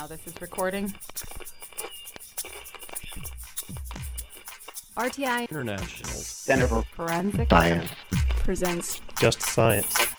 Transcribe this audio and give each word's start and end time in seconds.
now 0.00 0.06
this 0.06 0.26
is 0.26 0.40
recording. 0.40 0.86
RTI 4.96 5.50
International 5.50 6.10
Center 6.10 6.66
for 6.68 6.82
Forensic 6.94 7.50
Science. 7.50 7.90
presents 8.38 9.02
Just 9.20 9.42
Science. 9.42 10.09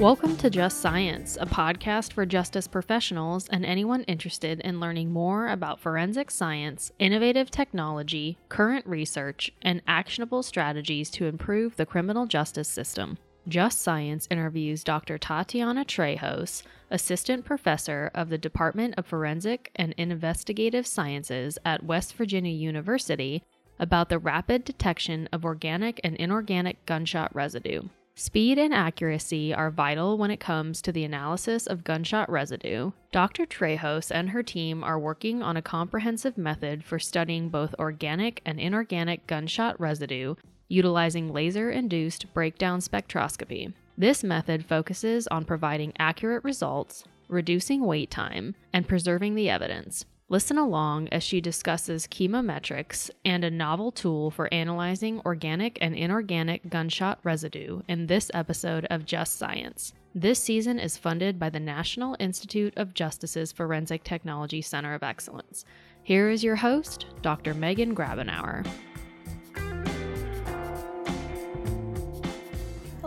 Welcome 0.00 0.38
to 0.38 0.48
Just 0.48 0.80
Science, 0.80 1.36
a 1.38 1.44
podcast 1.44 2.14
for 2.14 2.24
justice 2.24 2.66
professionals 2.66 3.46
and 3.48 3.66
anyone 3.66 4.02
interested 4.04 4.58
in 4.60 4.80
learning 4.80 5.12
more 5.12 5.48
about 5.48 5.78
forensic 5.78 6.30
science, 6.30 6.90
innovative 6.98 7.50
technology, 7.50 8.38
current 8.48 8.86
research, 8.86 9.52
and 9.60 9.82
actionable 9.86 10.42
strategies 10.42 11.10
to 11.10 11.26
improve 11.26 11.76
the 11.76 11.84
criminal 11.84 12.24
justice 12.24 12.66
system. 12.66 13.18
Just 13.46 13.82
Science 13.82 14.26
interviews 14.30 14.82
Dr. 14.84 15.18
Tatiana 15.18 15.84
Trejos, 15.84 16.62
Assistant 16.90 17.44
Professor 17.44 18.10
of 18.14 18.30
the 18.30 18.38
Department 18.38 18.94
of 18.96 19.04
Forensic 19.04 19.70
and 19.76 19.94
Investigative 19.98 20.86
Sciences 20.86 21.58
at 21.62 21.84
West 21.84 22.14
Virginia 22.14 22.52
University, 22.54 23.42
about 23.78 24.08
the 24.08 24.18
rapid 24.18 24.64
detection 24.64 25.28
of 25.30 25.44
organic 25.44 26.00
and 26.02 26.16
inorganic 26.16 26.86
gunshot 26.86 27.36
residue. 27.36 27.82
Speed 28.22 28.58
and 28.58 28.74
accuracy 28.74 29.54
are 29.54 29.70
vital 29.70 30.18
when 30.18 30.30
it 30.30 30.40
comes 30.40 30.82
to 30.82 30.92
the 30.92 31.04
analysis 31.04 31.66
of 31.66 31.84
gunshot 31.84 32.28
residue. 32.28 32.90
Dr. 33.12 33.46
Trejos 33.46 34.10
and 34.10 34.28
her 34.28 34.42
team 34.42 34.84
are 34.84 34.98
working 34.98 35.42
on 35.42 35.56
a 35.56 35.62
comprehensive 35.62 36.36
method 36.36 36.84
for 36.84 36.98
studying 36.98 37.48
both 37.48 37.74
organic 37.78 38.42
and 38.44 38.60
inorganic 38.60 39.26
gunshot 39.26 39.80
residue 39.80 40.34
utilizing 40.68 41.32
laser 41.32 41.70
induced 41.70 42.30
breakdown 42.34 42.80
spectroscopy. 42.80 43.72
This 43.96 44.22
method 44.22 44.66
focuses 44.66 45.26
on 45.28 45.46
providing 45.46 45.94
accurate 45.98 46.44
results, 46.44 47.04
reducing 47.26 47.86
wait 47.86 48.10
time, 48.10 48.54
and 48.70 48.86
preserving 48.86 49.34
the 49.34 49.48
evidence. 49.48 50.04
Listen 50.30 50.58
along 50.58 51.08
as 51.08 51.24
she 51.24 51.40
discusses 51.40 52.06
chemometrics 52.06 53.10
and 53.24 53.42
a 53.42 53.50
novel 53.50 53.90
tool 53.90 54.30
for 54.30 54.48
analyzing 54.54 55.20
organic 55.26 55.76
and 55.80 55.92
inorganic 55.92 56.70
gunshot 56.70 57.18
residue 57.24 57.82
in 57.88 58.06
this 58.06 58.30
episode 58.32 58.86
of 58.90 59.04
Just 59.04 59.36
Science. 59.36 59.92
This 60.14 60.40
season 60.40 60.78
is 60.78 60.96
funded 60.96 61.40
by 61.40 61.50
the 61.50 61.58
National 61.58 62.16
Institute 62.20 62.72
of 62.76 62.94
Justice's 62.94 63.50
Forensic 63.50 64.04
Technology 64.04 64.62
Center 64.62 64.94
of 64.94 65.02
Excellence. 65.02 65.64
Here 66.04 66.30
is 66.30 66.44
your 66.44 66.56
host, 66.56 67.06
Dr. 67.22 67.52
Megan 67.52 67.92
Grabenauer. 67.92 68.64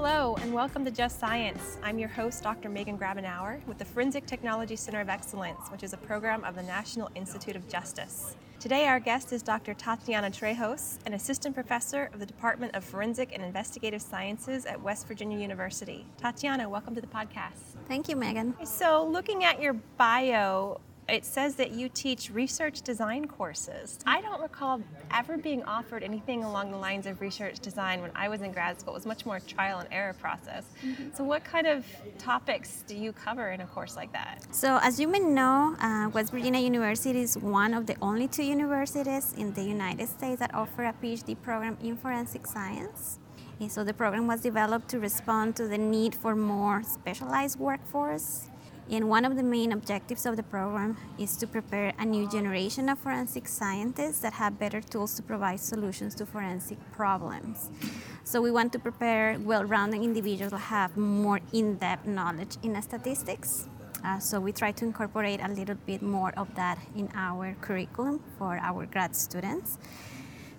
Hello, 0.06 0.36
and 0.42 0.54
welcome 0.54 0.84
to 0.84 0.92
Just 0.92 1.18
Science. 1.18 1.78
I'm 1.82 1.98
your 1.98 2.10
host, 2.10 2.44
Dr. 2.44 2.68
Megan 2.68 2.98
Grabenauer, 2.98 3.66
with 3.66 3.78
the 3.78 3.86
Forensic 3.86 4.26
Technology 4.26 4.76
Center 4.76 5.00
of 5.00 5.08
Excellence, 5.08 5.70
which 5.70 5.82
is 5.82 5.94
a 5.94 5.98
program 5.98 6.44
of 6.44 6.56
the 6.56 6.64
National 6.64 7.10
Institute 7.16 7.56
of 7.56 7.70
Justice. 7.70 8.36
Today, 8.60 8.86
our 8.86 9.00
guest 9.00 9.32
is 9.32 9.42
Dr. 9.42 9.74
Tatiana 9.74 10.30
Trejos, 10.30 10.98
an 11.06 11.14
assistant 11.14 11.56
professor 11.56 12.10
of 12.14 12.20
the 12.20 12.26
Department 12.26 12.76
of 12.76 12.84
Forensic 12.84 13.32
and 13.34 13.42
Investigative 13.42 14.02
Sciences 14.02 14.66
at 14.66 14.82
West 14.82 15.08
Virginia 15.08 15.40
University. 15.40 16.06
Tatiana, 16.18 16.68
welcome 16.68 16.94
to 16.96 17.02
the 17.02 17.08
podcast. 17.08 17.78
Thank 17.88 18.10
you, 18.10 18.18
Megan. 18.18 18.56
So, 18.66 19.08
looking 19.08 19.46
at 19.46 19.62
your 19.62 19.72
bio, 19.98 20.82
it 21.10 21.26
says 21.26 21.56
that 21.56 21.72
you 21.72 21.90
teach 21.90 22.30
research 22.32 22.82
design 22.82 23.28
courses. 23.28 24.00
I 24.06 24.22
don't 24.22 24.42
recall 24.42 24.82
ever 25.12 25.38
being 25.38 25.64
offered 25.64 26.04
anything 26.04 26.44
along 26.44 26.72
the 26.72 26.78
lines 26.78 27.06
of 27.06 27.20
research 27.20 27.60
design 27.60 28.02
when 28.02 28.12
I 28.16 28.30
was 28.30 28.42
in 28.42 28.52
grad 28.52 28.80
school. 28.80 28.94
It 28.94 28.98
was 28.98 29.06
much 29.06 29.26
more 29.26 29.40
trial 29.42 29.80
and 29.80 29.90
error 29.92 30.14
process. 30.14 30.66
Mm-hmm. 30.84 31.10
So, 31.16 31.24
what 31.24 31.44
kind 31.44 31.68
of 31.68 31.86
topics 32.18 32.84
do 32.88 32.96
you 32.96 33.12
cover 33.12 33.52
in 33.52 33.62
a 33.62 33.68
course 33.68 33.96
like 33.96 34.12
that? 34.14 34.46
So, 34.52 34.80
as 34.82 35.00
you 35.00 35.08
may 35.08 35.20
know, 35.20 35.76
uh, 35.80 36.10
West 36.14 36.32
Virginia 36.32 36.62
University 36.62 37.20
is 37.20 37.38
one 37.38 37.74
of 37.74 37.86
the 37.86 37.96
only 38.02 38.28
two 38.28 38.44
universities 38.44 39.34
in 39.38 39.54
the 39.54 39.64
United 39.64 40.08
States 40.08 40.40
that 40.40 40.54
offer 40.54 40.86
a 40.86 40.94
PhD 40.94 41.36
program 41.42 41.78
in 41.82 41.98
forensic 41.98 42.48
science. 42.48 43.20
And 43.60 43.72
so, 43.72 43.84
the 43.84 43.94
program 43.94 44.28
was 44.28 44.42
developed 44.42 44.88
to 44.90 45.00
respond 45.00 45.56
to 45.58 45.68
the 45.68 45.78
need 45.78 46.16
for 46.16 46.36
more 46.36 46.82
specialized 46.84 47.60
workforce 47.60 48.50
and 48.92 49.10
one 49.10 49.26
of 49.26 49.36
the 49.36 49.44
main 49.44 49.72
objectives 49.72 50.26
of 50.26 50.36
the 50.36 50.44
program 50.44 50.98
is 51.18 51.38
to 51.38 51.48
prepare 51.48 51.94
a 52.00 52.06
new 52.06 52.30
generation 52.30 52.90
of 52.90 53.00
forensic 53.00 53.48
scientists 53.48 54.20
that 54.20 54.34
have 54.34 54.60
better 54.60 54.82
tools 54.82 55.16
to 55.16 55.24
provide 55.24 55.60
solutions 55.60 56.16
to 56.16 56.26
forensic 56.26 56.78
problems. 56.92 57.70
So 58.24 58.42
we 58.42 58.52
want 58.52 58.72
to 58.74 58.80
prepare 58.80 59.38
well-rounded 59.40 60.02
individuals 60.02 60.52
who 60.52 60.58
have 60.58 60.98
more 60.98 61.40
in-depth 61.52 62.06
knowledge 62.06 62.58
in 62.64 62.82
statistics. 62.82 63.70
Uh, 64.04 64.20
so 64.20 64.40
we 64.40 64.52
try 64.52 64.72
to 64.72 64.86
incorporate 64.86 65.40
a 65.42 65.48
little 65.48 65.78
bit 65.86 66.02
more 66.02 66.34
of 66.36 66.54
that 66.56 66.78
in 66.96 67.10
our 67.16 67.56
curriculum 67.62 68.22
for 68.38 68.58
our 68.58 68.86
grad 68.86 69.16
students. 69.16 69.78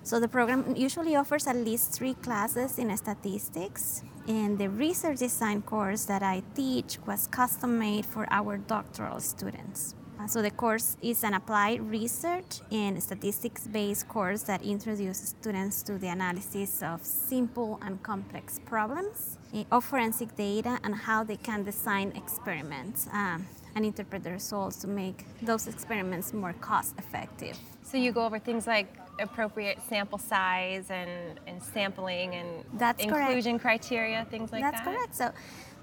So 0.05 0.21
the 0.21 0.29
program 0.29 0.77
usually 0.77 1.17
offers 1.17 1.47
at 1.47 1.57
least 1.57 1.93
three 1.93 2.13
classes 2.13 2.79
in 2.79 2.95
statistics, 2.95 4.03
and 4.29 4.59
the 4.59 4.69
research 4.69 5.21
design 5.21 5.63
course 5.63 6.05
that 6.05 6.23
I 6.23 6.43
teach 6.55 6.99
was 7.07 7.27
custom 7.27 7.79
made 7.79 8.05
for 8.05 8.27
our 8.31 8.59
doctoral 8.59 9.21
students. 9.21 9.95
Uh, 10.21 10.27
so 10.27 10.43
the 10.43 10.51
course 10.51 10.99
is 11.01 11.25
an 11.25 11.33
applied 11.33 11.81
research 11.91 12.61
and 12.71 13.03
statistics 13.03 13.67
based 13.67 14.07
course 14.07 14.43
that 14.43 14.63
introduces 14.63 15.31
students 15.31 15.83
to 15.85 15.97
the 15.97 16.09
analysis 16.09 16.83
of 16.83 17.03
simple 17.03 17.81
and 17.83 18.03
complex 18.03 18.61
problems 18.67 19.39
eh, 19.55 19.65
of 19.73 19.85
forensic 19.85 20.37
data 20.37 20.79
and 20.85 20.95
how 20.95 21.25
they 21.25 21.37
can 21.37 21.65
design 21.65 22.13
experiments 22.15 23.09
um, 23.13 23.47
and 23.75 23.87
interpret 23.87 24.23
the 24.23 24.31
results 24.31 24.77
to 24.77 24.87
make 24.87 25.25
those 25.41 25.67
experiments 25.67 26.35
more 26.35 26.53
cost 26.61 26.95
effective. 26.99 27.59
So 27.83 27.97
you 27.97 28.13
go 28.13 28.25
over 28.25 28.39
things 28.39 28.67
like 28.67 28.89
appropriate 29.21 29.79
sample 29.89 30.19
size 30.19 30.91
and, 30.91 31.41
and 31.47 31.63
sampling 31.63 32.35
and 32.35 32.65
That's 32.75 33.03
inclusion 33.03 33.59
correct. 33.59 33.83
criteria, 33.83 34.27
things 34.31 34.53
like 34.53 34.63
That's 34.63 34.81
that? 34.81 34.85
That's 34.85 34.97
correct. 34.97 35.15
So 35.17 35.33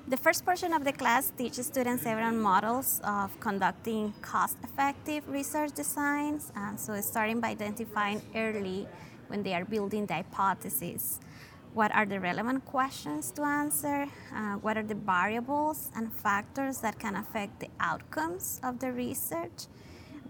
the 0.08 0.18
first 0.18 0.44
portion 0.46 0.74
of 0.74 0.84
the 0.84 0.92
class 0.92 1.32
teaches 1.38 1.68
students 1.68 2.04
several 2.04 2.32
models 2.32 3.02
of 3.04 3.40
conducting 3.40 4.14
cost-effective 4.22 5.28
research 5.30 5.72
designs. 5.74 6.52
Uh, 6.56 6.76
so 6.76 7.00
starting 7.02 7.40
by 7.40 7.50
identifying 7.50 8.22
early 8.36 8.88
when 9.28 9.44
they 9.44 9.54
are 9.54 9.66
building 9.66 10.06
the 10.06 10.16
hypothesis. 10.16 11.20
What 11.74 11.96
are 11.96 12.06
the 12.06 12.20
relevant 12.20 12.66
questions 12.66 13.32
to 13.32 13.44
answer? 13.44 14.06
Uh, 14.36 14.56
what 14.56 14.76
are 14.76 14.84
the 14.84 14.96
variables 14.96 15.90
and 15.96 16.12
factors 16.12 16.80
that 16.80 17.00
can 17.00 17.16
affect 17.16 17.62
the 17.62 17.70
outcomes 17.80 18.60
of 18.62 18.80
the 18.80 18.92
research? 18.92 19.68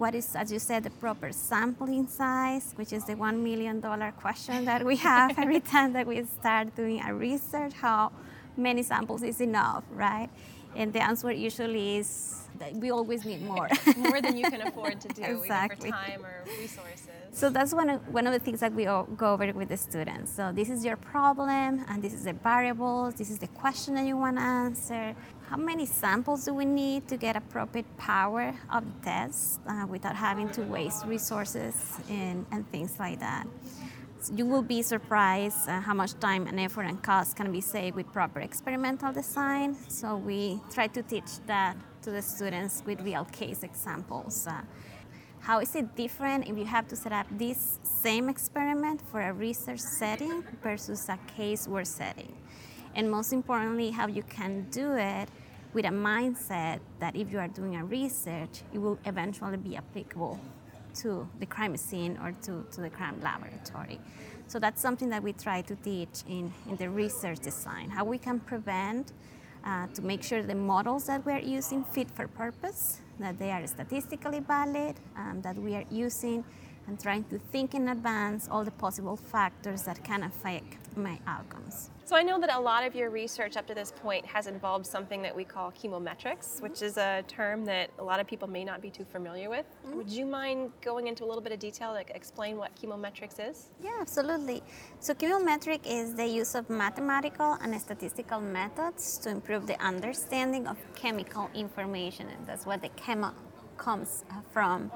What 0.02 0.16
is, 0.16 0.36
as 0.36 0.52
you 0.52 0.58
said, 0.58 0.84
the 0.84 0.90
proper 0.90 1.32
sampling 1.32 2.08
size, 2.08 2.74
which 2.76 2.92
is 2.92 3.06
the 3.06 3.14
$1 3.14 3.38
million 3.40 3.80
question 4.14 4.66
that 4.66 4.84
we 4.84 4.96
have 4.96 5.38
every 5.38 5.60
time 5.74 5.94
that 5.94 6.08
we 6.08 6.24
start 6.40 6.76
doing 6.76 7.00
a 7.08 7.14
research. 7.14 7.74
How 7.74 8.12
many 8.58 8.82
samples 8.82 9.22
is 9.22 9.40
enough, 9.40 9.84
right? 9.92 10.30
And 10.76 10.92
the 10.92 11.04
answer 11.04 11.32
usually 11.32 11.98
is 11.98 12.48
that 12.58 12.74
we 12.74 12.90
always 12.90 13.26
need 13.26 13.44
more. 13.44 13.70
more 13.98 14.20
than 14.22 14.38
you 14.38 14.50
can 14.50 14.62
afford 14.62 15.00
to 15.02 15.08
do, 15.10 15.22
exactly. 15.22 15.92
either 15.92 16.08
for 16.08 16.12
time 16.12 16.26
or 16.26 16.36
resources. 16.60 17.08
So 17.32 17.52
that's 17.52 17.74
one 17.74 17.90
of, 17.92 18.00
one 18.12 18.26
of 18.26 18.34
the 18.34 18.40
things 18.40 18.60
that 18.60 18.74
we 18.74 18.86
go 18.86 19.08
over 19.22 19.54
with 19.54 19.70
the 19.70 19.78
students. 19.78 20.32
So 20.36 20.52
this 20.52 20.70
is 20.72 20.84
your 20.84 20.98
problem, 20.98 21.86
and 21.88 22.02
this 22.02 22.14
is 22.14 22.24
the 22.24 22.34
variables, 22.34 23.14
this 23.14 23.30
is 23.30 23.38
the 23.38 23.48
question 23.48 23.94
that 23.96 24.06
you 24.06 24.18
want 24.18 24.38
to 24.38 24.44
answer. 24.44 25.16
How 25.52 25.58
many 25.58 25.86
samples 25.86 26.46
do 26.46 26.54
we 26.54 26.64
need 26.64 27.10
to 27.10 27.18
get 27.18 27.36
appropriate 27.36 27.86
power 27.98 28.56
of 28.72 28.86
the 28.86 29.06
test 29.06 29.60
uh, 29.68 29.86
without 29.86 30.16
having 30.16 30.48
to 30.52 30.62
waste 30.62 31.06
resources 31.06 31.76
and, 32.10 32.46
and 32.54 32.66
things 32.72 32.98
like 32.98 33.20
that? 33.20 33.46
So 34.22 34.34
you 34.34 34.46
will 34.46 34.62
be 34.62 34.82
surprised 34.82 35.68
uh, 35.68 35.82
how 35.82 35.94
much 35.94 36.18
time 36.22 36.48
and 36.48 36.58
effort 36.58 36.84
and 36.84 37.04
cost 37.04 37.36
can 37.36 37.52
be 37.52 37.60
saved 37.60 37.98
with 37.98 38.10
proper 38.14 38.40
experimental 38.40 39.12
design. 39.12 39.76
So 39.90 40.16
we 40.16 40.62
try 40.74 40.88
to 40.88 41.04
teach 41.04 41.46
that 41.48 41.76
to 42.04 42.12
the 42.12 42.22
students 42.22 42.82
with 42.86 43.02
real 43.02 43.26
case 43.26 43.64
examples. 43.64 44.48
Uh, 44.48 44.62
how 45.42 45.60
is 45.60 45.76
it 45.76 45.98
different 45.98 46.48
if 46.48 46.58
you 46.58 46.64
have 46.64 46.88
to 46.88 46.96
set 46.96 47.12
up 47.12 47.28
this 47.30 47.80
same 47.84 48.30
experiment 48.30 49.02
for 49.12 49.20
a 49.20 49.34
research 49.34 49.82
setting 49.82 50.46
versus 50.64 51.10
a 51.10 51.20
case 51.36 51.68
work 51.68 51.88
setting? 51.88 52.38
And 52.96 53.12
most 53.12 53.34
importantly, 53.34 53.92
how 53.92 54.08
you 54.08 54.24
can 54.24 54.68
do 54.70 54.94
it 54.96 55.30
with 55.74 55.86
a 55.86 55.90
mindset 55.90 56.80
that 57.00 57.16
if 57.16 57.32
you 57.32 57.40
are 57.40 57.48
doing 57.48 57.76
a 57.76 57.86
research, 57.86 58.62
it 58.74 58.80
will 58.80 59.00
eventually 59.06 59.58
be 59.58 59.78
applicable 59.78 60.40
to 60.96 61.28
the 61.40 61.46
crime 61.46 61.78
scene 61.78 62.18
or 62.22 62.34
to, 62.44 62.66
to 62.72 62.82
the 62.82 62.90
crime 62.90 63.20
laboratory. 63.22 64.00
So 64.48 64.60
that's 64.60 64.82
something 64.82 65.10
that 65.10 65.24
we 65.24 65.32
try 65.32 65.62
to 65.62 65.76
teach 65.76 66.24
in, 66.28 66.52
in 66.70 66.76
the 66.76 66.90
research 66.90 67.40
design, 67.40 67.90
how 67.90 68.04
we 68.04 68.18
can 68.18 68.40
prevent 68.40 69.14
uh, 69.64 69.88
to 69.94 70.02
make 70.02 70.24
sure 70.24 70.44
the 70.44 70.56
models 70.56 71.06
that 71.06 71.26
we're 71.26 71.40
using 71.40 71.84
fit 71.86 72.12
for 72.12 72.28
purpose, 72.28 73.00
that 73.20 73.40
they 73.40 73.52
are 73.52 73.66
statistically 73.68 74.40
valid, 74.40 74.96
um, 75.16 75.42
that 75.42 75.56
we 75.56 75.76
are 75.76 75.86
using 75.90 76.44
and 76.88 77.00
trying 77.00 77.24
to 77.26 77.38
think 77.38 77.74
in 77.76 77.90
advance 77.90 78.50
all 78.52 78.66
the 78.66 78.72
possible 78.72 79.16
factors 79.16 79.84
that 79.84 80.04
can 80.04 80.24
affect 80.24 80.81
my 80.96 81.20
outcomes. 81.28 81.90
So 82.06 82.16
I 82.18 82.24
know 82.24 82.40
that 82.42 82.54
a 82.54 82.60
lot 82.60 82.86
of 82.86 82.94
your 82.94 83.10
research 83.10 83.56
up 83.56 83.66
to 83.68 83.74
this 83.74 83.94
point 84.02 84.26
has 84.26 84.48
involved 84.48 84.86
something 84.86 85.22
that 85.22 85.34
we 85.34 85.46
call 85.46 85.72
chemometrics, 85.72 86.62
which 86.62 86.82
is 86.82 86.98
a 86.98 87.24
term 87.28 87.64
that 87.66 87.90
a 88.00 88.04
lot 88.04 88.20
of 88.20 88.28
people 88.28 88.50
may 88.50 88.66
not 88.66 88.82
be 88.82 88.90
too 88.90 89.06
familiar 89.06 89.50
with. 89.50 89.66
Mm-hmm. 89.86 89.98
Would 89.98 90.10
you 90.10 90.26
mind 90.26 90.72
going 90.82 91.08
into 91.08 91.24
a 91.24 91.28
little 91.28 91.42
bit 91.42 91.54
of 91.54 91.60
detail 91.60 91.94
to 91.94 92.16
explain 92.16 92.58
what 92.58 92.76
chemometrics 92.76 93.40
is? 93.40 93.70
Yeah, 93.82 93.98
absolutely. 94.02 94.62
So 95.00 95.14
chemometric 95.14 95.82
is 95.86 96.16
the 96.16 96.28
use 96.28 96.54
of 96.54 96.70
mathematical 96.70 97.58
and 97.62 97.80
statistical 97.80 98.42
methods 98.42 99.18
to 99.20 99.30
improve 99.30 99.68
the 99.68 99.82
understanding 99.82 100.68
of 100.68 100.78
chemical 100.96 101.50
information, 101.54 102.28
and 102.28 102.46
that's 102.46 102.66
what 102.66 102.82
the 102.82 102.90
chemo 102.90 103.34
comes 103.78 104.26
from, 104.52 104.92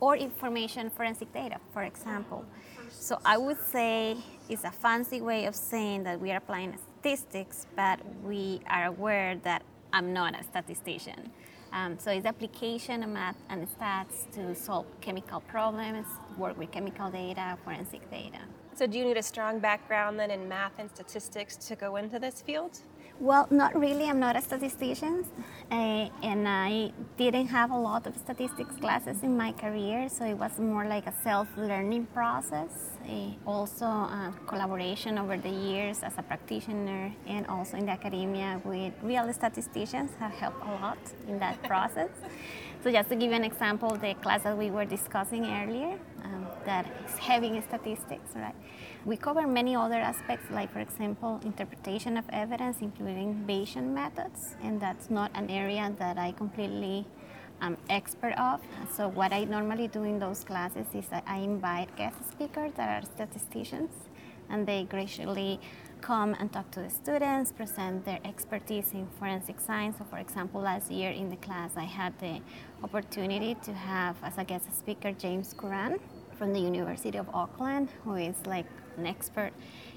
or 0.00 0.16
information 0.16 0.90
forensic 0.90 1.32
data, 1.32 1.58
for 1.72 1.82
example. 1.82 2.44
So 2.88 3.18
I 3.24 3.36
would 3.36 3.60
say 3.60 4.16
it's 4.48 4.64
a 4.64 4.70
fancy 4.70 5.20
way 5.20 5.46
of 5.46 5.54
saying 5.54 6.04
that 6.04 6.20
we 6.20 6.30
are 6.32 6.36
applying 6.36 6.76
statistics, 6.76 7.66
but 7.74 8.00
we 8.22 8.60
are 8.68 8.86
aware 8.86 9.36
that 9.42 9.62
I'm 9.92 10.12
not 10.12 10.38
a 10.38 10.44
statistician. 10.44 11.30
Um, 11.72 11.98
so 11.98 12.10
it's 12.10 12.26
application 12.26 13.02
of 13.02 13.10
math 13.10 13.36
and 13.48 13.66
stats 13.68 14.30
to 14.34 14.54
solve 14.54 14.86
chemical 15.00 15.40
problems, 15.40 16.06
work 16.38 16.56
with 16.56 16.70
chemical 16.70 17.10
data, 17.10 17.58
forensic 17.64 18.08
data. 18.10 18.38
So 18.74 18.86
do 18.86 18.98
you 18.98 19.04
need 19.04 19.16
a 19.16 19.22
strong 19.22 19.58
background 19.58 20.18
then 20.18 20.30
in 20.30 20.48
math 20.48 20.72
and 20.78 20.90
statistics 20.90 21.56
to 21.68 21.76
go 21.76 21.96
into 21.96 22.18
this 22.18 22.40
field? 22.42 22.78
Well, 23.18 23.46
not 23.50 23.74
really. 23.74 24.10
I'm 24.10 24.20
not 24.20 24.36
a 24.36 24.42
statistician, 24.42 25.24
uh, 25.70 26.10
and 26.22 26.46
I 26.46 26.92
didn't 27.16 27.46
have 27.46 27.70
a 27.70 27.78
lot 27.78 28.06
of 28.06 28.14
statistics 28.14 28.76
classes 28.76 29.22
in 29.22 29.38
my 29.38 29.52
career, 29.52 30.10
so 30.10 30.26
it 30.26 30.34
was 30.34 30.58
more 30.58 30.84
like 30.84 31.06
a 31.06 31.14
self-learning 31.24 32.08
process. 32.12 32.90
Uh, 33.08 33.30
also, 33.46 33.86
uh, 33.86 34.32
collaboration 34.46 35.16
over 35.16 35.38
the 35.38 35.48
years 35.48 36.02
as 36.02 36.12
a 36.18 36.22
practitioner 36.22 37.10
and 37.26 37.46
also 37.46 37.78
in 37.78 37.86
the 37.86 37.92
academia 37.92 38.60
with 38.64 38.92
real 39.02 39.32
statisticians 39.32 40.10
have 40.18 40.32
helped 40.32 40.62
a 40.66 40.72
lot 40.82 40.98
in 41.26 41.38
that 41.38 41.62
process. 41.62 42.10
So 42.82 42.92
just 42.92 43.08
to 43.08 43.16
give 43.16 43.30
you 43.30 43.36
an 43.36 43.44
example, 43.44 43.90
the 43.96 44.14
class 44.14 44.42
that 44.44 44.56
we 44.56 44.70
were 44.70 44.84
discussing 44.84 45.44
earlier, 45.44 45.98
um, 46.24 46.46
that 46.64 46.86
is 47.08 47.18
having 47.18 47.60
statistics, 47.62 48.30
right? 48.36 48.54
We 49.04 49.16
cover 49.16 49.46
many 49.46 49.74
other 49.74 49.96
aspects, 49.96 50.50
like, 50.50 50.72
for 50.72 50.80
example, 50.80 51.40
interpretation 51.44 52.16
of 52.16 52.24
evidence, 52.30 52.78
including 52.80 53.44
Bayesian 53.48 53.92
methods, 53.92 54.54
and 54.62 54.80
that's 54.80 55.10
not 55.10 55.30
an 55.34 55.50
area 55.50 55.92
that 55.98 56.18
I 56.18 56.32
completely 56.32 57.06
am 57.60 57.76
expert 57.88 58.34
of. 58.38 58.60
So, 58.92 59.08
what 59.08 59.32
I 59.32 59.44
normally 59.44 59.88
do 59.88 60.04
in 60.04 60.18
those 60.18 60.44
classes 60.44 60.86
is 60.94 61.06
that 61.08 61.24
I 61.26 61.38
invite 61.38 61.94
guest 61.96 62.16
speakers 62.30 62.72
that 62.76 63.02
are 63.02 63.06
statisticians, 63.06 63.90
and 64.48 64.66
they 64.66 64.84
graciously 64.84 65.60
come 66.00 66.34
and 66.38 66.52
talk 66.52 66.70
to 66.72 66.80
the 66.80 66.90
students, 66.90 67.52
present 67.52 68.04
their 68.04 68.20
expertise 68.24 68.92
in 68.92 69.06
forensic 69.18 69.60
science. 69.60 69.98
So, 69.98 70.04
for 70.04 70.18
example, 70.18 70.60
last 70.60 70.90
year 70.90 71.10
in 71.10 71.30
the 71.30 71.36
class, 71.36 71.72
I 71.76 71.84
had 71.84 72.18
the 72.18 72.40
opportunity 72.82 73.56
to 73.64 73.72
have 73.72 74.16
as 74.22 74.38
a 74.38 74.44
guest 74.44 74.64
speaker 74.76 75.12
James 75.12 75.54
Curran 75.56 75.98
from 76.38 76.52
the 76.52 76.60
University 76.60 77.18
of 77.18 77.28
Auckland, 77.34 77.88
who 78.04 78.14
is 78.16 78.36
like 78.46 78.66
an 78.96 79.06
expert 79.06 79.52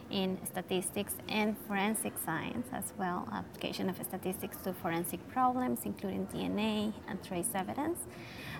in 0.09 0.37
statistics 0.45 1.15
and 1.27 1.55
forensic 1.67 2.13
science 2.17 2.67
as 2.73 2.93
well, 2.97 3.27
application 3.31 3.89
of 3.89 3.95
statistics 4.03 4.57
to 4.63 4.73
forensic 4.73 5.19
problems, 5.29 5.81
including 5.85 6.25
DNA 6.27 6.93
and 7.07 7.23
trace 7.23 7.49
evidence. 7.53 7.99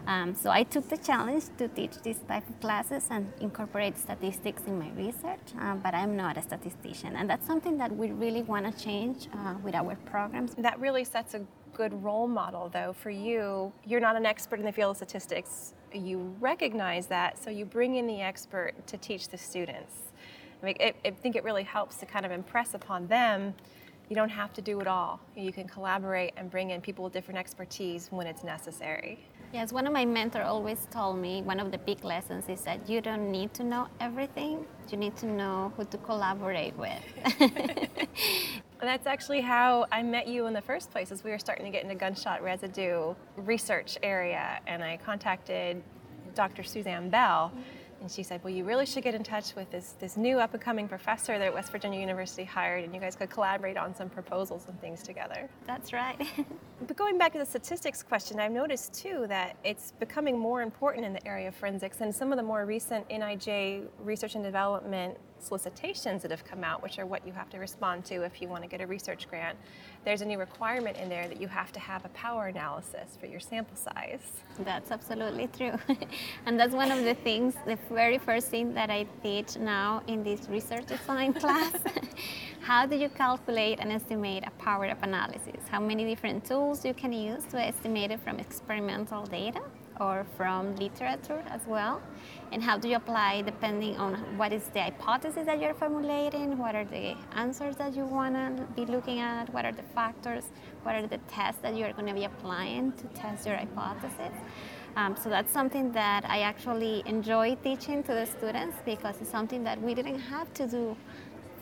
Um, 0.07 0.35
so 0.35 0.49
I 0.49 0.63
took 0.63 0.87
the 0.89 0.97
challenge 0.97 1.45
to 1.57 1.67
teach 1.67 1.97
this 2.03 2.19
type 2.27 2.47
of 2.49 2.59
classes 2.59 3.07
and 3.09 3.31
incorporate 3.39 3.97
statistics 3.97 4.63
in 4.65 4.79
my 4.79 4.89
research, 4.91 5.39
uh, 5.59 5.75
but 5.75 5.93
I'm 5.93 6.15
not 6.15 6.37
a 6.37 6.41
statistician. 6.41 7.15
And 7.15 7.29
that's 7.29 7.45
something 7.45 7.77
that 7.77 7.95
we 7.95 8.11
really 8.11 8.43
want 8.43 8.65
to 8.65 8.83
change 8.83 9.27
uh, 9.33 9.55
with 9.63 9.75
our 9.75 9.95
programs. 10.05 10.55
That 10.55 10.79
really 10.79 11.03
sets 11.03 11.33
a 11.33 11.41
good 11.73 11.93
role 12.03 12.27
model, 12.27 12.69
though, 12.69 12.93
for 12.93 13.09
you. 13.09 13.71
You're 13.85 13.99
not 13.99 14.15
an 14.15 14.25
expert 14.25 14.59
in 14.59 14.65
the 14.65 14.71
field 14.71 14.91
of 14.91 14.97
statistics. 14.97 15.73
You 15.93 16.35
recognize 16.39 17.07
that, 17.07 17.41
so 17.43 17.49
you 17.49 17.65
bring 17.65 17.95
in 17.95 18.07
the 18.07 18.21
expert 18.21 18.73
to 18.87 18.97
teach 18.97 19.29
the 19.29 19.37
students. 19.37 20.13
I, 20.61 20.65
mean, 20.65 20.75
it, 20.79 20.95
I 21.05 21.11
think 21.11 21.35
it 21.35 21.43
really 21.43 21.63
helps 21.63 21.97
to 21.97 22.05
kind 22.05 22.25
of 22.25 22.31
impress 22.31 22.73
upon 22.73 23.07
them 23.07 23.53
you 24.09 24.15
don't 24.15 24.29
have 24.29 24.53
to 24.53 24.61
do 24.61 24.81
it 24.81 24.87
all. 24.87 25.19
You 25.35 25.53
can 25.53 25.67
collaborate 25.67 26.33
and 26.35 26.49
bring 26.49 26.71
in 26.71 26.81
people 26.81 27.03
with 27.03 27.13
different 27.13 27.39
expertise 27.39 28.07
when 28.11 28.25
it's 28.25 28.43
necessary. 28.43 29.19
Yes, 29.51 29.73
one 29.73 29.87
of 29.87 29.93
my 29.93 30.05
mentors 30.05 30.45
always 30.45 30.87
told 30.91 31.17
me 31.17 31.41
one 31.41 31.59
of 31.59 31.71
the 31.71 31.79
big 31.79 32.03
lessons 32.03 32.47
is 32.49 32.61
that 32.61 32.87
you 32.87 33.01
don't 33.01 33.31
need 33.31 33.51
to 33.55 33.63
know 33.63 33.87
everything, 33.99 34.63
you 34.91 34.97
need 34.97 35.15
to 35.17 35.25
know 35.25 35.73
who 35.75 35.85
to 35.85 35.97
collaborate 35.97 36.77
with. 36.77 37.01
And 37.39 37.89
That's 38.81 39.07
actually 39.07 39.41
how 39.41 39.87
I 39.91 40.03
met 40.03 40.27
you 40.27 40.45
in 40.45 40.53
the 40.53 40.61
first 40.61 40.91
place, 40.91 41.11
as 41.11 41.23
we 41.23 41.31
were 41.31 41.39
starting 41.39 41.65
to 41.65 41.71
get 41.71 41.81
into 41.81 41.95
gunshot 41.95 42.43
residue 42.43 43.15
research 43.37 43.97
area, 44.03 44.59
and 44.67 44.83
I 44.83 44.97
contacted 44.97 45.81
Dr. 46.35 46.61
Suzanne 46.61 47.09
Bell. 47.09 47.51
Mm-hmm 47.51 47.78
and 48.01 48.09
she 48.09 48.23
said, 48.23 48.43
Well, 48.43 48.53
you 48.53 48.63
really 48.63 48.85
should 48.85 49.03
get 49.03 49.15
in 49.15 49.23
touch 49.23 49.55
with 49.55 49.69
this, 49.71 49.95
this 49.99 50.17
new 50.17 50.39
up 50.39 50.53
and 50.53 50.61
coming 50.61 50.87
professor 50.87 51.37
that 51.37 51.53
West 51.53 51.71
Virginia 51.71 51.99
University 51.99 52.43
hired, 52.43 52.83
and 52.83 52.93
you 52.93 52.99
guys 52.99 53.15
could 53.15 53.29
collaborate 53.29 53.77
on 53.77 53.93
some 53.95 54.09
proposals 54.09 54.65
and 54.67 54.79
things 54.81 55.03
together. 55.03 55.49
That's 55.65 55.93
right. 55.93 56.19
but 56.87 56.95
going 56.95 57.17
back 57.17 57.33
to 57.33 57.39
the 57.39 57.45
statistics 57.45 58.03
question, 58.03 58.39
I've 58.39 58.51
noticed 58.51 58.93
too 58.93 59.25
that 59.27 59.57
it's 59.63 59.91
becoming 59.91 60.37
more 60.37 60.61
important 60.61 61.05
in 61.05 61.13
the 61.13 61.27
area 61.27 61.47
of 61.47 61.55
forensics, 61.55 62.01
and 62.01 62.13
some 62.13 62.31
of 62.31 62.37
the 62.37 62.43
more 62.43 62.65
recent 62.65 63.07
NIJ 63.09 63.87
research 63.99 64.35
and 64.35 64.43
development 64.43 65.17
solicitations 65.41 66.21
that 66.21 66.31
have 66.31 66.45
come 66.45 66.63
out, 66.63 66.81
which 66.83 66.99
are 66.99 67.05
what 67.05 67.25
you 67.25 67.33
have 67.33 67.49
to 67.49 67.57
respond 67.57 68.05
to 68.05 68.23
if 68.23 68.41
you 68.41 68.47
want 68.47 68.63
to 68.63 68.69
get 68.69 68.81
a 68.81 68.87
research 68.87 69.29
grant, 69.29 69.57
there's 70.05 70.21
a 70.21 70.25
new 70.25 70.39
requirement 70.39 70.97
in 70.97 71.09
there 71.09 71.27
that 71.27 71.39
you 71.41 71.47
have 71.47 71.71
to 71.73 71.79
have 71.79 72.05
a 72.05 72.09
power 72.09 72.47
analysis 72.47 73.17
for 73.19 73.25
your 73.25 73.39
sample 73.39 73.75
size. 73.75 74.41
That's 74.59 74.91
absolutely 74.91 75.47
true. 75.47 75.77
and 76.45 76.59
that's 76.59 76.73
one 76.73 76.91
of 76.91 77.03
the 77.03 77.15
things, 77.15 77.55
the 77.65 77.77
very 77.89 78.17
first 78.17 78.47
thing 78.47 78.73
that 78.73 78.89
I 78.89 79.05
teach 79.23 79.57
now 79.57 80.01
in 80.07 80.23
this 80.23 80.47
research 80.49 80.85
design 80.85 81.33
class. 81.41 81.73
How 82.61 82.85
do 82.85 82.95
you 82.95 83.09
calculate 83.09 83.79
and 83.79 83.91
estimate 83.91 84.43
a 84.45 84.51
power 84.61 84.85
of 84.85 85.01
analysis? 85.01 85.61
How 85.69 85.79
many 85.79 86.05
different 86.05 86.45
tools 86.45 86.85
you 86.85 86.93
can 86.93 87.11
use 87.11 87.43
to 87.45 87.59
estimate 87.59 88.11
it 88.11 88.19
from 88.21 88.39
experimental 88.39 89.25
data? 89.25 89.61
Or 89.99 90.25
from 90.37 90.75
literature 90.75 91.43
as 91.49 91.61
well? 91.67 92.01
And 92.51 92.63
how 92.63 92.77
do 92.77 92.87
you 92.87 92.95
apply 92.95 93.41
depending 93.41 93.97
on 93.97 94.15
what 94.37 94.53
is 94.53 94.63
the 94.73 94.81
hypothesis 94.81 95.45
that 95.45 95.59
you're 95.59 95.73
formulating, 95.73 96.57
what 96.57 96.75
are 96.75 96.85
the 96.85 97.15
answers 97.33 97.75
that 97.77 97.95
you 97.95 98.05
want 98.05 98.35
to 98.35 98.65
be 98.75 98.85
looking 98.85 99.19
at, 99.19 99.53
what 99.53 99.65
are 99.65 99.71
the 99.71 99.83
factors, 99.95 100.45
what 100.83 100.95
are 100.95 101.05
the 101.05 101.19
tests 101.27 101.61
that 101.61 101.75
you're 101.75 101.93
going 101.93 102.07
to 102.07 102.13
be 102.13 102.25
applying 102.25 102.91
to 102.93 103.03
test 103.07 103.45
your 103.45 103.57
hypothesis? 103.57 104.33
Um, 104.95 105.15
so 105.15 105.29
that's 105.29 105.53
something 105.53 105.91
that 105.91 106.25
I 106.25 106.41
actually 106.41 107.03
enjoy 107.05 107.55
teaching 107.63 108.03
to 108.03 108.13
the 108.13 108.25
students 108.25 108.77
because 108.85 109.15
it's 109.21 109.29
something 109.29 109.63
that 109.63 109.81
we 109.81 109.93
didn't 109.93 110.19
have 110.19 110.53
to 110.55 110.67
do 110.67 110.97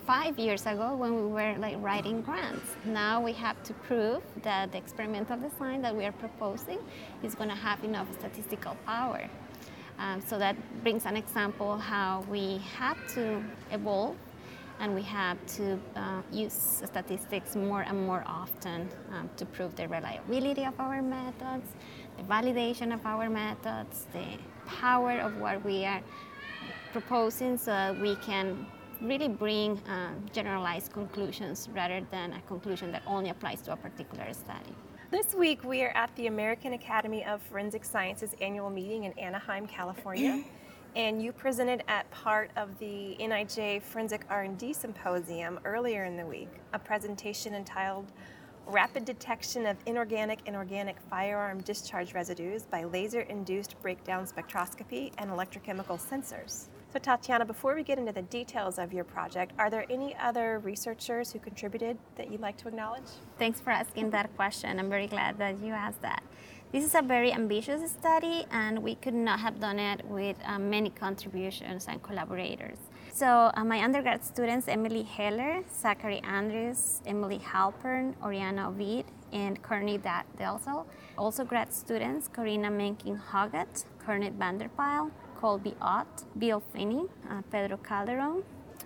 five 0.08 0.40
years 0.40 0.66
ago 0.66 0.96
when 0.96 1.14
we 1.18 1.28
were 1.28 1.54
like 1.60 1.76
writing 1.82 2.22
grants. 2.22 2.78
Now 2.86 3.20
we 3.20 3.34
have 3.34 3.62
to 3.64 3.74
prove 3.74 4.24
that 4.42 4.72
the 4.72 4.78
experimental 4.78 5.38
design 5.38 5.82
that 5.82 5.94
we 5.94 6.06
are 6.06 6.14
proposing 6.14 6.80
is 7.24 7.36
going 7.36 7.50
to 7.50 7.56
have 7.56 7.84
enough 7.84 8.08
statistical 8.18 8.78
power. 8.86 9.30
Um, 10.00 10.22
so 10.22 10.40
that 10.40 10.56
brings 10.82 11.06
an 11.06 11.18
example 11.18 11.78
how 11.78 12.24
we 12.30 12.60
have 12.78 12.98
to 13.16 13.44
evolve 13.72 14.16
and 14.80 14.96
we 14.96 15.02
have 15.02 15.38
to 15.58 15.78
uh, 15.98 16.22
use 16.32 16.82
statistics 16.86 17.58
more 17.58 17.82
and 17.82 18.06
more 18.06 18.24
often 18.26 18.88
um, 19.12 19.30
to 19.36 19.46
prove 19.46 19.76
the 19.76 19.90
reliability 19.90 20.64
of 20.64 20.80
our 20.80 21.02
methods, 21.02 21.68
the 22.16 22.24
validation 22.24 22.94
of 22.94 23.06
our 23.06 23.30
methods, 23.30 24.06
the 24.14 24.26
power 24.68 25.20
of 25.20 25.36
what 25.38 25.66
we 25.66 25.84
are 25.84 26.02
proposing 26.94 27.58
so 27.58 27.72
that 27.72 28.00
we 28.00 28.16
can 28.18 28.66
really 29.02 29.28
bring 29.28 29.78
uh, 29.80 30.10
generalized 30.34 30.92
conclusions 30.92 31.70
rather 31.74 32.02
than 32.12 32.34
a 32.34 32.42
conclusion 32.42 32.92
that 32.92 33.04
only 33.08 33.30
applies 33.30 33.62
to 33.62 33.74
a 33.74 33.76
particular 33.76 34.34
study. 34.34 34.74
This 35.10 35.34
week 35.34 35.64
we 35.64 35.84
are 35.84 35.96
at 35.96 36.14
the 36.16 36.28
American 36.28 36.74
Academy 36.74 37.24
of 37.26 37.42
Forensic 37.42 37.86
Sciences 37.86 38.32
annual 38.42 38.70
meeting 38.70 39.06
in 39.06 39.14
Anaheim, 39.14 39.66
California. 39.68 40.44
and 40.96 41.22
you 41.22 41.32
presented 41.32 41.84
at 41.88 42.10
part 42.12 42.50
of 42.56 42.78
the 42.80 43.16
NIJ 43.20 43.84
Forensic 43.84 44.26
R&D 44.30 44.74
Symposium 44.74 45.60
earlier 45.64 46.06
in 46.06 46.18
the 46.18 46.26
week, 46.26 46.50
a 46.74 46.80
presentation 46.80 47.54
entitled 47.54 48.12
Rapid 48.66 49.06
Detection 49.06 49.66
of 49.66 49.78
Inorganic 49.86 50.40
and 50.46 50.56
Organic 50.56 51.00
Firearm 51.00 51.62
Discharge 51.62 52.14
Residues 52.14 52.64
by 52.64 52.84
Laser-Induced 52.84 53.82
Breakdown 53.82 54.26
Spectroscopy 54.26 55.14
and 55.20 55.30
Electrochemical 55.30 55.98
Sensors. 55.98 56.68
So, 56.98 57.02
Tatiana, 57.02 57.46
before 57.46 57.76
we 57.76 57.84
get 57.84 58.00
into 58.00 58.12
the 58.12 58.24
details 58.24 58.80
of 58.80 58.92
your 58.92 59.04
project, 59.04 59.52
are 59.60 59.70
there 59.70 59.86
any 59.88 60.16
other 60.20 60.58
researchers 60.58 61.32
who 61.32 61.38
contributed 61.38 61.96
that 62.16 62.32
you'd 62.32 62.42
like 62.42 62.58
to 62.58 62.68
acknowledge? 62.68 63.04
Thanks 63.38 63.62
for 63.62 63.70
asking 63.70 64.10
that 64.10 64.36
question. 64.36 64.80
I'm 64.80 64.90
very 64.90 65.06
glad 65.06 65.38
that 65.38 65.60
you 65.60 65.74
asked 65.74 66.02
that. 66.02 66.24
This 66.72 66.84
is 66.84 66.96
a 66.96 67.04
very 67.04 67.32
ambitious 67.32 67.92
study, 67.92 68.48
and 68.50 68.82
we 68.82 68.96
could 68.96 69.14
not 69.14 69.40
have 69.42 69.60
done 69.60 69.78
it 69.78 70.04
with 70.06 70.38
uh, 70.44 70.58
many 70.58 70.90
contributions 70.90 71.86
and 71.88 72.02
collaborators. 72.02 72.80
So, 73.14 73.52
uh, 73.54 73.64
my 73.64 73.84
undergrad 73.84 74.26
students 74.26 74.68
Emily 74.68 75.04
Heller, 75.04 75.64
Zachary 75.72 76.20
Andrews, 76.24 77.04
Emily 77.06 77.38
Halpern, 77.38 78.16
Oriana 78.24 78.70
Ovid, 78.70 79.06
and 79.32 79.62
Kourtney 79.62 80.02
Dalzell. 80.40 80.88
Also, 81.16 81.46
grad 81.46 81.72
students 81.72 82.28
Korina 82.28 82.72
Menking 82.72 83.18
Hoggatt, 83.18 83.86
Cornet 84.04 84.40
Vanderpile, 84.40 85.12
Colby 85.40 85.76
Ott, 85.82 86.26
Bill 86.38 86.62
Finney, 86.74 87.06
uh, 87.30 87.42
Pedro 87.52 87.78
Calderon, 87.78 88.44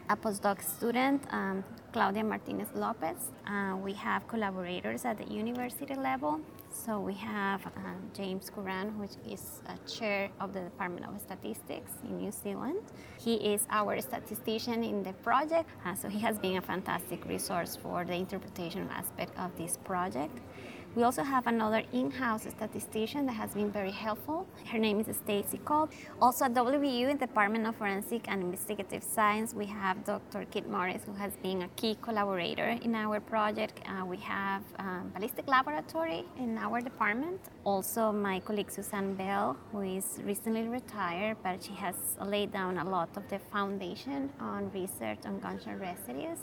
a 0.09 0.15
postdoc 0.15 0.61
student, 0.61 1.23
um, 1.31 1.63
Claudia 1.93 2.23
Martinez 2.23 2.67
Lopez. 2.75 3.31
Uh, 3.47 3.75
we 3.77 3.93
have 3.93 4.27
collaborators 4.27 5.05
at 5.05 5.17
the 5.17 5.33
university 5.33 5.95
level. 5.95 6.39
So 6.71 6.99
we 6.99 7.13
have 7.13 7.65
um, 7.75 8.09
James 8.13 8.49
Curran, 8.49 8.97
which 8.97 9.15
is 9.29 9.61
a 9.67 9.77
chair 9.89 10.29
of 10.39 10.53
the 10.53 10.61
Department 10.61 11.05
of 11.05 11.19
Statistics 11.19 11.91
in 12.03 12.17
New 12.17 12.31
Zealand. 12.31 12.79
He 13.19 13.35
is 13.35 13.65
our 13.69 13.99
statistician 13.99 14.83
in 14.83 15.03
the 15.03 15.13
project, 15.13 15.69
uh, 15.85 15.95
so 15.95 16.07
he 16.07 16.19
has 16.19 16.39
been 16.39 16.57
a 16.57 16.61
fantastic 16.61 17.25
resource 17.25 17.75
for 17.75 18.05
the 18.05 18.13
interpretation 18.13 18.87
aspect 18.91 19.37
of 19.37 19.55
this 19.57 19.77
project. 19.83 20.39
We 20.93 21.03
also 21.03 21.23
have 21.23 21.47
another 21.47 21.83
in-house 21.93 22.43
statistician 22.43 23.25
that 23.27 23.31
has 23.33 23.53
been 23.53 23.71
very 23.71 23.91
helpful. 23.91 24.45
Her 24.69 24.77
name 24.77 24.99
is 24.99 25.15
Stacy 25.15 25.57
Kolb. 25.63 25.89
Also 26.21 26.43
at 26.43 26.53
WVU 26.53 27.09
in 27.09 27.17
the 27.17 27.27
Department 27.27 27.65
of 27.65 27.77
Forensic 27.77 28.27
and 28.27 28.43
Investigative 28.43 29.01
Science, 29.01 29.53
we 29.53 29.65
have 29.67 30.03
Dr. 30.03 30.43
Kit 30.51 30.69
Morris, 30.69 31.01
who 31.05 31.13
has 31.13 31.31
been 31.37 31.61
a 31.61 31.69
key 31.69 31.97
collaborator 32.01 32.77
in 32.81 32.93
our 32.93 33.21
project. 33.21 33.79
Uh, 33.87 34.05
we 34.05 34.17
have 34.17 34.63
um, 34.79 35.09
ballistic 35.15 35.47
laboratory 35.47 36.25
in 36.37 36.57
our 36.57 36.81
department. 36.81 37.39
Also 37.63 38.11
my 38.11 38.41
colleague 38.41 38.69
Suzanne 38.69 39.13
Bell, 39.13 39.55
who 39.71 39.79
is 39.83 40.19
recently 40.25 40.67
retired, 40.67 41.37
but 41.41 41.63
she 41.63 41.71
has 41.71 41.95
laid 42.21 42.51
down 42.51 42.77
a 42.77 42.83
lot 42.83 43.15
of 43.15 43.25
the 43.29 43.39
foundation 43.39 44.29
on 44.41 44.69
research 44.73 45.19
on 45.23 45.39
gunshot 45.39 45.79
residues. 45.79 46.39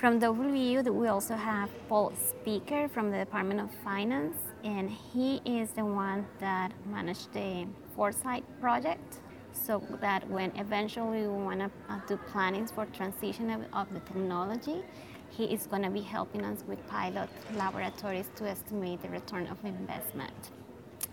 From 0.00 0.18
WVU, 0.18 0.88
we 0.94 1.08
also 1.08 1.36
have 1.36 1.68
Paul 1.86 2.14
Speaker 2.16 2.88
from 2.88 3.10
the 3.10 3.18
Department 3.18 3.60
of 3.60 3.70
Finance, 3.84 4.38
and 4.64 4.88
he 4.88 5.42
is 5.44 5.72
the 5.72 5.84
one 5.84 6.26
that 6.38 6.72
managed 6.86 7.30
the 7.34 7.66
Foresight 7.94 8.42
project. 8.62 9.20
So 9.52 9.82
that 10.00 10.26
when 10.30 10.56
eventually 10.56 11.26
we 11.26 11.28
want 11.28 11.60
to 11.60 11.70
uh, 11.90 12.00
do 12.08 12.16
plannings 12.16 12.70
for 12.70 12.86
transition 12.86 13.50
of, 13.50 13.60
of 13.74 13.92
the 13.92 14.00
technology, 14.00 14.82
he 15.28 15.44
is 15.44 15.66
going 15.66 15.82
to 15.82 15.90
be 15.90 16.00
helping 16.00 16.46
us 16.46 16.64
with 16.66 16.78
pilot 16.86 17.28
laboratories 17.54 18.30
to 18.36 18.48
estimate 18.48 19.02
the 19.02 19.10
return 19.10 19.48
of 19.48 19.62
investment 19.66 20.50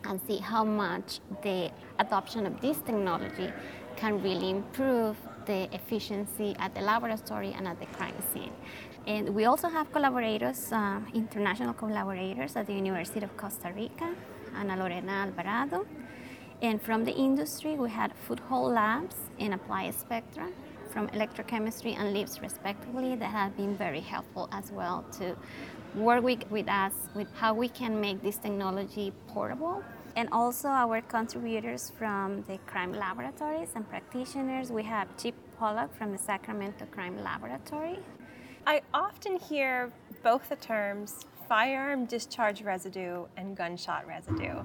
and 0.05 0.21
see 0.25 0.37
how 0.37 0.63
much 0.63 1.19
the 1.43 1.71
adoption 1.99 2.45
of 2.45 2.61
this 2.61 2.77
technology 2.77 3.51
can 3.97 4.23
really 4.23 4.49
improve 4.49 5.17
the 5.47 5.73
efficiency 5.73 6.55
at 6.59 6.75
the 6.75 6.81
laboratory 6.81 7.53
and 7.57 7.67
at 7.67 7.79
the 7.79 7.87
crime 7.97 8.19
scene. 8.31 8.51
And 9.07 9.33
we 9.33 9.45
also 9.45 9.69
have 9.69 9.91
collaborators, 9.91 10.71
uh, 10.71 10.99
international 11.13 11.73
collaborators 11.73 12.55
at 12.55 12.67
the 12.67 12.73
University 12.73 13.23
of 13.23 13.35
Costa 13.37 13.71
Rica, 13.75 14.13
Ana 14.55 14.75
Lorena 14.75 15.11
Alvarado. 15.25 15.85
And 16.61 16.81
from 16.81 17.05
the 17.05 17.15
industry, 17.15 17.75
we 17.75 17.89
had 17.89 18.13
Foothold 18.27 18.73
Labs 18.73 19.15
and 19.39 19.53
Applied 19.53 19.93
Spectra 19.95 20.49
from 20.91 21.07
electrochemistry 21.09 21.97
and 21.97 22.13
LIBS 22.13 22.41
respectively 22.41 23.15
that 23.15 23.31
have 23.31 23.55
been 23.55 23.75
very 23.77 23.99
helpful 23.99 24.49
as 24.51 24.71
well 24.71 25.05
to 25.19 25.35
work 25.95 26.23
with, 26.23 26.49
with 26.51 26.67
us 26.67 26.93
with 27.15 27.27
how 27.35 27.53
we 27.53 27.69
can 27.69 28.01
make 28.01 28.21
this 28.21 28.37
technology 28.37 29.13
portable 29.27 29.83
and 30.17 30.27
also 30.31 30.67
our 30.67 30.99
contributors 30.99 31.91
from 31.95 32.43
the 32.47 32.57
crime 32.65 32.91
laboratories 32.91 33.69
and 33.75 33.87
practitioners. 33.87 34.71
We 34.71 34.81
have 34.81 35.15
Chip 35.15 35.35
Pollock 35.59 35.95
from 35.95 36.11
the 36.11 36.17
Sacramento 36.17 36.87
Crime 36.87 37.23
Laboratory. 37.23 37.99
I 38.65 38.81
often 38.95 39.37
hear 39.37 39.93
both 40.23 40.49
the 40.49 40.55
terms 40.55 41.27
firearm 41.47 42.05
discharge 42.05 42.63
residue 42.63 43.25
and 43.37 43.55
gunshot 43.55 44.07
residue 44.07 44.63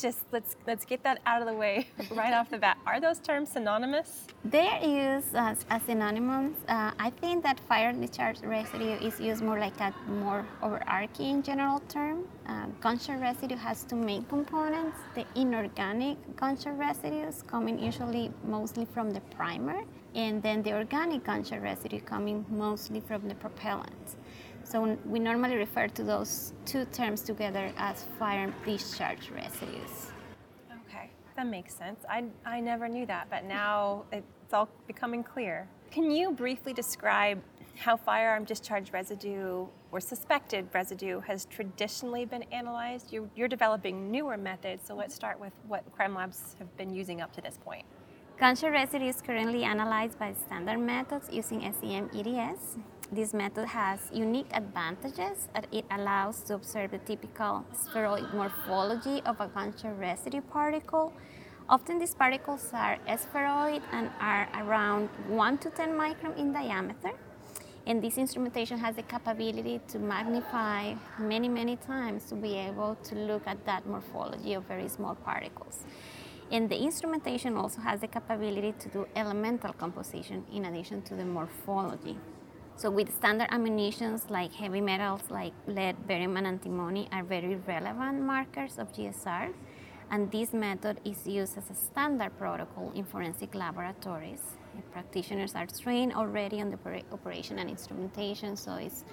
just 0.00 0.18
let's 0.32 0.56
let's 0.66 0.84
get 0.84 1.02
that 1.02 1.20
out 1.26 1.42
of 1.42 1.48
the 1.48 1.54
way 1.54 1.88
right 2.12 2.32
off 2.32 2.50
the 2.50 2.58
bat. 2.58 2.78
Are 2.86 3.00
those 3.00 3.18
terms 3.18 3.50
synonymous? 3.50 4.26
They're 4.44 4.82
used 4.82 5.34
as, 5.34 5.66
as 5.70 5.82
synonyms. 5.82 6.56
Uh, 6.68 6.92
I 6.98 7.10
think 7.20 7.42
that 7.42 7.58
fire 7.60 7.92
discharge 7.92 8.40
residue 8.42 8.96
is 9.08 9.20
used 9.20 9.42
more 9.42 9.58
like 9.58 9.78
a 9.80 9.92
more 10.08 10.46
overarching 10.62 11.42
general 11.42 11.80
term. 11.88 12.24
Uh, 12.46 12.66
gunshot 12.80 13.20
residue 13.20 13.56
has 13.56 13.84
two 13.84 13.96
main 13.96 14.24
components: 14.24 14.98
the 15.14 15.24
inorganic 15.34 16.16
gunshot 16.36 16.78
residues 16.78 17.42
coming 17.46 17.78
usually 17.78 18.30
mostly 18.44 18.84
from 18.84 19.10
the 19.10 19.20
primer, 19.36 19.82
and 20.14 20.42
then 20.42 20.62
the 20.62 20.72
organic 20.72 21.24
gunshot 21.24 21.62
residue 21.62 22.00
coming 22.00 22.44
mostly 22.48 23.00
from 23.00 23.28
the 23.28 23.34
propellants. 23.34 24.17
So 24.68 24.98
we 25.06 25.18
normally 25.18 25.56
refer 25.56 25.88
to 25.88 26.04
those 26.04 26.52
two 26.66 26.84
terms 26.86 27.22
together 27.22 27.72
as 27.78 28.04
fire 28.18 28.52
discharge 28.66 29.30
residues. 29.30 30.12
Okay, 30.86 31.08
that 31.36 31.46
makes 31.46 31.74
sense. 31.74 32.04
I, 32.06 32.24
I 32.44 32.60
never 32.60 32.86
knew 32.86 33.06
that, 33.06 33.30
but 33.30 33.44
now 33.44 34.04
it's 34.12 34.52
all 34.52 34.68
becoming 34.86 35.24
clear. 35.24 35.66
Can 35.90 36.10
you 36.10 36.32
briefly 36.32 36.74
describe 36.74 37.42
how 37.76 37.96
firearm 37.96 38.44
discharge 38.44 38.92
residue 38.92 39.66
or 39.90 40.00
suspected 40.00 40.68
residue 40.74 41.20
has 41.20 41.46
traditionally 41.46 42.26
been 42.26 42.42
analyzed? 42.52 43.10
You're, 43.10 43.30
you're 43.34 43.48
developing 43.48 44.10
newer 44.10 44.36
methods, 44.36 44.86
so 44.86 44.94
let's 44.94 45.14
start 45.14 45.40
with 45.40 45.54
what 45.66 45.82
crime 45.92 46.14
labs 46.14 46.56
have 46.58 46.76
been 46.76 46.92
using 46.94 47.22
up 47.22 47.32
to 47.36 47.40
this 47.40 47.56
point. 47.56 47.86
Gunshot 48.38 48.72
residue 48.72 49.06
is 49.06 49.22
currently 49.22 49.64
analyzed 49.64 50.18
by 50.18 50.34
standard 50.34 50.78
methods 50.78 51.30
using 51.32 51.62
SEM 51.80 52.10
EDS. 52.14 52.76
This 53.10 53.32
method 53.32 53.68
has 53.68 54.10
unique 54.12 54.50
advantages 54.52 55.48
it 55.72 55.86
allows 55.90 56.42
to 56.42 56.54
observe 56.54 56.90
the 56.90 56.98
typical 56.98 57.64
spheroid 57.72 58.34
morphology 58.34 59.22
of 59.24 59.40
a 59.40 59.48
gunshot 59.48 59.98
residue 59.98 60.42
particle. 60.42 61.14
Often 61.70 62.00
these 62.00 62.14
particles 62.14 62.68
are 62.74 62.98
spheroid 63.16 63.80
and 63.92 64.10
are 64.20 64.46
around 64.60 65.08
1 65.26 65.58
to 65.58 65.70
10 65.70 65.92
micron 65.92 66.36
in 66.36 66.52
diameter. 66.52 67.12
And 67.86 68.02
this 68.02 68.18
instrumentation 68.18 68.76
has 68.78 68.96
the 68.96 69.02
capability 69.02 69.80
to 69.88 69.98
magnify 69.98 70.92
many, 71.18 71.48
many 71.48 71.76
times 71.76 72.26
to 72.26 72.34
be 72.34 72.56
able 72.56 72.96
to 73.04 73.14
look 73.14 73.46
at 73.46 73.64
that 73.64 73.86
morphology 73.86 74.52
of 74.52 74.64
very 74.64 74.88
small 74.88 75.14
particles. 75.14 75.84
And 76.50 76.68
the 76.68 76.76
instrumentation 76.76 77.56
also 77.56 77.80
has 77.80 78.02
the 78.02 78.08
capability 78.08 78.74
to 78.80 78.88
do 78.90 79.06
elemental 79.16 79.72
composition 79.72 80.44
in 80.52 80.66
addition 80.66 81.00
to 81.02 81.14
the 81.14 81.24
morphology. 81.24 82.18
So 82.78 82.92
with 82.92 83.12
standard 83.12 83.48
ammunitions 83.50 84.30
like 84.30 84.52
heavy 84.52 84.80
metals 84.80 85.22
like 85.30 85.52
lead, 85.66 86.06
barium, 86.06 86.36
and 86.36 86.46
antimony 86.46 87.08
are 87.10 87.24
very 87.24 87.56
relevant 87.66 88.22
markers 88.22 88.78
of 88.78 88.92
GSR. 88.92 89.52
And 90.12 90.30
this 90.30 90.52
method 90.52 91.00
is 91.04 91.26
used 91.26 91.58
as 91.58 91.68
a 91.70 91.74
standard 91.74 92.38
protocol 92.38 92.92
in 92.94 93.04
forensic 93.04 93.56
laboratories. 93.56 94.42
Practitioners 94.92 95.56
are 95.56 95.66
trained 95.66 96.12
already 96.14 96.60
on 96.60 96.70
the 96.70 96.78
operation 97.10 97.58
and 97.58 97.68
instrumentation, 97.68 98.54
so 98.54 98.74
it's 98.74 99.04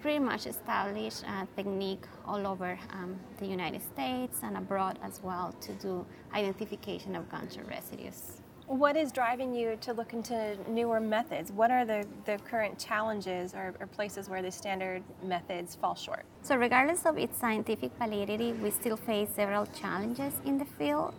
pretty 0.00 0.18
much 0.18 0.48
established 0.48 1.22
uh, 1.28 1.46
technique 1.54 2.04
all 2.26 2.44
over 2.44 2.76
um, 2.90 3.16
the 3.38 3.46
United 3.46 3.82
States 3.82 4.40
and 4.42 4.56
abroad 4.56 4.98
as 5.00 5.22
well 5.22 5.54
to 5.60 5.72
do 5.74 6.04
identification 6.34 7.14
of 7.14 7.30
gunshot 7.30 7.68
residues. 7.68 8.41
What 8.72 8.96
is 8.96 9.12
driving 9.12 9.54
you 9.54 9.76
to 9.82 9.92
look 9.92 10.14
into 10.14 10.56
newer 10.66 10.98
methods? 10.98 11.52
What 11.52 11.70
are 11.70 11.84
the, 11.84 12.06
the 12.24 12.38
current 12.38 12.78
challenges 12.78 13.52
or, 13.52 13.74
or, 13.78 13.86
places 13.86 14.30
where 14.30 14.40
the 14.40 14.50
standard 14.50 15.02
methods 15.22 15.74
fall 15.74 15.94
short? 15.94 16.24
So, 16.40 16.56
regardless 16.56 17.04
of 17.04 17.18
its 17.18 17.38
scientific 17.38 17.90
validity, 17.98 18.54
we 18.54 18.70
still 18.70 18.96
face 18.96 19.28
several 19.36 19.66
challenges 19.66 20.32
in 20.46 20.56
the 20.56 20.64
field. 20.64 21.12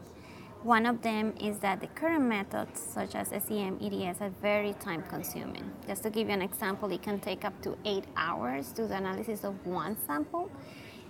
One 0.63 0.87
of 0.87 1.03
them 1.03 1.35
is 1.39 1.59
that 1.59 1.79
the 1.79 1.85
current 1.85 2.23
methods, 2.23 2.81
such 2.81 3.13
as 3.13 3.27
SEM 3.27 3.77
EDS, 3.79 4.21
are 4.21 4.31
very 4.41 4.73
time 4.79 5.03
consuming. 5.03 5.71
Just 5.87 6.01
to 6.03 6.09
give 6.09 6.29
you 6.29 6.33
an 6.33 6.41
example, 6.41 6.91
it 6.91 7.03
can 7.03 7.19
take 7.19 7.45
up 7.45 7.61
to 7.61 7.77
eight 7.85 8.05
hours 8.17 8.71
to 8.71 8.87
the 8.87 8.95
analysis 8.95 9.43
of 9.43 9.63
one 9.63 9.95
sample 10.07 10.49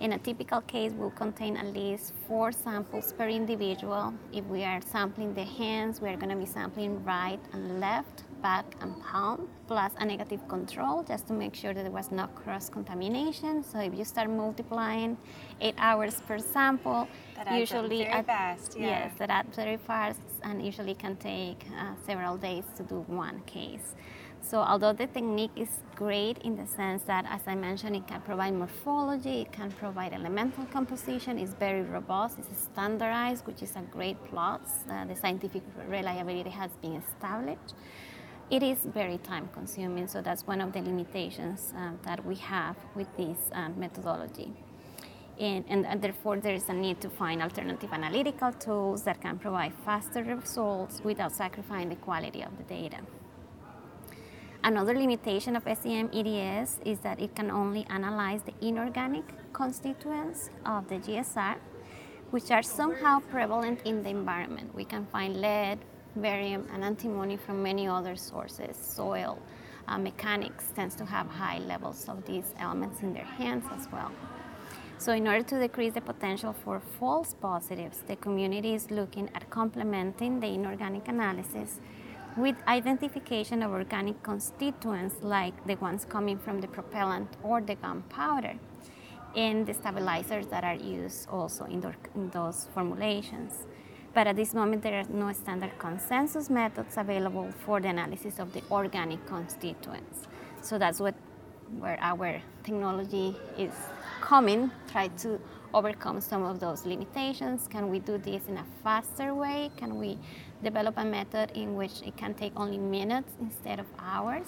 in 0.00 0.12
a 0.12 0.18
typical 0.18 0.60
case 0.62 0.92
we'll 0.92 1.10
contain 1.10 1.56
at 1.56 1.66
least 1.74 2.12
four 2.26 2.52
samples 2.52 3.12
per 3.12 3.28
individual. 3.28 4.12
If 4.32 4.44
we 4.46 4.64
are 4.64 4.80
sampling 4.80 5.34
the 5.34 5.44
hands, 5.44 6.00
we 6.00 6.08
are 6.08 6.16
going 6.16 6.30
to 6.30 6.36
be 6.36 6.46
sampling 6.46 7.02
right 7.04 7.40
and 7.52 7.80
left, 7.80 8.24
back 8.42 8.66
and 8.82 9.00
palm, 9.02 9.48
plus 9.66 9.92
a 9.98 10.04
negative 10.04 10.46
control 10.48 11.02
just 11.02 11.26
to 11.28 11.32
make 11.32 11.54
sure 11.54 11.72
that 11.72 11.82
there 11.82 11.90
was 11.90 12.10
no 12.10 12.26
cross 12.26 12.68
contamination. 12.68 13.62
So 13.62 13.78
if 13.80 13.94
you 13.94 14.04
start 14.04 14.28
multiplying 14.28 15.16
eight 15.60 15.74
hours 15.78 16.20
per 16.26 16.38
sample, 16.38 17.08
That 17.36 17.58
usually 17.58 17.98
very 18.04 18.10
at- 18.10 18.26
fast, 18.26 18.76
yeah. 18.78 18.86
Yes, 18.86 19.14
that 19.18 19.30
adds 19.30 19.56
very 19.56 19.78
fast 19.78 20.20
and 20.42 20.62
usually 20.64 20.94
can 20.94 21.16
take 21.16 21.64
uh, 21.78 21.94
several 22.04 22.36
days 22.36 22.64
to 22.76 22.82
do 22.82 23.04
one 23.06 23.40
case. 23.46 23.94
So 24.46 24.58
although 24.58 24.92
the 24.92 25.06
technique 25.06 25.52
is 25.56 25.70
great 25.96 26.36
in 26.38 26.54
the 26.54 26.66
sense 26.66 27.02
that, 27.04 27.24
as 27.30 27.40
I 27.46 27.54
mentioned, 27.54 27.96
it 27.96 28.06
can 28.06 28.20
provide 28.20 28.52
morphology, 28.52 29.40
it 29.40 29.52
can 29.52 29.70
provide 29.72 30.12
elemental 30.12 30.66
composition, 30.66 31.38
it's 31.38 31.54
very 31.54 31.80
robust, 31.80 32.38
it's 32.38 32.64
standardized, 32.64 33.46
which 33.46 33.62
is 33.62 33.74
a 33.74 33.80
great 33.90 34.22
plus. 34.26 34.60
Uh, 34.90 35.06
the 35.06 35.16
scientific 35.16 35.62
reliability 35.88 36.50
has 36.50 36.70
been 36.82 37.02
established. 37.02 37.74
It 38.50 38.62
is 38.62 38.78
very 38.84 39.16
time 39.16 39.48
consuming, 39.54 40.06
so 40.08 40.20
that's 40.20 40.46
one 40.46 40.60
of 40.60 40.74
the 40.74 40.82
limitations 40.82 41.72
uh, 41.74 41.92
that 42.02 42.22
we 42.26 42.34
have 42.34 42.76
with 42.94 43.08
this 43.16 43.38
uh, 43.52 43.70
methodology. 43.70 44.52
And, 45.40 45.64
and, 45.68 45.86
and 45.86 46.02
therefore, 46.02 46.36
there 46.36 46.54
is 46.54 46.68
a 46.68 46.74
need 46.74 47.00
to 47.00 47.08
find 47.08 47.40
alternative 47.42 47.90
analytical 47.92 48.52
tools 48.52 49.04
that 49.04 49.22
can 49.22 49.38
provide 49.38 49.72
faster 49.86 50.22
results 50.22 51.00
without 51.02 51.32
sacrificing 51.32 51.88
the 51.88 51.96
quality 51.96 52.42
of 52.42 52.56
the 52.58 52.64
data. 52.64 52.98
Another 54.64 54.94
limitation 54.94 55.56
of 55.56 55.64
SEM 55.64 56.08
EDS 56.14 56.80
is 56.86 56.98
that 57.00 57.20
it 57.20 57.34
can 57.34 57.50
only 57.50 57.84
analyze 57.90 58.40
the 58.44 58.54
inorganic 58.66 59.24
constituents 59.52 60.48
of 60.64 60.88
the 60.88 60.94
GSR, 60.94 61.56
which 62.30 62.50
are 62.50 62.62
somehow 62.62 63.20
prevalent 63.30 63.82
in 63.84 64.02
the 64.02 64.08
environment. 64.08 64.74
We 64.74 64.86
can 64.86 65.04
find 65.12 65.38
lead, 65.38 65.80
barium, 66.16 66.66
and 66.72 66.82
antimony 66.82 67.36
from 67.36 67.62
many 67.62 67.86
other 67.86 68.16
sources. 68.16 68.74
Soil 68.74 69.38
uh, 69.86 69.98
mechanics 69.98 70.72
tends 70.74 70.94
to 70.94 71.04
have 71.04 71.26
high 71.26 71.58
levels 71.58 72.08
of 72.08 72.24
these 72.24 72.54
elements 72.58 73.02
in 73.02 73.12
their 73.12 73.26
hands 73.26 73.66
as 73.70 73.86
well. 73.92 74.12
So, 74.96 75.12
in 75.12 75.28
order 75.28 75.42
to 75.42 75.60
decrease 75.60 75.92
the 75.92 76.00
potential 76.00 76.54
for 76.54 76.80
false 76.98 77.34
positives, 77.34 77.98
the 78.06 78.16
community 78.16 78.72
is 78.72 78.90
looking 78.90 79.28
at 79.34 79.50
complementing 79.50 80.40
the 80.40 80.46
inorganic 80.46 81.06
analysis 81.08 81.80
with 82.36 82.56
identification 82.66 83.62
of 83.62 83.70
organic 83.70 84.22
constituents 84.22 85.16
like 85.22 85.54
the 85.66 85.76
ones 85.76 86.04
coming 86.04 86.38
from 86.38 86.60
the 86.60 86.66
propellant 86.66 87.28
or 87.42 87.60
the 87.60 87.76
gunpowder 87.76 88.54
and 89.36 89.66
the 89.66 89.74
stabilizers 89.74 90.46
that 90.48 90.64
are 90.64 90.74
used 90.74 91.28
also 91.28 91.64
in, 91.66 91.80
tho- 91.80 91.94
in 92.14 92.30
those 92.30 92.68
formulations. 92.74 93.66
But 94.14 94.26
at 94.28 94.36
this 94.36 94.54
moment, 94.54 94.82
there 94.82 95.00
are 95.00 95.08
no 95.08 95.32
standard 95.32 95.76
consensus 95.78 96.48
methods 96.48 96.96
available 96.96 97.52
for 97.64 97.80
the 97.80 97.88
analysis 97.88 98.38
of 98.38 98.52
the 98.52 98.62
organic 98.70 99.24
constituents. 99.26 100.28
So 100.60 100.78
that's 100.78 101.00
what 101.00 101.14
where 101.78 101.98
our 102.00 102.40
technology 102.62 103.34
is 103.58 103.72
coming, 104.20 104.70
try 104.90 105.08
to 105.08 105.40
overcome 105.74 106.20
some 106.20 106.44
of 106.44 106.60
those 106.60 106.86
limitations. 106.86 107.68
Can 107.68 107.90
we 107.90 107.98
do 107.98 108.16
this 108.16 108.46
in 108.46 108.56
a 108.56 108.64
faster 108.82 109.34
way? 109.34 109.70
Can 109.76 109.98
we 109.98 110.16
develop 110.62 110.94
a 110.96 111.04
method 111.04 111.50
in 111.54 111.74
which 111.74 112.00
it 112.06 112.16
can 112.16 112.32
take 112.32 112.52
only 112.56 112.78
minutes 112.78 113.32
instead 113.40 113.80
of 113.80 113.86
hours? 113.98 114.46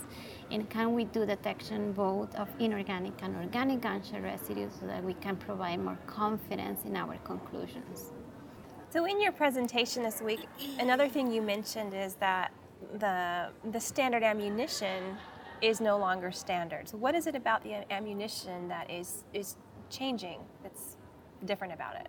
And 0.50 0.70
can 0.70 0.94
we 0.94 1.04
do 1.04 1.26
detection 1.26 1.92
both 1.92 2.34
of 2.36 2.48
inorganic 2.60 3.14
and 3.22 3.36
organic 3.36 3.80
gunshot 3.80 4.22
residues 4.22 4.72
so 4.80 4.86
that 4.86 5.02
we 5.02 5.14
can 5.14 5.36
provide 5.36 5.80
more 5.80 5.98
confidence 6.06 6.84
in 6.84 6.96
our 6.96 7.16
conclusions? 7.24 8.12
So 8.90 9.04
in 9.04 9.20
your 9.20 9.32
presentation 9.32 10.04
this 10.04 10.22
week, 10.22 10.46
another 10.78 11.08
thing 11.08 11.30
you 11.30 11.42
mentioned 11.42 11.92
is 11.92 12.14
that 12.14 12.52
the 12.98 13.48
the 13.72 13.80
standard 13.80 14.22
ammunition 14.22 15.16
is 15.60 15.80
no 15.80 15.98
longer 15.98 16.30
standard. 16.30 16.88
So 16.88 16.96
what 16.96 17.14
is 17.14 17.26
it 17.26 17.34
about 17.34 17.62
the 17.62 17.92
ammunition 17.92 18.68
that 18.68 18.90
is 18.90 19.24
is 19.32 19.56
changing 19.90 20.40
that's 20.62 20.95
different 21.44 21.74
about 21.74 21.96
it? 21.96 22.08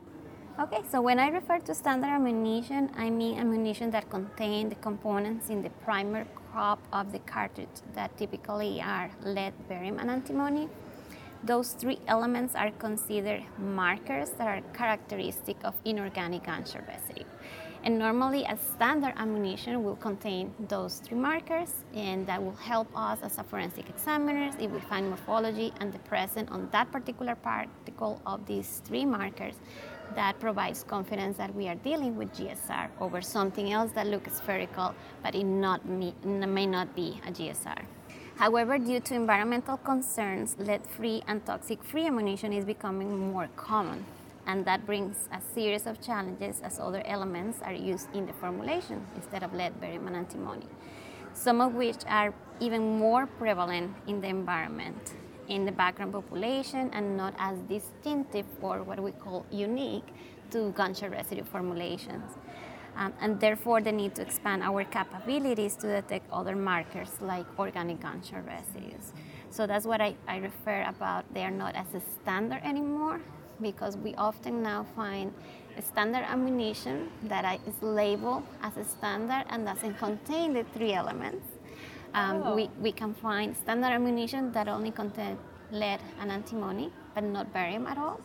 Okay, 0.60 0.82
so 0.90 1.02
when 1.02 1.20
I 1.20 1.30
refer 1.30 1.60
to 1.60 1.76
standard 1.76 2.08
ammunition, 2.08 2.90
I 2.98 3.12
mean 3.12 3.38
ammunition 3.38 3.92
that 3.92 4.10
contain 4.10 4.70
the 4.70 4.76
components 4.76 5.50
in 5.50 5.62
the 5.62 5.70
primer 5.86 6.26
cup 6.52 6.80
of 6.92 7.12
the 7.12 7.20
cartridge 7.20 7.78
that 7.94 8.18
typically 8.18 8.82
are 8.82 9.12
lead, 9.24 9.54
barium, 9.70 10.00
and 10.00 10.10
antimony. 10.10 10.68
Those 11.44 11.74
three 11.74 12.00
elements 12.08 12.56
are 12.56 12.72
considered 12.72 13.44
markers 13.60 14.32
that 14.32 14.48
are 14.48 14.62
characteristic 14.74 15.58
of 15.64 15.76
inorganic 15.86 16.48
residue. 16.48 17.24
And 17.88 17.98
normally, 17.98 18.44
a 18.44 18.58
standard 18.58 19.14
ammunition 19.16 19.82
will 19.82 19.96
contain 19.96 20.54
those 20.68 21.00
three 21.00 21.18
markers, 21.18 21.74
and 21.94 22.28
that 22.28 22.44
will 22.44 22.58
help 22.58 22.90
us 22.94 23.20
as 23.24 23.38
a 23.38 23.46
forensic 23.46 23.88
examiners 23.88 24.56
if 24.60 24.70
we 24.72 24.82
find 24.82 25.08
morphology 25.08 25.72
and 25.80 25.94
the 25.94 26.00
presence 26.00 26.52
on 26.52 26.68
that 26.74 26.92
particular 26.92 27.36
particle 27.36 28.22
of 28.26 28.46
these 28.46 28.82
three 28.84 29.06
markers. 29.06 29.56
That 30.16 30.38
provides 30.38 30.84
confidence 30.84 31.38
that 31.38 31.56
we 31.56 31.70
are 31.70 31.76
dealing 31.76 32.18
with 32.18 32.36
GSR 32.36 32.90
over 33.00 33.22
something 33.22 33.72
else 33.72 33.94
that 33.94 34.08
looks 34.08 34.36
spherical, 34.36 34.94
but 35.24 35.34
it 35.34 35.46
not 35.46 35.86
may 35.86 36.66
not 36.66 36.94
be 36.94 37.22
a 37.26 37.32
GSR. 37.32 37.84
However, 38.36 38.78
due 38.78 39.00
to 39.00 39.16
environmental 39.16 39.78
concerns, 39.78 40.58
lead-free 40.60 41.24
and 41.26 41.46
toxic-free 41.46 42.08
ammunition 42.08 42.52
is 42.52 42.66
becoming 42.66 43.32
more 43.32 43.48
common 43.56 44.04
and 44.48 44.64
that 44.64 44.86
brings 44.86 45.28
a 45.34 45.42
series 45.54 45.86
of 45.86 46.02
challenges 46.02 46.62
as 46.62 46.80
other 46.80 47.04
elements 47.06 47.60
are 47.62 47.74
used 47.74 48.08
in 48.16 48.26
the 48.26 48.34
formulation 48.34 49.06
instead 49.16 49.44
of 49.44 49.54
lead, 49.54 49.80
barium, 49.82 50.08
and 50.08 50.16
antimony, 50.16 50.66
some 51.34 51.60
of 51.60 51.74
which 51.74 51.98
are 52.08 52.34
even 52.62 52.98
more 52.98 53.28
prevalent 53.28 53.94
in 54.08 54.22
the 54.22 54.28
environment, 54.28 55.16
in 55.50 55.66
the 55.66 55.72
background 55.72 56.14
population, 56.14 56.90
and 56.94 57.18
not 57.18 57.36
as 57.38 57.60
distinctive 57.70 58.46
or 58.62 58.84
what 58.84 59.00
we 59.02 59.12
call 59.12 59.46
unique 59.52 60.08
to 60.50 60.72
gunshot 60.72 61.12
residue 61.12 61.44
formulations. 61.44 62.32
Um, 62.96 63.14
and 63.20 63.40
therefore, 63.40 63.82
the 63.82 63.92
need 63.92 64.16
to 64.16 64.24
expand 64.24 64.64
our 64.64 64.84
capabilities 64.86 65.76
to 65.76 65.88
detect 65.88 66.32
other 66.32 66.56
markers 66.56 67.12
like 67.22 67.46
organic 67.60 68.00
gunshot 68.00 68.44
residues. 68.48 69.14
So 69.52 69.68
that's 69.68 69.86
what 69.86 70.02
I, 70.02 70.16
I 70.28 70.38
refer 70.38 70.84
about. 70.88 71.32
They 71.34 71.44
are 71.44 71.52
not 71.52 71.76
as 71.76 71.94
a 71.94 72.00
standard 72.00 72.62
anymore 72.64 73.22
because 73.62 73.98
we 73.98 74.14
often 74.16 74.62
now 74.64 74.86
find 74.96 75.34
standard 75.82 76.24
ammunition 76.28 77.10
that 77.24 77.60
is 77.68 77.76
labeled 77.82 78.44
as 78.64 78.78
a 78.78 78.84
standard 78.84 79.46
and 79.50 79.66
doesn't 79.66 79.96
contain 79.98 80.54
the 80.54 80.64
three 80.74 80.94
elements. 80.94 81.46
Um, 82.14 82.42
Oh. 82.44 82.56
we, 82.56 82.70
we 82.82 82.92
can 82.92 83.14
find 83.14 83.56
standard 83.56 83.92
ammunition 83.92 84.52
that 84.54 84.68
only 84.68 84.92
contain 84.92 85.38
lead 85.72 86.00
and 86.20 86.32
antimony, 86.32 86.92
but 87.14 87.24
not 87.24 87.52
barium 87.54 87.86
at 87.86 87.98
all. 87.98 88.20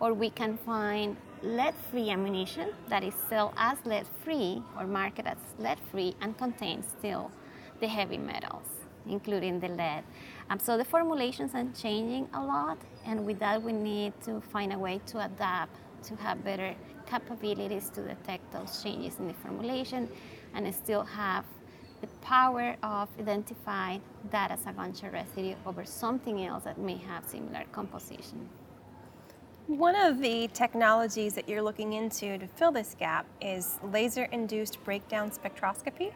Or 0.00 0.12
we 0.12 0.30
can 0.30 0.58
find 0.58 1.16
lead-free 1.42 2.10
ammunition 2.10 2.70
that 2.88 3.02
is 3.02 3.14
sold 3.28 3.52
as 3.56 3.78
lead-free 3.84 4.62
or 4.78 4.86
marketed 4.86 5.32
as 5.32 5.38
lead-free 5.58 6.14
and 6.20 6.36
contains 6.38 6.84
still 6.98 7.30
the 7.80 7.88
heavy 7.88 8.18
metals, 8.18 8.66
including 9.08 9.60
the 9.60 9.68
lead. 9.68 10.04
Um, 10.50 10.58
so 10.58 10.76
the 10.76 10.84
formulations 10.84 11.54
are 11.54 11.64
changing 11.80 12.28
a 12.34 12.42
lot, 12.42 12.78
and 13.06 13.24
with 13.24 13.38
that, 13.38 13.62
we 13.62 13.72
need 13.72 14.12
to 14.24 14.40
find 14.40 14.72
a 14.72 14.78
way 14.78 15.00
to 15.06 15.24
adapt 15.24 15.78
to 16.04 16.16
have 16.16 16.44
better 16.44 16.74
capabilities 17.06 17.90
to 17.90 18.02
detect 18.02 18.52
those 18.52 18.82
changes 18.82 19.18
in 19.18 19.26
the 19.26 19.34
formulation 19.34 20.08
and 20.54 20.72
still 20.74 21.02
have 21.02 21.44
the 22.00 22.06
power 22.20 22.76
of 22.82 23.08
identifying 23.18 24.02
that 24.30 24.50
as 24.50 24.66
a 24.66 24.72
gunshot 24.72 25.12
residue 25.12 25.54
over 25.64 25.84
something 25.84 26.44
else 26.44 26.64
that 26.64 26.78
may 26.78 26.96
have 26.96 27.24
similar 27.24 27.64
composition. 27.72 28.48
One 29.66 29.96
of 29.96 30.20
the 30.20 30.48
technologies 30.52 31.34
that 31.34 31.48
you're 31.48 31.62
looking 31.62 31.94
into 31.94 32.36
to 32.36 32.46
fill 32.46 32.70
this 32.70 32.94
gap 32.98 33.24
is 33.40 33.78
laser 33.82 34.24
induced 34.24 34.84
breakdown 34.84 35.30
spectroscopy. 35.30 36.12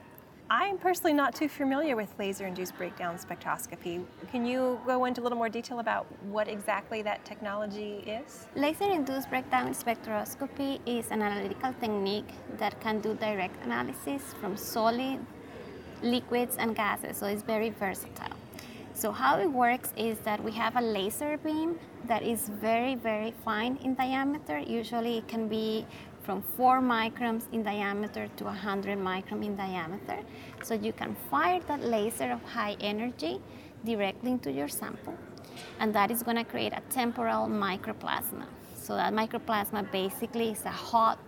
I'm 0.50 0.78
personally 0.78 1.12
not 1.12 1.34
too 1.34 1.46
familiar 1.46 1.94
with 1.94 2.08
laser 2.18 2.46
induced 2.46 2.74
breakdown 2.78 3.18
spectroscopy. 3.18 4.02
Can 4.30 4.46
you 4.46 4.80
go 4.86 5.04
into 5.04 5.20
a 5.20 5.22
little 5.22 5.36
more 5.36 5.50
detail 5.50 5.78
about 5.78 6.06
what 6.22 6.48
exactly 6.48 7.02
that 7.02 7.22
technology 7.26 8.02
is? 8.06 8.46
Laser-induced 8.56 9.28
breakdown 9.28 9.74
spectroscopy 9.74 10.80
is 10.86 11.10
an 11.10 11.20
analytical 11.20 11.74
technique 11.74 12.30
that 12.56 12.80
can 12.80 12.98
do 13.00 13.12
direct 13.12 13.62
analysis 13.62 14.22
from 14.40 14.56
solid, 14.56 15.18
liquids, 16.02 16.56
and 16.56 16.74
gases, 16.74 17.18
so 17.18 17.26
it's 17.26 17.42
very 17.42 17.68
versatile. 17.68 18.38
So 18.94 19.12
how 19.12 19.38
it 19.38 19.52
works 19.52 19.92
is 19.98 20.18
that 20.20 20.42
we 20.42 20.52
have 20.52 20.76
a 20.76 20.80
laser 20.80 21.36
beam 21.36 21.78
that 22.06 22.22
is 22.22 22.48
very, 22.48 22.94
very 22.94 23.34
fine 23.44 23.76
in 23.84 23.94
diameter. 23.94 24.58
Usually 24.58 25.18
it 25.18 25.28
can 25.28 25.46
be 25.46 25.84
from 26.28 26.42
4 26.58 26.82
microns 26.82 27.44
in 27.52 27.62
diameter 27.62 28.28
to 28.36 28.44
100 28.44 28.98
micron 28.98 29.42
in 29.42 29.56
diameter. 29.56 30.18
So 30.62 30.74
you 30.74 30.92
can 30.92 31.16
fire 31.30 31.58
that 31.68 31.82
laser 31.82 32.30
of 32.30 32.42
high 32.42 32.76
energy 32.80 33.40
directly 33.82 34.32
into 34.32 34.52
your 34.52 34.68
sample, 34.68 35.14
and 35.80 35.94
that 35.94 36.10
is 36.10 36.22
going 36.22 36.36
to 36.36 36.44
create 36.44 36.74
a 36.74 36.82
temporal 36.90 37.46
microplasma. 37.46 38.44
So 38.76 38.94
that 38.94 39.14
microplasma 39.14 39.90
basically 39.90 40.50
is 40.50 40.62
a 40.66 40.76
hot 40.90 41.18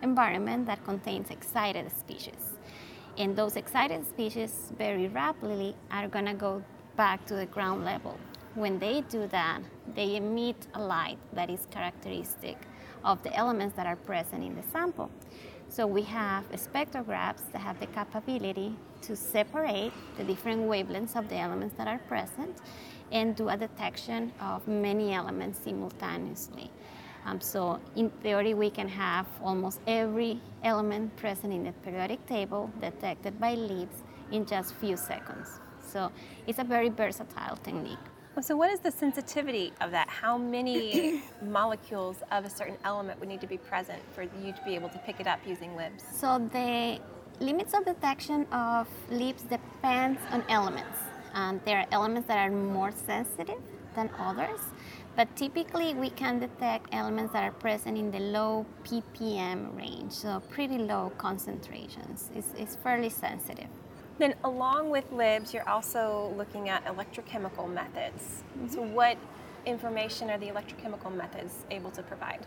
environment 0.00 0.64
that 0.66 0.84
contains 0.84 1.30
excited 1.30 1.90
species. 1.98 2.42
And 3.18 3.34
those 3.34 3.56
excited 3.56 4.06
species 4.06 4.70
very 4.78 5.08
rapidly 5.08 5.74
are 5.90 6.06
going 6.06 6.26
to 6.26 6.34
go 6.34 6.62
back 6.94 7.26
to 7.26 7.34
the 7.34 7.46
ground 7.46 7.84
level. 7.84 8.16
When 8.54 8.78
they 8.78 9.00
do 9.08 9.26
that, 9.26 9.60
they 9.96 10.14
emit 10.14 10.68
a 10.74 10.80
light 10.80 11.18
that 11.32 11.50
is 11.50 11.66
characteristic 11.72 12.56
of 13.04 13.22
the 13.22 13.34
elements 13.34 13.76
that 13.76 13.86
are 13.86 13.96
present 13.96 14.44
in 14.44 14.54
the 14.54 14.62
sample. 14.72 15.10
So 15.68 15.86
we 15.86 16.02
have 16.02 16.50
spectrographs 16.52 17.50
that 17.52 17.60
have 17.60 17.78
the 17.78 17.86
capability 17.86 18.74
to 19.02 19.14
separate 19.14 19.92
the 20.16 20.24
different 20.24 20.62
wavelengths 20.62 21.16
of 21.16 21.28
the 21.28 21.36
elements 21.36 21.76
that 21.76 21.86
are 21.86 21.98
present 22.08 22.58
and 23.12 23.36
do 23.36 23.48
a 23.48 23.56
detection 23.56 24.32
of 24.40 24.66
many 24.66 25.14
elements 25.14 25.60
simultaneously. 25.64 26.70
Um, 27.24 27.40
so 27.40 27.78
in 27.96 28.10
theory, 28.22 28.54
we 28.54 28.70
can 28.70 28.88
have 28.88 29.26
almost 29.42 29.80
every 29.86 30.40
element 30.64 31.14
present 31.16 31.52
in 31.52 31.64
the 31.64 31.72
periodic 31.84 32.24
table 32.26 32.70
detected 32.80 33.38
by 33.38 33.54
LIBS 33.54 34.02
in 34.32 34.46
just 34.46 34.74
few 34.74 34.96
seconds. 34.96 35.60
So 35.86 36.10
it's 36.46 36.58
a 36.58 36.64
very 36.64 36.88
versatile 36.88 37.56
technique. 37.56 37.98
So, 38.42 38.56
what 38.56 38.70
is 38.70 38.80
the 38.80 38.90
sensitivity 38.90 39.72
of 39.82 39.90
that? 39.90 40.08
How 40.08 40.38
many 40.38 41.22
molecules 41.42 42.16
of 42.30 42.46
a 42.46 42.50
certain 42.50 42.78
element 42.84 43.20
would 43.20 43.28
need 43.28 43.42
to 43.42 43.46
be 43.46 43.58
present 43.58 44.00
for 44.14 44.22
you 44.22 44.52
to 44.52 44.60
be 44.64 44.74
able 44.74 44.88
to 44.90 44.98
pick 44.98 45.20
it 45.20 45.26
up 45.26 45.40
using 45.46 45.76
LIBS? 45.76 46.02
So, 46.18 46.48
the 46.50 46.98
limits 47.40 47.74
of 47.74 47.84
detection 47.84 48.46
of 48.50 48.88
LIBS 49.10 49.42
depends 49.42 50.20
on 50.30 50.42
elements. 50.48 50.98
Um, 51.34 51.60
there 51.66 51.80
are 51.80 51.86
elements 51.92 52.28
that 52.28 52.38
are 52.38 52.50
more 52.50 52.92
sensitive 52.92 53.60
than 53.94 54.08
others, 54.18 54.60
but 55.16 55.34
typically 55.36 55.92
we 55.94 56.08
can 56.08 56.38
detect 56.38 56.86
elements 56.92 57.34
that 57.34 57.44
are 57.44 57.52
present 57.52 57.98
in 57.98 58.10
the 58.10 58.20
low 58.20 58.64
ppm 58.84 59.76
range, 59.76 60.12
so 60.12 60.40
pretty 60.48 60.78
low 60.78 61.12
concentrations. 61.18 62.30
It's, 62.34 62.54
it's 62.56 62.76
fairly 62.76 63.10
sensitive. 63.10 63.68
Then, 64.20 64.34
along 64.44 64.90
with 64.90 65.10
LIBS, 65.12 65.54
you're 65.54 65.66
also 65.66 66.34
looking 66.36 66.68
at 66.68 66.84
electrochemical 66.84 67.72
methods. 67.72 68.22
Mm-hmm. 68.22 68.68
So, 68.68 68.82
what 68.82 69.16
information 69.64 70.28
are 70.28 70.36
the 70.36 70.48
electrochemical 70.48 71.10
methods 71.16 71.64
able 71.70 71.90
to 71.92 72.02
provide? 72.02 72.40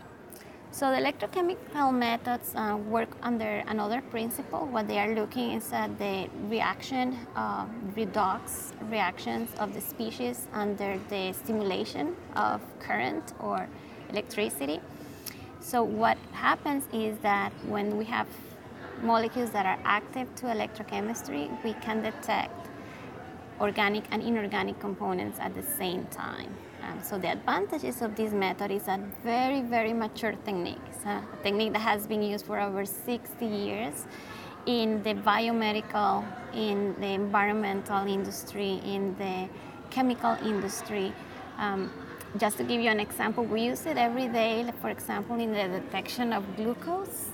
So, 0.70 0.92
the 0.92 0.98
electrochemical 0.98 1.92
methods 1.92 2.54
uh, 2.54 2.76
work 2.76 3.08
under 3.22 3.64
another 3.66 4.00
principle. 4.02 4.66
What 4.66 4.86
they 4.86 5.00
are 5.00 5.16
looking 5.16 5.50
is 5.50 5.72
at 5.72 5.98
the 5.98 6.28
reaction, 6.48 7.18
uh, 7.34 7.66
redox 7.96 8.70
reactions 8.88 9.50
of 9.58 9.74
the 9.74 9.80
species 9.80 10.46
under 10.52 11.00
the 11.08 11.32
stimulation 11.32 12.14
of 12.36 12.60
current 12.78 13.32
or 13.40 13.66
electricity. 14.10 14.80
So, 15.58 15.82
what 15.82 16.18
happens 16.30 16.84
is 16.92 17.18
that 17.22 17.50
when 17.66 17.96
we 17.98 18.04
have 18.04 18.28
molecules 19.02 19.50
that 19.50 19.66
are 19.66 19.78
active 19.84 20.34
to 20.36 20.46
electrochemistry, 20.46 21.50
we 21.64 21.72
can 21.74 22.02
detect 22.02 22.68
organic 23.60 24.04
and 24.10 24.22
inorganic 24.22 24.78
components 24.80 25.38
at 25.40 25.54
the 25.54 25.62
same 25.62 26.04
time. 26.06 26.54
Um, 26.82 27.00
so 27.02 27.18
the 27.18 27.30
advantages 27.32 28.02
of 28.02 28.14
this 28.14 28.32
method 28.32 28.70
is 28.70 28.88
a 28.88 29.00
very, 29.22 29.62
very 29.62 29.92
mature 29.92 30.32
technique. 30.44 30.80
It's 30.90 31.04
a 31.04 31.22
technique 31.42 31.72
that 31.72 31.80
has 31.80 32.06
been 32.06 32.22
used 32.22 32.46
for 32.46 32.60
over 32.60 32.84
60 32.84 33.46
years 33.46 34.06
in 34.66 35.02
the 35.02 35.14
biomedical, 35.14 36.24
in 36.52 36.94
the 37.00 37.06
environmental 37.06 38.06
industry, 38.06 38.80
in 38.84 39.14
the 39.16 39.48
chemical 39.90 40.36
industry. 40.44 41.12
Um, 41.58 41.90
just 42.36 42.56
to 42.56 42.64
give 42.64 42.80
you 42.80 42.90
an 42.90 43.00
example, 43.00 43.44
we 43.44 43.62
use 43.62 43.86
it 43.86 43.96
every 43.96 44.28
day, 44.28 44.68
for 44.80 44.90
example, 44.90 45.38
in 45.38 45.52
the 45.52 45.80
detection 45.80 46.32
of 46.32 46.56
glucose 46.56 47.28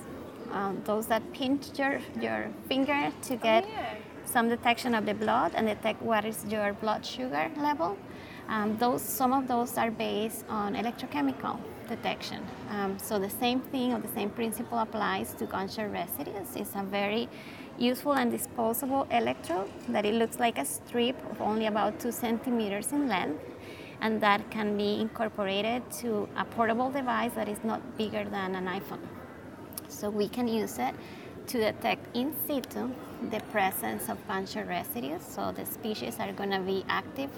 um, 0.52 0.82
those 0.84 1.06
that 1.06 1.22
pinch 1.32 1.78
your, 1.78 2.00
your 2.20 2.50
finger 2.68 3.12
to 3.22 3.36
get 3.36 3.64
oh, 3.64 3.68
yeah. 3.68 3.94
some 4.24 4.48
detection 4.48 4.94
of 4.94 5.06
the 5.06 5.14
blood 5.14 5.52
and 5.54 5.66
detect 5.66 6.02
what 6.02 6.24
is 6.24 6.44
your 6.46 6.72
blood 6.74 7.04
sugar 7.04 7.50
level. 7.56 7.96
Um, 8.48 8.76
those, 8.78 9.02
some 9.02 9.32
of 9.32 9.46
those 9.46 9.78
are 9.78 9.90
based 9.90 10.44
on 10.48 10.74
electrochemical 10.74 11.58
detection. 11.88 12.44
Um, 12.70 12.98
so 12.98 13.18
the 13.18 13.30
same 13.30 13.60
thing 13.60 13.92
or 13.92 14.00
the 14.00 14.08
same 14.08 14.30
principle 14.30 14.78
applies 14.78 15.34
to 15.34 15.46
gunshot 15.46 15.92
residues. 15.92 16.56
It's 16.56 16.74
a 16.74 16.82
very 16.82 17.28
useful 17.78 18.12
and 18.12 18.30
disposable 18.30 19.06
electrode 19.10 19.70
that 19.88 20.04
it 20.04 20.14
looks 20.14 20.38
like 20.38 20.58
a 20.58 20.64
strip 20.64 21.16
of 21.30 21.40
only 21.40 21.66
about 21.66 22.00
two 22.00 22.12
centimeters 22.12 22.92
in 22.92 23.08
length 23.08 23.42
and 24.00 24.20
that 24.20 24.50
can 24.50 24.76
be 24.76 25.00
incorporated 25.00 25.82
to 25.90 26.28
a 26.36 26.44
portable 26.44 26.90
device 26.90 27.32
that 27.34 27.48
is 27.48 27.58
not 27.62 27.80
bigger 27.96 28.24
than 28.24 28.54
an 28.54 28.66
iPhone. 28.66 29.19
So 29.90 30.08
we 30.08 30.28
can 30.28 30.48
use 30.48 30.78
it 30.78 30.94
to 31.48 31.58
detect 31.58 32.16
in 32.16 32.32
situ 32.46 32.90
the 33.30 33.40
presence 33.52 34.08
of 34.08 34.16
gunshot 34.28 34.68
residues. 34.68 35.22
So 35.22 35.52
the 35.52 35.66
species 35.66 36.18
are 36.20 36.32
going 36.32 36.50
to 36.50 36.60
be 36.60 36.84
active 36.88 37.30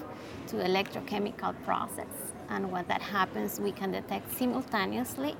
to 0.47 0.57
electrochemical 0.57 1.55
process. 1.65 2.31
And 2.49 2.71
when 2.71 2.85
that 2.87 3.01
happens, 3.01 3.59
we 3.59 3.71
can 3.71 3.91
detect 3.91 4.31
simultaneously 4.37 5.35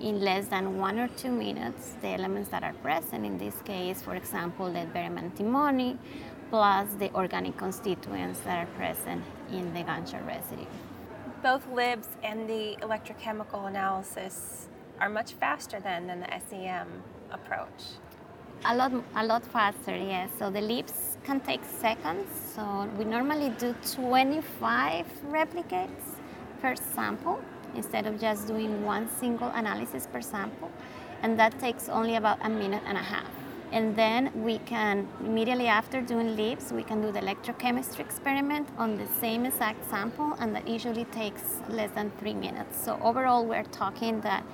in 0.00 0.20
less 0.20 0.46
than 0.48 0.76
one 0.78 0.98
or 0.98 1.08
two 1.16 1.30
minutes 1.30 1.94
the 2.02 2.08
elements 2.08 2.48
that 2.50 2.62
are 2.62 2.74
present. 2.82 3.24
In 3.24 3.38
this 3.38 3.54
case, 3.62 4.02
for 4.02 4.14
example, 4.16 4.66
the 4.66 4.86
barium 4.92 5.18
antimony 5.18 5.96
plus 6.50 6.88
the 6.98 7.12
organic 7.14 7.56
constituents 7.56 8.40
that 8.40 8.66
are 8.66 8.70
present 8.74 9.22
in 9.50 9.72
the 9.72 9.82
gunshot 9.82 10.26
residue. 10.26 10.66
Both 11.42 11.66
LIBS 11.68 12.08
and 12.22 12.48
the 12.48 12.76
electrochemical 12.80 13.68
analysis 13.68 14.65
are 15.00 15.08
much 15.08 15.32
faster 15.34 15.80
than, 15.80 16.06
than 16.06 16.20
the 16.20 16.28
SEM 16.48 16.88
approach. 17.30 17.98
A 18.64 18.74
lot, 18.74 18.92
a 19.14 19.24
lot 19.24 19.44
faster, 19.44 19.94
yes. 19.94 20.30
So 20.38 20.50
the 20.50 20.60
LIBS 20.60 21.18
can 21.24 21.40
take 21.40 21.64
seconds. 21.64 22.28
So 22.54 22.88
we 22.98 23.04
normally 23.04 23.50
do 23.58 23.74
25 23.92 25.06
replicates 25.28 26.16
per 26.60 26.74
sample 26.74 27.40
instead 27.74 28.06
of 28.06 28.18
just 28.20 28.46
doing 28.46 28.84
one 28.84 29.08
single 29.08 29.48
analysis 29.48 30.06
per 30.10 30.22
sample. 30.22 30.70
And 31.22 31.38
that 31.38 31.58
takes 31.58 31.88
only 31.88 32.16
about 32.16 32.38
a 32.42 32.48
minute 32.48 32.82
and 32.86 32.96
a 32.96 33.02
half. 33.02 33.30
And 33.72 33.96
then 33.96 34.30
we 34.44 34.58
can, 34.58 35.08
immediately 35.20 35.66
after 35.66 36.00
doing 36.00 36.36
LIBS, 36.36 36.72
we 36.72 36.84
can 36.84 37.02
do 37.02 37.10
the 37.10 37.20
electrochemistry 37.20 38.00
experiment 38.00 38.68
on 38.78 38.96
the 38.96 39.06
same 39.20 39.44
exact 39.44 39.88
sample, 39.90 40.34
and 40.38 40.54
that 40.54 40.68
usually 40.68 41.04
takes 41.06 41.60
less 41.68 41.90
than 41.90 42.12
three 42.18 42.34
minutes. 42.34 42.82
So 42.82 42.98
overall, 43.02 43.44
we're 43.44 43.64
talking 43.64 44.20
that 44.20 44.44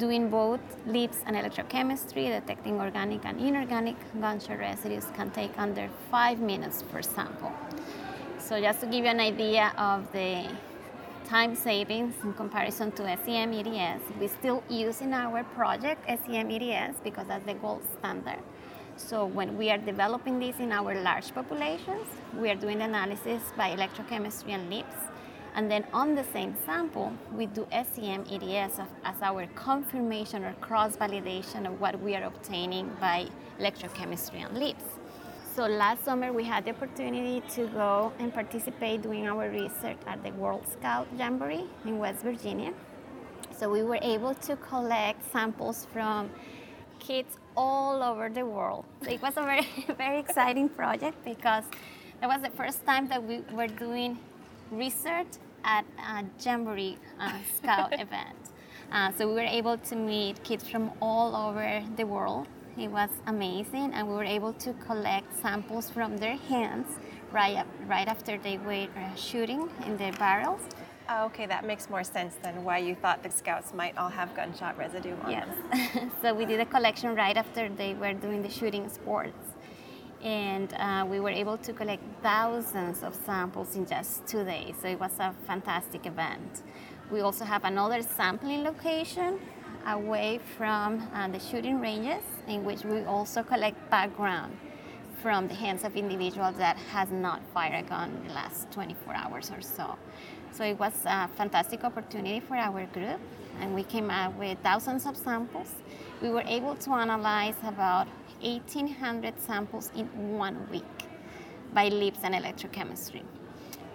Doing 0.00 0.30
both 0.30 0.60
LIBS 0.86 1.18
and 1.26 1.36
electrochemistry, 1.36 2.28
detecting 2.28 2.80
organic 2.80 3.22
and 3.26 3.38
inorganic 3.38 3.96
gunshot 4.18 4.58
residues 4.58 5.04
can 5.14 5.30
take 5.30 5.52
under 5.58 5.90
five 6.10 6.40
minutes 6.40 6.82
per 6.90 7.02
sample. 7.02 7.52
So 8.38 8.58
just 8.58 8.80
to 8.80 8.86
give 8.86 9.04
you 9.04 9.10
an 9.10 9.20
idea 9.20 9.74
of 9.76 10.10
the 10.12 10.46
time 11.26 11.54
savings 11.54 12.14
in 12.24 12.32
comparison 12.32 12.92
to 12.92 13.02
SEM 13.26 13.52
EDS, 13.52 14.00
we 14.18 14.28
still 14.28 14.62
use 14.70 15.02
in 15.02 15.12
our 15.12 15.44
project 15.44 16.06
SEM 16.08 16.50
EDS 16.50 16.96
because 17.04 17.26
that's 17.26 17.44
the 17.44 17.52
gold 17.52 17.82
standard. 17.98 18.40
So 18.96 19.26
when 19.26 19.58
we 19.58 19.70
are 19.70 19.78
developing 19.78 20.38
this 20.38 20.58
in 20.60 20.72
our 20.72 20.94
large 21.02 21.34
populations, 21.34 22.06
we 22.38 22.48
are 22.48 22.54
doing 22.54 22.80
analysis 22.80 23.42
by 23.54 23.76
electrochemistry 23.76 24.52
and 24.52 24.70
LIBS 24.70 25.09
and 25.54 25.70
then 25.70 25.84
on 25.92 26.14
the 26.14 26.24
same 26.32 26.54
sample, 26.64 27.12
we 27.34 27.46
do 27.46 27.66
SEM 27.70 28.24
EDS 28.30 28.80
as 29.04 29.22
our 29.22 29.46
confirmation 29.54 30.44
or 30.44 30.52
cross 30.54 30.96
validation 30.96 31.66
of 31.66 31.80
what 31.80 32.00
we 32.00 32.14
are 32.14 32.24
obtaining 32.24 32.88
by 33.00 33.26
electrochemistry 33.58 34.44
and 34.46 34.56
LIBS. 34.56 34.84
So 35.54 35.66
last 35.66 36.04
summer, 36.04 36.32
we 36.32 36.44
had 36.44 36.64
the 36.64 36.70
opportunity 36.70 37.42
to 37.54 37.66
go 37.68 38.12
and 38.18 38.32
participate 38.32 39.02
doing 39.02 39.26
our 39.28 39.50
research 39.50 39.98
at 40.06 40.22
the 40.22 40.30
World 40.30 40.66
Scout 40.68 41.08
Jamboree 41.18 41.64
in 41.84 41.98
West 41.98 42.22
Virginia. 42.22 42.72
So 43.58 43.68
we 43.68 43.82
were 43.82 43.98
able 44.00 44.34
to 44.34 44.56
collect 44.56 45.30
samples 45.32 45.86
from 45.92 46.30
kids 47.00 47.36
all 47.56 48.02
over 48.02 48.28
the 48.28 48.46
world. 48.46 48.84
So 49.02 49.10
it 49.10 49.20
was 49.20 49.36
a 49.36 49.42
very, 49.42 49.66
very 49.98 50.20
exciting 50.20 50.68
project 50.68 51.22
because 51.24 51.64
it 52.22 52.26
was 52.26 52.40
the 52.42 52.50
first 52.50 52.86
time 52.86 53.08
that 53.08 53.22
we 53.22 53.40
were 53.52 53.66
doing 53.66 54.18
research 54.70 55.26
at 55.64 55.84
a 55.98 56.24
Jamboree 56.42 56.98
uh, 57.18 57.32
Scout 57.56 57.92
event. 58.00 58.36
Uh, 58.92 59.12
so 59.12 59.28
we 59.28 59.34
were 59.34 59.40
able 59.40 59.78
to 59.78 59.96
meet 59.96 60.42
kids 60.42 60.68
from 60.68 60.90
all 61.00 61.36
over 61.36 61.82
the 61.96 62.04
world. 62.04 62.48
It 62.76 62.90
was 62.90 63.10
amazing, 63.26 63.92
and 63.94 64.08
we 64.08 64.14
were 64.14 64.24
able 64.24 64.52
to 64.54 64.72
collect 64.74 65.36
samples 65.40 65.90
from 65.90 66.16
their 66.16 66.36
hands 66.36 66.86
right, 67.32 67.56
up, 67.56 67.66
right 67.86 68.08
after 68.08 68.38
they 68.38 68.58
were 68.58 68.88
uh, 68.96 69.14
shooting 69.14 69.68
in 69.86 69.96
their 69.96 70.12
barrels. 70.12 70.60
Oh, 71.08 71.26
okay, 71.26 71.46
that 71.46 71.64
makes 71.64 71.90
more 71.90 72.04
sense 72.04 72.36
than 72.42 72.62
why 72.62 72.78
you 72.78 72.94
thought 72.94 73.22
the 73.22 73.30
scouts 73.30 73.74
might 73.74 73.98
all 73.98 74.08
have 74.08 74.34
gunshot 74.36 74.78
residue 74.78 75.16
on 75.24 75.30
yes. 75.30 75.46
them. 75.46 75.64
Yes. 75.72 76.12
so 76.22 76.32
we 76.32 76.44
did 76.44 76.60
a 76.60 76.66
collection 76.66 77.14
right 77.16 77.36
after 77.36 77.68
they 77.68 77.94
were 77.94 78.12
doing 78.12 78.42
the 78.42 78.50
shooting 78.50 78.88
sports 78.88 79.49
and 80.22 80.72
uh, 80.74 81.06
we 81.08 81.20
were 81.20 81.30
able 81.30 81.56
to 81.58 81.72
collect 81.72 82.02
thousands 82.22 83.02
of 83.02 83.14
samples 83.14 83.76
in 83.76 83.86
just 83.86 84.26
two 84.26 84.44
days. 84.44 84.74
So 84.80 84.88
it 84.88 85.00
was 85.00 85.12
a 85.18 85.34
fantastic 85.46 86.06
event. 86.06 86.62
We 87.10 87.20
also 87.20 87.44
have 87.44 87.64
another 87.64 88.02
sampling 88.02 88.62
location 88.64 89.40
away 89.86 90.40
from 90.56 91.08
uh, 91.14 91.28
the 91.28 91.40
shooting 91.40 91.80
ranges 91.80 92.22
in 92.46 92.64
which 92.64 92.84
we 92.84 93.02
also 93.04 93.42
collect 93.42 93.90
background 93.90 94.56
from 95.22 95.48
the 95.48 95.54
hands 95.54 95.84
of 95.84 95.96
individuals 95.96 96.56
that 96.56 96.76
has 96.76 97.10
not 97.10 97.42
fired 97.52 97.84
a 97.84 97.88
gun 97.88 98.10
in 98.22 98.28
the 98.28 98.34
last 98.34 98.70
24 98.70 99.14
hours 99.14 99.50
or 99.50 99.60
so. 99.60 99.96
So 100.52 100.64
it 100.64 100.78
was 100.78 100.92
a 101.04 101.28
fantastic 101.28 101.84
opportunity 101.84 102.40
for 102.40 102.56
our 102.56 102.86
group, 102.86 103.20
and 103.60 103.74
we 103.74 103.82
came 103.82 104.10
out 104.10 104.34
with 104.34 104.58
thousands 104.62 105.06
of 105.06 105.16
samples. 105.16 105.74
We 106.22 106.30
were 106.30 106.42
able 106.46 106.74
to 106.76 106.90
analyze 106.92 107.54
about 107.64 108.08
1,800 108.42 109.40
samples 109.40 109.90
in 109.94 110.06
one 110.38 110.68
week 110.70 110.84
by 111.72 111.88
LIBS 111.88 112.20
and 112.22 112.34
electrochemistry. 112.34 113.22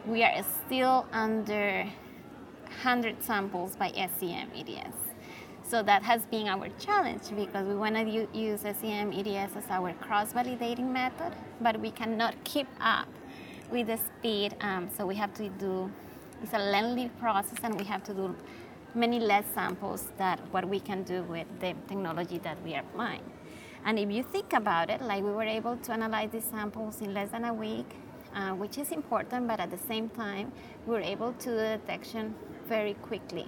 We 0.05 0.23
are 0.23 0.43
still 0.65 1.05
under 1.11 1.83
100 2.63 3.23
samples 3.23 3.75
by 3.75 3.91
SEM 3.91 4.49
EDS. 4.55 4.95
So 5.67 5.81
that 5.83 6.03
has 6.03 6.25
been 6.27 6.47
our 6.47 6.69
challenge 6.79 7.23
because 7.35 7.67
we 7.67 7.75
want 7.75 7.95
to 7.95 8.27
use 8.33 8.61
SEM 8.61 9.11
EDS 9.11 9.55
as 9.55 9.63
our 9.69 9.93
cross-validating 9.93 10.91
method, 10.91 11.33
but 11.59 11.79
we 11.79 11.89
cannot 11.89 12.35
keep 12.43 12.67
up 12.79 13.07
with 13.71 13.87
the 13.87 13.97
speed. 13.97 14.55
Um, 14.61 14.89
so 14.95 15.05
we 15.05 15.15
have 15.15 15.33
to 15.35 15.49
do 15.49 15.91
it's 16.43 16.53
a 16.53 16.59
lengthy 16.59 17.09
process, 17.19 17.57
and 17.63 17.75
we 17.75 17.85
have 17.85 18.03
to 18.03 18.13
do 18.13 18.35
many 18.93 19.19
less 19.19 19.45
samples 19.53 20.11
than 20.17 20.37
what 20.51 20.67
we 20.67 20.79
can 20.79 21.03
do 21.03 21.23
with 21.23 21.47
the 21.59 21.73
technology 21.87 22.37
that 22.39 22.61
we 22.63 22.75
are 22.75 22.81
applying. 22.81 23.23
And 23.85 23.99
if 23.99 24.11
you 24.11 24.23
think 24.23 24.53
about 24.53 24.89
it, 24.89 25.01
like 25.01 25.23
we 25.23 25.31
were 25.31 25.43
able 25.43 25.77
to 25.77 25.91
analyze 25.93 26.31
these 26.31 26.43
samples 26.43 27.01
in 27.01 27.13
less 27.13 27.29
than 27.29 27.45
a 27.45 27.53
week, 27.53 27.87
uh, 28.35 28.51
which 28.51 28.77
is 28.77 28.91
important, 28.91 29.47
but 29.47 29.59
at 29.59 29.69
the 29.69 29.77
same 29.77 30.09
time, 30.09 30.51
we 30.85 30.93
were 30.93 31.01
able 31.01 31.33
to 31.33 31.45
do 31.45 31.55
the 31.55 31.79
detection 31.81 32.35
very 32.67 32.95
quickly 32.95 33.47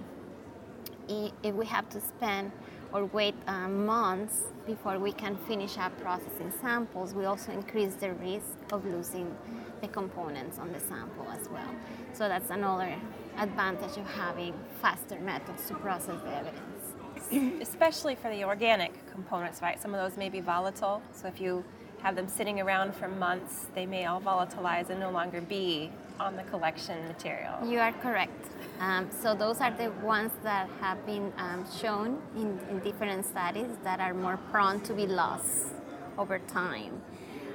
if 1.08 1.54
we 1.54 1.66
have 1.66 1.88
to 1.90 2.00
spend 2.00 2.52
or 2.92 3.04
wait 3.06 3.34
uh, 3.46 3.68
months 3.68 4.44
before 4.66 4.98
we 4.98 5.12
can 5.12 5.36
finish 5.36 5.76
up 5.76 5.98
processing 6.00 6.52
samples, 6.60 7.14
we 7.14 7.24
also 7.26 7.52
increase 7.52 7.94
the 7.94 8.12
risk 8.14 8.56
of 8.72 8.84
losing 8.84 9.34
the 9.82 9.88
components 9.88 10.58
on 10.58 10.72
the 10.72 10.80
sample 10.80 11.26
as 11.30 11.48
well. 11.50 11.74
So 12.12 12.28
that's 12.28 12.50
another 12.50 12.94
advantage 13.38 13.96
of 13.98 14.06
having 14.06 14.54
faster 14.80 15.18
methods 15.20 15.66
to 15.68 15.74
process 15.74 16.20
the 16.22 16.34
evidence. 16.34 17.60
Especially 17.62 18.14
for 18.14 18.30
the 18.30 18.44
organic 18.44 18.92
components, 19.18 19.60
right? 19.60 19.80
Some 19.82 19.92
of 19.94 20.00
those 20.00 20.16
may 20.16 20.28
be 20.28 20.40
volatile. 20.40 21.02
So 21.12 21.26
if 21.26 21.40
you 21.40 21.64
have 22.04 22.14
them 22.14 22.28
sitting 22.28 22.60
around 22.60 22.94
for 22.94 23.08
months, 23.08 23.66
they 23.74 23.86
may 23.94 24.06
all 24.06 24.20
volatilize 24.20 24.90
and 24.90 25.00
no 25.00 25.10
longer 25.10 25.40
be 25.40 25.90
on 26.20 26.36
the 26.36 26.44
collection 26.44 26.96
material. 27.08 27.54
You 27.72 27.80
are 27.80 27.92
correct. 28.04 28.44
Um, 28.78 29.08
so 29.22 29.34
those 29.34 29.60
are 29.60 29.72
the 29.72 29.90
ones 30.18 30.32
that 30.44 30.68
have 30.80 31.04
been 31.04 31.32
um, 31.36 31.64
shown 31.80 32.08
in, 32.36 32.48
in, 32.70 32.78
different 32.80 33.24
studies 33.26 33.72
that 33.82 33.98
are 33.98 34.14
more 34.14 34.36
prone 34.50 34.80
to 34.82 34.92
be 34.94 35.06
lost 35.06 35.74
over 36.16 36.38
time. 36.38 37.02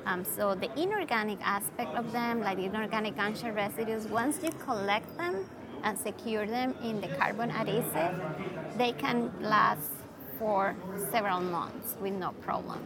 Um, 0.05 0.25
so 0.25 0.53
the 0.53 0.69
inorganic 0.77 1.39
aspect 1.41 1.95
of 1.95 2.11
them, 2.11 2.41
like 2.41 2.57
the 2.57 2.65
inorganic 2.65 3.15
gunshot 3.15 3.55
residues, 3.55 4.07
once 4.07 4.35
you 4.43 4.51
collect 4.67 5.09
them 5.17 5.45
and 5.83 5.97
secure 5.97 6.45
them 6.45 6.75
in 6.83 6.99
the 6.99 7.07
carbon 7.19 7.49
adhesive, 7.51 8.15
they 8.77 8.91
can 8.91 9.31
last 9.39 10.02
for 10.37 10.75
several 11.11 11.41
months 11.41 11.95
with 12.01 12.13
no 12.13 12.31
problem. 12.41 12.85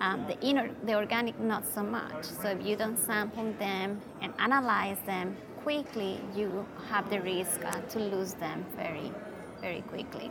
Um, 0.00 0.24
the 0.26 0.40
inner, 0.40 0.70
the 0.84 0.94
organic, 0.94 1.38
not 1.38 1.66
so 1.66 1.82
much. 1.82 2.24
So 2.24 2.48
if 2.48 2.64
you 2.64 2.74
don't 2.76 2.98
sample 2.98 3.52
them 3.58 4.00
and 4.22 4.32
analyze 4.38 4.98
them 5.04 5.36
quickly, 5.62 6.18
you 6.34 6.66
have 6.88 7.10
the 7.10 7.20
risk 7.20 7.64
uh, 7.64 7.72
to 7.72 7.98
lose 7.98 8.32
them 8.34 8.64
very, 8.76 9.12
very 9.60 9.82
quickly. 9.82 10.30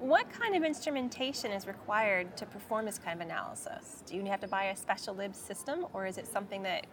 What 0.00 0.28
kind 0.30 0.56
of 0.56 0.64
instrumentation 0.64 1.52
is 1.52 1.68
required 1.68 2.36
to 2.36 2.46
perform 2.46 2.86
this 2.86 2.98
kind 2.98 3.20
of 3.20 3.24
analysis? 3.24 4.02
Do 4.04 4.16
you 4.16 4.24
have 4.24 4.40
to 4.40 4.48
buy 4.48 4.64
a 4.64 4.76
special 4.76 5.14
LIBS 5.14 5.36
system, 5.36 5.86
or 5.92 6.06
is 6.06 6.18
it 6.18 6.26
something 6.26 6.64
that 6.64 6.86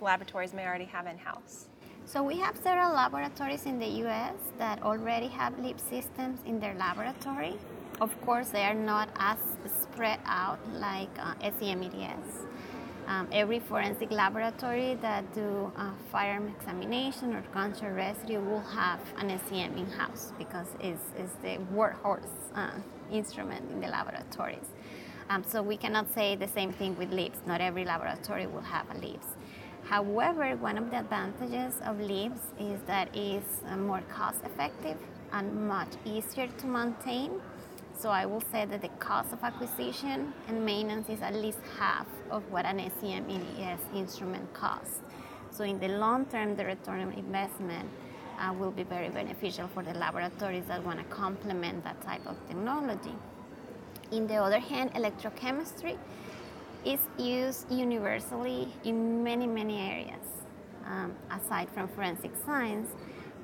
laboratories 0.00 0.54
may 0.54 0.64
already 0.64 0.84
have 0.84 1.08
in 1.08 1.18
house? 1.18 1.68
So 2.04 2.22
we 2.22 2.38
have 2.38 2.56
several 2.56 2.92
laboratories 2.92 3.66
in 3.66 3.80
the 3.80 3.86
U.S. 4.04 4.34
that 4.58 4.82
already 4.82 5.28
have 5.28 5.58
LIBS 5.58 5.82
systems 5.82 6.40
in 6.46 6.60
their 6.60 6.74
laboratory. 6.74 7.56
Of 8.02 8.20
course, 8.22 8.48
they 8.48 8.64
are 8.64 8.74
not 8.74 9.10
as 9.14 9.38
spread 9.80 10.18
out 10.26 10.58
like 10.74 11.16
uh, 11.20 11.34
SEM-EDS. 11.40 12.42
Um, 13.06 13.28
every 13.30 13.60
forensic 13.60 14.10
laboratory 14.10 14.98
that 15.00 15.32
do 15.32 15.70
a 15.76 15.92
firearm 16.10 16.48
examination 16.48 17.32
or 17.32 17.44
gunshot 17.54 17.94
residue 17.94 18.40
will 18.40 18.66
have 18.74 18.98
an 19.18 19.28
SEM 19.46 19.78
in-house 19.78 20.32
because 20.36 20.66
it's, 20.80 21.04
it's 21.16 21.34
the 21.42 21.58
workhorse 21.72 22.26
uh, 22.56 22.72
instrument 23.12 23.70
in 23.70 23.80
the 23.80 23.86
laboratories. 23.86 24.70
Um, 25.30 25.44
so 25.44 25.62
we 25.62 25.76
cannot 25.76 26.12
say 26.12 26.34
the 26.34 26.48
same 26.48 26.72
thing 26.72 26.98
with 26.98 27.12
LIBS. 27.12 27.46
Not 27.46 27.60
every 27.60 27.84
laboratory 27.84 28.48
will 28.48 28.62
have 28.62 28.90
a 28.90 28.98
LIBS. 28.98 29.36
However, 29.84 30.56
one 30.56 30.76
of 30.76 30.90
the 30.90 30.98
advantages 30.98 31.74
of 31.84 32.00
LIBS 32.00 32.40
is 32.58 32.80
that 32.88 33.14
it's 33.14 33.60
uh, 33.68 33.76
more 33.76 34.02
cost 34.12 34.40
effective 34.44 34.96
and 35.32 35.68
much 35.68 35.92
easier 36.04 36.48
to 36.48 36.66
maintain 36.66 37.40
so 37.98 38.10
I 38.10 38.26
will 38.26 38.42
say 38.52 38.64
that 38.64 38.82
the 38.82 38.88
cost 38.98 39.32
of 39.32 39.42
acquisition 39.42 40.32
and 40.48 40.64
maintenance 40.64 41.08
is 41.08 41.22
at 41.22 41.34
least 41.34 41.58
half 41.78 42.06
of 42.30 42.42
what 42.50 42.64
an 42.64 42.78
SEM 43.00 43.26
EDS 43.30 43.80
instrument 43.94 44.52
costs. 44.52 45.00
So 45.50 45.64
in 45.64 45.78
the 45.78 45.88
long 45.88 46.24
term, 46.26 46.56
the 46.56 46.64
return 46.64 47.00
on 47.00 47.12
investment 47.12 47.88
uh, 48.40 48.52
will 48.52 48.70
be 48.70 48.82
very 48.82 49.08
beneficial 49.10 49.68
for 49.68 49.82
the 49.82 49.94
laboratories 49.94 50.64
that 50.66 50.82
want 50.84 50.98
to 50.98 51.04
complement 51.04 51.84
that 51.84 52.00
type 52.02 52.26
of 52.26 52.36
technology. 52.48 53.14
In 54.10 54.26
the 54.26 54.36
other 54.36 54.58
hand, 54.58 54.92
electrochemistry 54.94 55.96
is 56.84 57.00
used 57.18 57.70
universally 57.70 58.68
in 58.84 59.22
many, 59.22 59.46
many 59.46 59.78
areas, 59.78 60.26
um, 60.86 61.14
aside 61.30 61.68
from 61.70 61.88
forensic 61.88 62.32
science, 62.44 62.88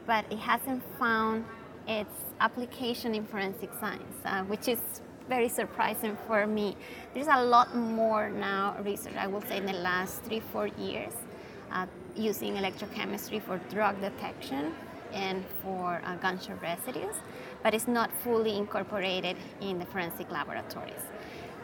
but 0.07 0.25
it 0.33 0.39
hasn't 0.39 0.83
found 0.99 1.45
its 1.89 2.15
application 2.41 3.15
in 3.15 3.25
forensic 3.25 3.71
science, 3.81 4.17
uh, 4.25 4.45
which 4.45 4.69
is 4.69 4.79
very 5.29 5.49
surprising 5.49 6.17
for 6.27 6.47
me. 6.47 6.77
There's 7.15 7.29
a 7.29 7.43
lot 7.43 7.75
more 7.75 8.29
now 8.31 8.77
research, 8.83 9.15
I 9.17 9.27
would 9.27 9.47
say, 9.49 9.57
in 9.57 9.67
the 9.67 9.73
last 9.73 10.23
three, 10.25 10.41
four 10.41 10.67
years, 10.67 11.13
uh, 11.73 11.87
using 12.15 12.55
electrochemistry 12.55 13.43
for 13.43 13.59
drug 13.71 14.01
detection 14.01 14.75
and 15.13 15.45
for 15.63 16.03
uh, 16.05 16.17
gunshot 16.17 16.61
residues, 16.61 17.17
but 17.63 17.75
it's 17.75 17.89
not 17.89 18.11
fully 18.21 18.57
incorporated 18.57 19.37
in 19.61 19.79
the 19.79 19.87
forensic 19.87 20.31
laboratories. 20.31 21.03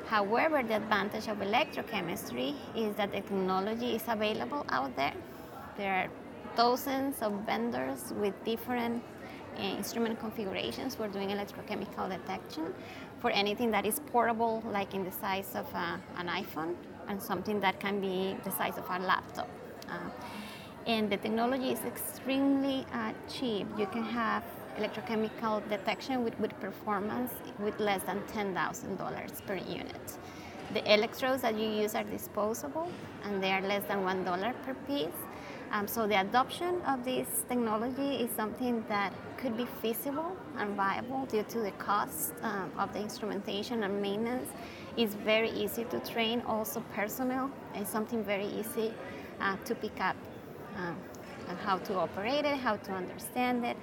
However, 0.06 0.62
the 0.62 0.76
advantage 0.76 1.28
of 1.28 1.38
electrochemistry 1.38 2.54
is 2.74 2.94
that 2.96 3.12
the 3.12 3.20
technology 3.20 3.94
is 3.96 4.02
available 4.08 4.64
out 4.68 4.94
there. 4.96 5.14
There 5.76 5.92
are 5.92 6.08
dozens 6.56 7.20
of 7.20 7.32
vendors 7.46 8.12
with 8.20 8.34
different 8.44 9.02
instrument 9.62 10.18
configurations 10.20 10.94
for 10.94 11.08
doing 11.08 11.28
electrochemical 11.28 12.10
detection 12.10 12.72
for 13.20 13.30
anything 13.30 13.70
that 13.70 13.86
is 13.86 14.00
portable, 14.12 14.62
like 14.66 14.94
in 14.94 15.04
the 15.04 15.10
size 15.10 15.54
of 15.54 15.66
uh, 15.74 15.96
an 16.16 16.28
iPhone, 16.28 16.74
and 17.08 17.22
something 17.22 17.60
that 17.60 17.80
can 17.80 18.00
be 18.00 18.36
the 18.44 18.50
size 18.50 18.76
of 18.78 18.84
a 18.90 18.98
laptop. 18.98 19.48
Uh, 19.88 20.10
and 20.86 21.10
the 21.10 21.16
technology 21.16 21.70
is 21.70 21.80
extremely 21.84 22.84
uh, 22.92 23.12
cheap. 23.28 23.66
You 23.78 23.86
can 23.86 24.04
have 24.04 24.44
electrochemical 24.76 25.66
detection 25.68 26.24
with, 26.24 26.38
with 26.38 26.58
performance 26.60 27.30
with 27.58 27.78
less 27.80 28.02
than 28.02 28.20
$10,000 28.34 29.46
per 29.46 29.54
unit. 29.56 30.18
The 30.72 30.92
electrodes 30.92 31.42
that 31.42 31.58
you 31.58 31.68
use 31.68 31.94
are 31.94 32.04
disposable 32.04 32.90
and 33.24 33.42
they 33.42 33.52
are 33.52 33.62
less 33.62 33.84
than 33.84 33.98
$1 33.98 34.54
per 34.64 34.74
piece. 34.86 35.23
Um, 35.74 35.88
so 35.88 36.06
the 36.06 36.20
adoption 36.20 36.80
of 36.82 37.04
this 37.04 37.26
technology 37.48 38.22
is 38.22 38.30
something 38.30 38.84
that 38.88 39.12
could 39.36 39.56
be 39.56 39.66
feasible 39.82 40.36
and 40.56 40.76
viable 40.76 41.26
due 41.26 41.42
to 41.42 41.58
the 41.58 41.72
cost 41.72 42.32
um, 42.42 42.70
of 42.78 42.92
the 42.92 43.00
instrumentation 43.00 43.82
and 43.82 44.00
maintenance. 44.00 44.48
It's 44.96 45.16
very 45.16 45.50
easy 45.50 45.82
to 45.86 45.98
train. 45.98 46.42
Also, 46.46 46.80
personnel 46.94 47.50
is 47.76 47.88
something 47.88 48.22
very 48.22 48.46
easy 48.46 48.94
uh, 49.40 49.56
to 49.64 49.74
pick 49.74 50.00
up 50.00 50.14
um, 50.76 50.96
and 51.48 51.58
how 51.58 51.78
to 51.78 51.98
operate 51.98 52.44
it, 52.44 52.56
how 52.56 52.76
to 52.76 52.92
understand 52.92 53.64
it. 53.64 53.76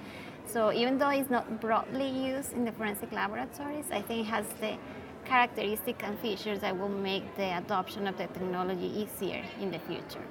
So 0.46 0.72
even 0.72 0.96
though 0.96 1.10
it's 1.10 1.28
not 1.28 1.60
broadly 1.60 2.08
used 2.08 2.54
in 2.54 2.64
the 2.64 2.72
forensic 2.72 3.12
laboratories, 3.12 3.90
I 3.92 4.00
think 4.00 4.26
it 4.26 4.30
has 4.30 4.46
the 4.62 4.78
characteristics 5.26 6.02
and 6.02 6.18
features 6.20 6.60
that 6.60 6.78
will 6.78 6.88
make 6.88 7.36
the 7.36 7.58
adoption 7.58 8.06
of 8.06 8.16
the 8.16 8.28
technology 8.28 8.86
easier 8.86 9.44
in 9.60 9.70
the 9.70 9.78
future. 9.80 10.24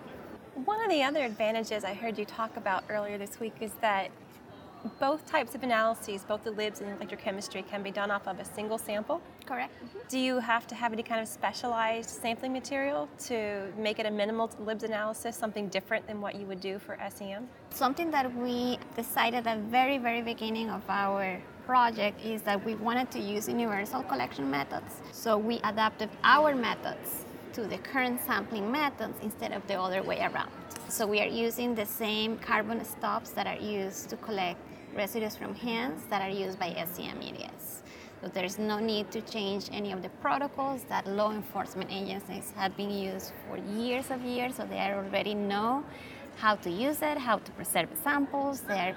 One 0.65 0.84
of 0.84 0.91
the 0.91 1.02
other 1.02 1.24
advantages 1.24 1.84
I 1.84 1.95
heard 1.95 2.19
you 2.19 2.26
talk 2.26 2.56
about 2.56 2.84
earlier 2.88 3.17
this 3.17 3.39
week 3.39 3.56
is 3.62 3.71
that 3.82 4.12
both 5.00 5.26
types 5.26 5.56
of 5.56 5.63
analyses, 5.63 6.24
both 6.24 6.43
the 6.43 6.52
LIBS 6.52 6.82
and 6.82 7.00
electrochemistry, 7.00 7.67
can 7.67 7.82
be 7.82 7.89
done 7.89 8.12
off 8.12 8.28
of 8.28 8.39
a 8.39 8.45
single 8.45 8.78
sample. 8.78 9.21
Correct. 9.45 9.74
Mm-hmm. 9.74 10.00
Do 10.10 10.19
you 10.19 10.39
have 10.39 10.67
to 10.67 10.76
have 10.76 10.93
any 10.93 11.02
kind 11.02 11.19
of 11.19 11.28
specialized 11.28 12.10
sampling 12.10 12.54
material 12.54 13.10
to 13.26 13.71
make 13.76 13.97
it 13.97 14.06
a 14.06 14.12
minimal 14.12 14.52
LIBS 14.60 14.84
analysis, 14.84 15.36
something 15.36 15.67
different 15.69 16.06
than 16.06 16.21
what 16.21 16.36
you 16.36 16.45
would 16.45 16.62
do 16.62 16.78
for 16.78 16.95
SEM? 17.10 17.47
Something 17.71 18.12
that 18.12 18.32
we 18.36 18.78
decided 18.95 19.47
at 19.47 19.58
the 19.58 19.63
very, 19.63 19.97
very 19.97 20.21
beginning 20.21 20.69
of 20.69 20.84
our 20.89 21.41
project 21.65 22.24
is 22.24 22.43
that 22.43 22.63
we 22.63 22.76
wanted 22.76 23.10
to 23.12 23.19
use 23.19 23.47
universal 23.47 24.04
collection 24.04 24.52
methods. 24.52 25.02
So 25.12 25.38
we 25.38 25.60
adapted 25.63 26.10
our 26.24 26.56
methods 26.56 27.21
to 27.54 27.62
the 27.64 27.78
current 27.80 28.22
sampling 28.26 28.72
methods 28.72 29.18
instead 29.22 29.52
of 29.52 29.66
the 29.68 29.80
other 29.80 30.02
way 30.04 30.20
around. 30.22 30.50
So 30.88 31.06
we 31.06 31.20
are 31.22 31.28
using 31.28 31.76
the 31.76 31.86
same 31.86 32.38
carbon 32.38 32.84
stubs 32.86 33.32
that 33.32 33.48
are 33.48 33.62
used 33.62 34.10
to 34.10 34.18
collect 34.18 34.60
residues 34.96 35.36
from 35.36 35.56
hands 35.56 36.04
that 36.10 36.22
are 36.22 36.34
used 36.34 36.60
by 36.60 36.74
SEM 36.92 37.22
EDS. 37.22 37.84
So 38.22 38.28
there's 38.28 38.60
no 38.60 38.80
need 38.80 39.10
to 39.12 39.22
change 39.22 39.70
any 39.72 39.92
of 39.92 40.02
the 40.04 40.10
protocols 40.22 40.84
that 40.90 41.08
law 41.08 41.32
enforcement 41.32 41.92
agencies 41.92 42.54
have 42.56 42.78
been 42.78 42.92
used 42.92 43.32
for 43.48 43.58
years 43.58 44.12
of 44.12 44.22
years, 44.22 44.56
so 44.56 44.66
they 44.66 44.80
already 44.80 45.34
know 45.34 45.84
how 46.38 46.56
to 46.56 46.70
use 46.70 47.02
it, 47.02 47.18
how 47.18 47.38
to 47.38 47.52
preserve 47.52 47.90
samples. 48.04 48.62
They're 48.62 48.96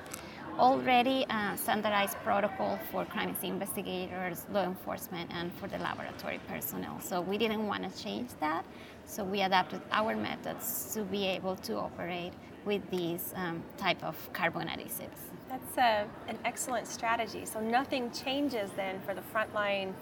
already 0.58 1.26
a 1.30 1.56
standardized 1.56 2.16
protocol 2.22 2.78
for 2.90 3.04
crime 3.04 3.36
scene 3.40 3.54
investigators, 3.54 4.46
law 4.52 4.64
enforcement, 4.64 5.30
and 5.32 5.52
for 5.54 5.66
the 5.66 5.78
laboratory 5.78 6.40
personnel. 6.48 7.00
So 7.00 7.20
we 7.20 7.38
didn't 7.38 7.66
want 7.66 7.90
to 7.90 8.02
change 8.02 8.30
that. 8.40 8.64
So 9.06 9.24
we 9.24 9.42
adapted 9.42 9.82
our 9.90 10.16
methods 10.16 10.92
to 10.94 11.02
be 11.02 11.26
able 11.26 11.56
to 11.56 11.78
operate 11.78 12.32
with 12.64 12.82
these 12.90 13.32
um, 13.36 13.62
type 13.76 14.02
of 14.02 14.16
carbon 14.32 14.68
adhesives. 14.68 15.20
That's 15.48 15.76
a, 15.76 16.06
an 16.28 16.38
excellent 16.44 16.86
strategy. 16.86 17.44
So 17.44 17.60
nothing 17.60 18.10
changes 18.10 18.70
then 18.76 19.00
for 19.04 19.14
the 19.14 19.22
frontline 19.34 19.92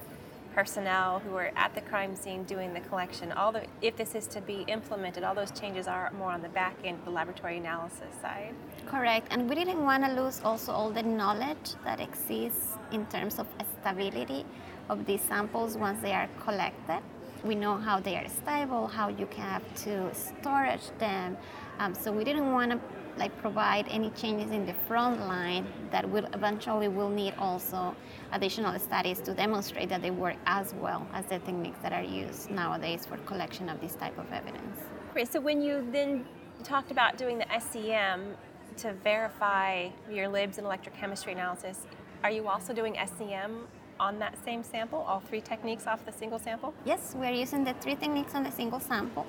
personnel 0.55 1.21
who 1.21 1.35
are 1.37 1.51
at 1.57 1.75
the 1.75 1.81
crime 1.81 2.15
scene 2.15 2.45
doing 2.45 2.73
the 2.75 2.81
collection. 2.81 3.33
All 3.33 3.53
the, 3.53 3.65
if 3.81 3.97
this 3.97 4.15
is 4.15 4.27
to 4.29 4.41
be 4.41 4.65
implemented, 4.69 5.25
all 5.25 5.35
those 5.35 5.51
changes 5.51 5.87
are 5.87 6.11
more 6.12 6.31
on 6.31 6.43
the 6.43 6.49
back 6.49 6.75
end, 6.85 6.99
the 7.05 7.11
laboratory 7.11 7.59
analysis 7.59 8.15
side. 8.21 8.55
Correct, 8.87 9.29
and 9.31 9.49
we 9.49 9.55
didn't 9.55 9.83
want 9.83 10.05
to 10.05 10.12
lose 10.12 10.41
also 10.45 10.73
all 10.73 10.91
the 10.91 11.03
knowledge 11.03 11.75
that 11.85 12.01
exists 12.01 12.77
in 12.91 13.07
terms 13.07 13.38
of 13.38 13.47
stability 13.81 14.45
of 14.88 15.07
these 15.07 15.23
samples 15.23 15.77
once 15.77 16.01
they 16.03 16.12
are 16.12 16.29
collected. 16.45 17.01
We 17.45 17.55
know 17.55 17.77
how 17.77 17.99
they 17.99 18.17
are 18.17 18.29
stable, 18.29 18.87
how 18.87 19.09
you 19.09 19.27
have 19.37 19.62
to 19.85 20.15
storage 20.15 20.87
them. 20.99 21.37
Um, 21.79 21.95
so 21.95 22.12
we 22.12 22.23
didn't 22.23 22.53
want 22.53 22.71
to 22.73 22.81
like 23.16 23.37
provide 23.38 23.87
any 23.88 24.11
changes 24.11 24.51
in 24.51 24.66
the 24.66 24.75
front 24.87 25.20
line 25.20 25.66
that 25.90 26.09
will 26.09 26.27
eventually 26.33 26.88
will 26.88 27.09
need 27.09 27.35
also 27.38 27.94
additional 28.33 28.79
studies 28.79 29.20
to 29.20 29.35
demonstrate 29.35 29.88
that 29.88 30.03
they 30.03 30.11
work 30.11 30.37
as 30.46 30.75
well 30.75 31.07
as 31.12 31.25
the 31.27 31.38
techniques 31.40 31.79
that 31.83 31.92
are 31.92 32.03
used 32.03 32.51
nowadays 32.51 33.07
for 33.07 33.16
collection 33.18 33.68
of 33.68 33.81
this 33.81 33.94
type 33.94 34.16
of 34.18 34.31
evidence. 34.33 34.79
Great. 35.12 35.31
So 35.31 35.40
when 35.40 35.61
you 35.61 35.87
then 35.92 36.25
talked 36.64 36.90
about 36.90 37.18
doing 37.18 37.38
the 37.38 37.46
SEM 37.61 38.35
to 38.79 38.92
verify 39.05 39.88
your 40.11 40.29
LIBS 40.29 40.59
and 40.59 40.66
electrochemistry 40.66 41.33
analysis, 41.33 41.87
are 42.25 42.31
you 42.31 42.48
also 42.48 42.72
doing 42.72 42.96
SEM 43.18 43.66
on 44.01 44.18
that 44.18 44.37
same 44.44 44.62
sample, 44.62 45.01
all 45.01 45.20
three 45.20 45.40
techniques 45.40 45.87
off 45.87 46.05
the 46.05 46.12
single 46.12 46.38
sample? 46.38 46.72
Yes, 46.85 47.14
we 47.14 47.27
are 47.27 47.33
using 47.33 47.64
the 47.64 47.75
three 47.75 47.94
techniques 47.94 48.35
on 48.35 48.42
the 48.42 48.51
single 48.51 48.81
sample. 48.81 49.27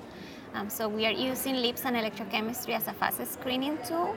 Um, 0.54 0.70
so 0.70 0.88
we 0.88 1.04
are 1.04 1.10
using 1.10 1.56
LIBS 1.56 1.84
and 1.84 1.96
electrochemistry 1.96 2.76
as 2.76 2.86
a 2.86 2.92
fast 2.92 3.20
screening 3.26 3.76
tool, 3.88 4.16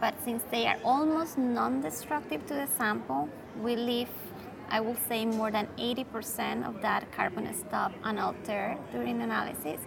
but 0.00 0.12
since 0.24 0.42
they 0.50 0.66
are 0.66 0.76
almost 0.84 1.38
non-destructive 1.38 2.44
to 2.48 2.54
the 2.54 2.66
sample, 2.66 3.28
we 3.62 3.76
leave, 3.76 4.08
I 4.70 4.80
will 4.80 4.96
say, 5.08 5.24
more 5.24 5.52
than 5.52 5.68
80% 5.78 6.68
of 6.68 6.82
that 6.82 7.12
carbon 7.12 7.54
stub 7.54 7.92
unaltered 8.02 8.76
during 8.90 9.22
analysis. 9.22 9.78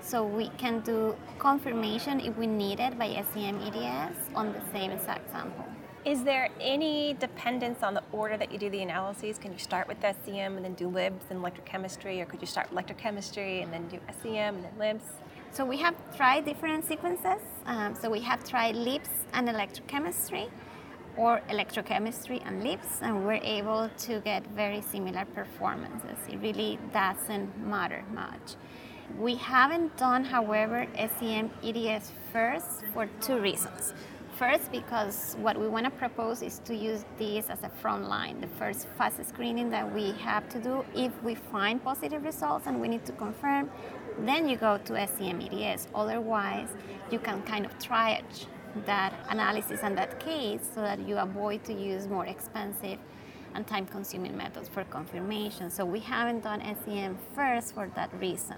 So 0.00 0.26
we 0.26 0.48
can 0.58 0.80
do 0.80 1.14
confirmation 1.38 2.18
if 2.18 2.36
we 2.36 2.48
need 2.48 2.80
it 2.80 2.98
by 2.98 3.24
SEM 3.32 3.60
EDS 3.60 4.16
on 4.34 4.52
the 4.52 4.60
same 4.72 4.90
exact 4.90 5.30
sample. 5.30 5.64
Is 6.04 6.24
there 6.24 6.48
any 6.60 7.14
dependence 7.14 7.84
on 7.84 7.94
the 7.94 8.02
order 8.10 8.36
that 8.36 8.50
you 8.50 8.58
do 8.58 8.68
the 8.68 8.82
analyses? 8.82 9.38
Can 9.38 9.52
you 9.52 9.58
start 9.58 9.86
with 9.86 9.98
SEM 10.00 10.56
and 10.56 10.64
then 10.64 10.74
do 10.74 10.88
LIBS 10.88 11.30
and 11.30 11.40
electrochemistry, 11.40 12.20
or 12.20 12.24
could 12.24 12.40
you 12.40 12.46
start 12.48 12.72
with 12.72 12.84
electrochemistry 12.84 13.62
and 13.62 13.72
then 13.72 13.86
do 13.86 14.00
SEM 14.22 14.56
and 14.56 14.64
then 14.64 14.72
LIBS? 14.76 15.04
So 15.56 15.64
we 15.64 15.78
have 15.78 15.94
tried 16.14 16.44
different 16.44 16.84
sequences. 16.84 17.40
Um, 17.64 17.94
so 17.94 18.10
we 18.10 18.20
have 18.20 18.44
tried 18.44 18.76
LIBS 18.76 19.08
and 19.32 19.48
electrochemistry 19.48 20.50
or 21.16 21.40
electrochemistry 21.48 22.46
and 22.46 22.62
LIBS, 22.62 23.00
and 23.00 23.24
we're 23.24 23.40
able 23.42 23.88
to 24.00 24.20
get 24.20 24.46
very 24.48 24.82
similar 24.82 25.24
performances. 25.24 26.18
It 26.28 26.40
really 26.42 26.78
doesn't 26.92 27.66
matter 27.66 28.04
much. 28.12 28.56
We 29.18 29.36
haven't 29.36 29.96
done, 29.96 30.24
however, 30.24 30.86
SEM 31.18 31.50
EDS 31.64 32.12
first 32.34 32.84
for 32.92 33.08
two 33.22 33.38
reasons. 33.38 33.94
First, 34.36 34.70
because 34.70 35.36
what 35.40 35.58
we 35.58 35.66
want 35.66 35.86
to 35.86 35.90
propose 35.90 36.42
is 36.42 36.58
to 36.66 36.76
use 36.76 37.06
this 37.16 37.48
as 37.48 37.62
a 37.62 37.70
front 37.70 38.06
line, 38.06 38.42
the 38.42 38.48
first 38.58 38.86
fast 38.98 39.26
screening 39.26 39.70
that 39.70 39.90
we 39.94 40.12
have 40.20 40.46
to 40.50 40.58
do. 40.58 40.84
If 40.94 41.10
we 41.22 41.34
find 41.34 41.82
positive 41.82 42.22
results 42.22 42.66
and 42.66 42.78
we 42.78 42.88
need 42.88 43.06
to 43.06 43.12
confirm, 43.12 43.70
then 44.18 44.48
you 44.48 44.56
go 44.56 44.78
to 44.78 45.06
SEM 45.06 45.40
EDS. 45.40 45.88
Otherwise, 45.94 46.68
you 47.10 47.18
can 47.18 47.42
kind 47.42 47.66
of 47.66 47.78
triage 47.78 48.46
that 48.84 49.14
analysis 49.30 49.80
and 49.82 49.96
that 49.96 50.20
case 50.20 50.60
so 50.74 50.80
that 50.80 50.98
you 51.06 51.16
avoid 51.16 51.64
to 51.64 51.72
use 51.72 52.08
more 52.08 52.26
expensive 52.26 52.98
and 53.54 53.66
time-consuming 53.66 54.36
methods 54.36 54.68
for 54.68 54.84
confirmation. 54.84 55.70
So 55.70 55.84
we 55.84 56.00
haven't 56.00 56.42
done 56.44 56.60
SEM 56.84 57.18
first 57.34 57.74
for 57.74 57.90
that 57.94 58.10
reason. 58.20 58.56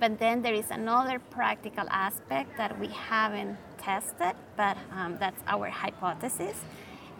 But 0.00 0.18
then 0.18 0.42
there 0.42 0.54
is 0.54 0.70
another 0.70 1.18
practical 1.18 1.84
aspect 1.90 2.56
that 2.56 2.78
we 2.80 2.88
haven't 2.88 3.58
tested, 3.78 4.34
but 4.56 4.76
um, 4.92 5.16
that's 5.20 5.40
our 5.46 5.68
hypothesis, 5.68 6.58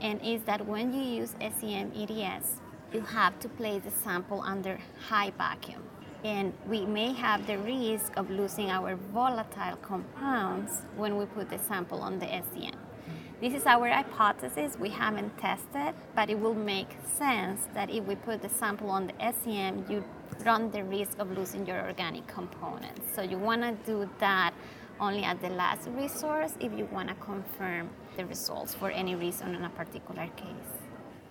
and 0.01 0.21
is 0.25 0.43
that 0.45 0.67
when 0.67 0.93
you 0.93 1.03
use 1.03 1.35
SEM 1.41 1.93
EDS, 1.95 2.61
you 2.93 3.03
have 3.03 3.39
to 3.41 3.49
place 3.49 3.83
the 3.85 3.91
sample 3.91 4.41
under 4.41 4.81
high 5.09 5.31
vacuum 5.37 5.83
and 6.25 6.53
we 6.69 6.85
may 6.85 7.13
have 7.13 7.47
the 7.47 7.59
risk 7.59 8.17
of 8.17 8.31
losing 8.31 8.71
our 8.71 8.97
volatile 9.13 9.77
compounds 9.77 10.83
when 10.97 11.17
we 11.17 11.25
put 11.27 11.49
the 11.49 11.59
sample 11.59 12.01
on 12.01 12.19
the 12.19 12.27
SEM. 12.27 12.79
This 13.41 13.55
is 13.55 13.65
our 13.65 13.89
hypothesis. 13.89 14.77
We 14.79 14.91
haven't 14.91 15.39
tested, 15.39 15.95
but 16.15 16.29
it 16.29 16.39
will 16.39 16.55
make 16.55 16.89
sense 17.05 17.69
that 17.73 17.89
if 17.91 18.05
we 18.05 18.15
put 18.15 18.43
the 18.43 18.51
sample 18.51 18.91
on 18.91 19.07
the 19.07 19.33
SEM, 19.33 19.87
you 19.89 20.05
run 20.45 20.71
the 20.71 20.85
risk 20.85 21.19
of 21.19 21.31
losing 21.37 21.67
your 21.67 21.83
organic 21.87 22.27
components. 22.27 23.01
So 23.15 23.23
you 23.23 23.39
want 23.39 23.63
to 23.63 23.73
do 23.91 24.09
that 24.19 24.53
only 25.01 25.25
at 25.25 25.41
the 25.41 25.49
last 25.49 25.89
resource 25.89 26.53
if 26.61 26.77
you 26.77 26.85
want 26.93 27.09
to 27.09 27.15
confirm 27.15 27.89
the 28.19 28.27
results 28.27 28.75
for 28.75 28.91
any 28.91 29.15
reason 29.15 29.55
in 29.55 29.65
a 29.65 29.71
particular 29.71 30.29
case. 30.37 30.80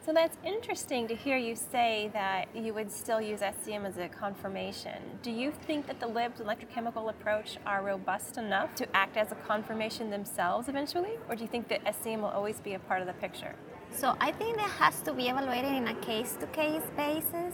So 0.09 0.13
that's 0.13 0.37
interesting 0.43 1.07
to 1.09 1.13
hear 1.15 1.37
you 1.37 1.55
say 1.55 2.09
that 2.13 2.47
you 2.55 2.73
would 2.73 2.91
still 2.91 3.21
use 3.21 3.41
SEM 3.41 3.85
as 3.85 3.95
a 3.97 4.07
confirmation. 4.07 5.19
Do 5.21 5.29
you 5.29 5.51
think 5.51 5.85
that 5.85 5.99
the 5.99 6.07
LIBS 6.07 6.39
electrochemical 6.39 7.11
approach 7.11 7.59
are 7.63 7.83
robust 7.83 8.39
enough 8.39 8.73
to 8.77 8.87
act 8.95 9.17
as 9.17 9.31
a 9.31 9.35
confirmation 9.35 10.09
themselves 10.09 10.67
eventually? 10.67 11.11
Or 11.29 11.35
do 11.35 11.43
you 11.43 11.47
think 11.47 11.67
that 11.67 11.81
SEM 12.01 12.23
will 12.23 12.29
always 12.29 12.59
be 12.59 12.73
a 12.73 12.79
part 12.79 13.01
of 13.01 13.05
the 13.05 13.13
picture? 13.13 13.53
So 13.91 14.15
I 14.19 14.31
think 14.31 14.57
that 14.57 14.71
has 14.71 14.99
to 15.03 15.13
be 15.13 15.27
evaluated 15.27 15.73
in 15.73 15.87
a 15.89 15.95
case 16.01 16.35
to 16.39 16.47
case 16.47 16.81
basis. 16.97 17.53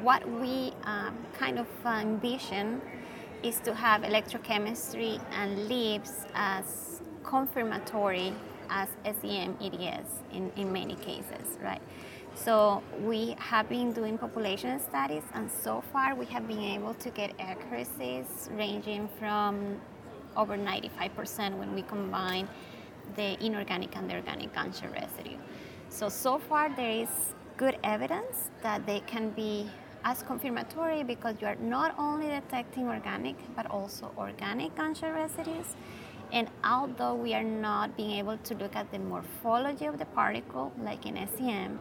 What 0.00 0.28
we 0.28 0.72
um, 0.82 1.16
kind 1.34 1.60
of 1.60 1.68
envision 1.86 2.82
is 3.44 3.60
to 3.60 3.72
have 3.72 4.02
electrochemistry 4.02 5.20
and 5.30 5.68
LIBS 5.68 6.26
as 6.34 7.00
confirmatory 7.22 8.34
as 8.72 8.88
SEM 9.04 9.56
EDS 9.60 10.08
in, 10.32 10.50
in 10.56 10.72
many 10.72 10.94
cases, 10.96 11.58
right? 11.62 11.82
So 12.34 12.82
we 13.00 13.36
have 13.38 13.68
been 13.68 13.92
doing 13.92 14.16
population 14.16 14.80
studies, 14.80 15.22
and 15.34 15.50
so 15.50 15.82
far 15.92 16.14
we 16.14 16.24
have 16.26 16.48
been 16.48 16.62
able 16.76 16.94
to 16.94 17.10
get 17.10 17.32
accuracies 17.38 18.48
ranging 18.56 19.08
from 19.18 19.80
over 20.36 20.56
95% 20.56 21.58
when 21.58 21.74
we 21.74 21.82
combine 21.82 22.48
the 23.16 23.36
inorganic 23.44 23.94
and 23.96 24.08
the 24.08 24.14
organic 24.14 24.54
gunshot 24.54 24.90
residue. 24.92 25.36
So, 25.90 26.08
so 26.08 26.38
far 26.38 26.74
there 26.74 26.90
is 26.90 27.10
good 27.58 27.76
evidence 27.84 28.50
that 28.62 28.86
they 28.86 29.00
can 29.00 29.28
be 29.30 29.70
as 30.04 30.22
confirmatory 30.22 31.02
because 31.04 31.36
you 31.40 31.46
are 31.46 31.56
not 31.56 31.94
only 31.98 32.28
detecting 32.28 32.88
organic 32.88 33.36
but 33.54 33.66
also 33.66 34.10
organic 34.16 34.74
gunshot 34.74 35.14
residues 35.14 35.76
and 36.32 36.48
although 36.64 37.14
we 37.14 37.34
are 37.34 37.44
not 37.44 37.94
being 37.96 38.12
able 38.12 38.38
to 38.38 38.54
look 38.54 38.74
at 38.74 38.90
the 38.90 38.98
morphology 38.98 39.84
of 39.84 39.98
the 39.98 40.06
particle, 40.06 40.72
like 40.82 41.04
in 41.04 41.16
SEM, 41.36 41.78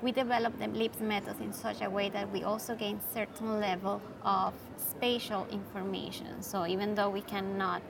we 0.00 0.12
develop 0.12 0.56
the 0.60 0.68
LIBS 0.68 1.00
methods 1.00 1.40
in 1.40 1.52
such 1.52 1.82
a 1.82 1.90
way 1.90 2.08
that 2.08 2.30
we 2.30 2.44
also 2.44 2.76
gain 2.76 3.00
certain 3.12 3.58
level 3.58 4.00
of 4.22 4.54
spatial 4.76 5.48
information. 5.50 6.40
So 6.40 6.64
even 6.64 6.94
though 6.94 7.10
we 7.10 7.22
cannot 7.22 7.82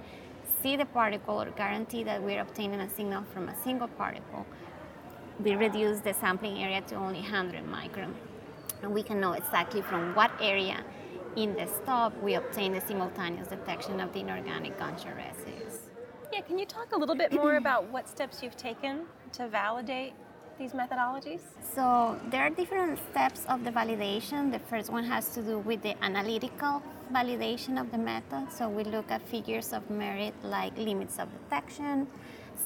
see 0.62 0.76
the 0.76 0.86
particle 0.86 1.42
or 1.42 1.50
guarantee 1.50 2.04
that 2.04 2.22
we're 2.22 2.40
obtaining 2.40 2.80
a 2.80 2.88
signal 2.88 3.24
from 3.34 3.50
a 3.50 3.62
single 3.62 3.88
particle, 3.88 4.46
we 5.38 5.54
reduce 5.56 6.00
the 6.00 6.14
sampling 6.14 6.62
area 6.62 6.80
to 6.80 6.94
only 6.94 7.20
100 7.20 7.66
micron. 7.66 8.14
And 8.82 8.94
we 8.94 9.02
can 9.02 9.20
know 9.20 9.32
exactly 9.32 9.82
from 9.82 10.14
what 10.14 10.30
area 10.40 10.82
in 11.36 11.54
the 11.54 11.66
stub 11.66 12.14
we 12.22 12.34
obtain 12.34 12.72
the 12.72 12.80
simultaneous 12.80 13.48
detection 13.48 14.00
of 14.00 14.12
the 14.14 14.20
inorganic 14.20 14.78
gunshot 14.78 15.14
residues. 15.14 15.57
Yeah, 16.32 16.42
can 16.42 16.58
you 16.58 16.66
talk 16.66 16.92
a 16.92 16.96
little 16.96 17.14
bit 17.14 17.32
more 17.32 17.56
about 17.56 17.90
what 17.90 18.08
steps 18.08 18.42
you've 18.42 18.56
taken 18.56 19.06
to 19.32 19.48
validate 19.48 20.12
these 20.58 20.72
methodologies? 20.72 21.40
So 21.74 22.20
there 22.30 22.42
are 22.42 22.50
different 22.50 22.98
steps 23.10 23.46
of 23.48 23.64
the 23.64 23.70
validation. 23.70 24.52
The 24.52 24.58
first 24.58 24.90
one 24.90 25.04
has 25.04 25.30
to 25.30 25.42
do 25.42 25.58
with 25.58 25.82
the 25.82 25.94
analytical 26.04 26.82
validation 27.12 27.80
of 27.80 27.90
the 27.90 27.98
method. 27.98 28.52
So 28.52 28.68
we 28.68 28.84
look 28.84 29.10
at 29.10 29.26
figures 29.28 29.72
of 29.72 29.88
merit 29.88 30.34
like 30.42 30.76
limits 30.76 31.18
of 31.18 31.28
detection, 31.44 32.06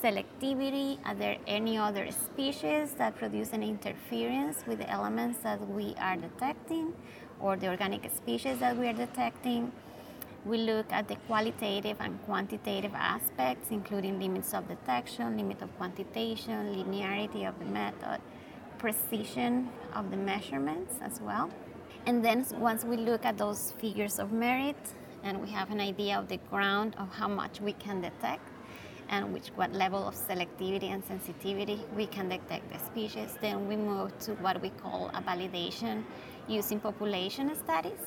selectivity, 0.03 0.99
are 1.05 1.15
there 1.15 1.37
any 1.47 1.79
other 1.79 2.11
species 2.11 2.93
that 2.93 3.15
produce 3.17 3.53
an 3.53 3.63
interference 3.63 4.65
with 4.67 4.79
the 4.79 4.91
elements 4.91 5.39
that 5.41 5.61
we 5.69 5.95
are 6.01 6.17
detecting 6.17 6.93
or 7.41 7.57
the 7.57 7.69
organic 7.69 8.11
species 8.11 8.59
that 8.59 8.77
we 8.77 8.89
are 8.89 8.93
detecting? 8.93 9.71
We 10.45 10.59
look 10.59 10.93
at 10.93 11.07
the 11.07 11.15
qualitative 11.29 11.99
and 12.01 12.21
quantitative 12.25 12.93
aspects, 12.95 13.71
including 13.71 14.19
limits 14.19 14.53
of 14.55 14.67
detection, 14.67 15.37
limit 15.37 15.63
of 15.63 15.77
quantitation, 15.77 16.75
linearity 16.75 17.49
of 17.49 17.57
the 17.61 17.65
method, 17.65 18.21
precision 18.77 19.69
of 19.95 20.11
the 20.11 20.17
measurements 20.17 20.95
as 21.01 21.21
well. 21.21 21.49
And 22.07 22.25
then 22.25 22.45
once 22.59 22.85
we 22.85 22.97
look 22.97 23.25
at 23.25 23.39
those 23.39 23.73
figures 23.81 24.19
of 24.19 24.33
merit 24.33 24.77
and 25.23 25.41
we 25.41 25.49
have 25.51 25.71
an 25.71 25.81
idea 25.81 26.19
of 26.19 26.27
the 26.27 26.39
ground 26.51 26.97
of 26.99 27.09
how 27.15 27.29
much 27.29 27.61
we 27.61 27.75
can 27.75 28.01
detect 28.01 28.49
and 29.09 29.33
which 29.33 29.49
what 29.55 29.73
level 29.73 30.09
of 30.09 30.17
selectivity 30.17 30.91
and 30.93 31.05
sensitivity 31.05 31.79
we 31.95 32.07
can 32.07 32.29
detect 32.29 32.73
the 32.73 32.79
species, 32.81 33.39
then 33.41 33.69
we 33.69 33.77
move 33.77 34.19
to 34.19 34.33
what 34.37 34.61
we 34.61 34.71
call 34.71 35.09
a 35.15 35.23
validation 35.23 36.03
using 36.49 36.81
population 36.81 37.55
studies. 37.55 38.01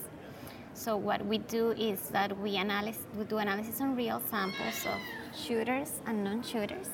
So 0.76 0.98
what 0.98 1.26
we 1.26 1.38
do 1.38 1.72
is 1.72 2.10
that 2.10 2.38
we 2.38 2.58
analyze 2.58 3.00
we 3.18 3.24
do 3.24 3.38
analysis 3.38 3.80
on 3.80 3.96
real 3.96 4.22
samples 4.30 4.86
of 4.86 5.00
shooters 5.34 6.02
and 6.06 6.22
non-shooters. 6.22 6.90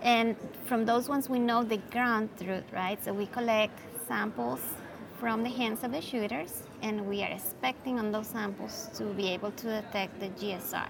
And 0.00 0.36
from 0.66 0.86
those 0.86 1.08
ones 1.08 1.28
we 1.28 1.40
know 1.40 1.64
the 1.64 1.78
ground 1.90 2.28
truth, 2.40 2.62
right? 2.72 3.04
So 3.04 3.12
we 3.12 3.26
collect 3.26 3.80
samples 4.06 4.60
from 5.18 5.42
the 5.42 5.50
hands 5.50 5.82
of 5.82 5.90
the 5.90 6.00
shooters 6.00 6.62
and 6.82 7.04
we 7.08 7.24
are 7.24 7.32
expecting 7.32 7.98
on 7.98 8.12
those 8.12 8.28
samples 8.28 8.90
to 8.94 9.04
be 9.14 9.28
able 9.30 9.50
to 9.50 9.66
detect 9.82 10.20
the 10.20 10.28
GSR. 10.28 10.88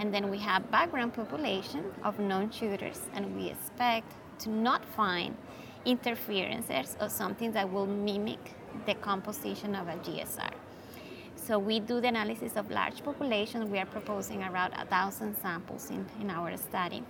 And 0.00 0.12
then 0.12 0.30
we 0.30 0.38
have 0.38 0.68
background 0.72 1.14
population 1.14 1.84
of 2.02 2.18
non-shooters 2.18 3.02
and 3.14 3.36
we 3.36 3.50
expect 3.50 4.12
to 4.40 4.50
not 4.50 4.84
find 4.84 5.36
interferences 5.84 6.96
or 7.00 7.08
something 7.08 7.52
that 7.52 7.72
will 7.72 7.86
mimic 7.86 8.40
the 8.84 8.94
composition 8.94 9.76
of 9.76 9.86
a 9.86 9.94
GSR. 9.98 10.61
So 11.44 11.58
we 11.58 11.80
do 11.80 12.00
the 12.00 12.06
analysis 12.06 12.52
of 12.54 12.70
large 12.70 13.02
populations. 13.02 13.68
We 13.68 13.80
are 13.80 13.86
proposing 13.86 14.44
around 14.44 14.74
a 14.74 14.86
thousand 14.86 15.34
samples 15.42 15.90
in, 15.90 16.06
in 16.20 16.30
our 16.30 16.56
study, 16.56 17.02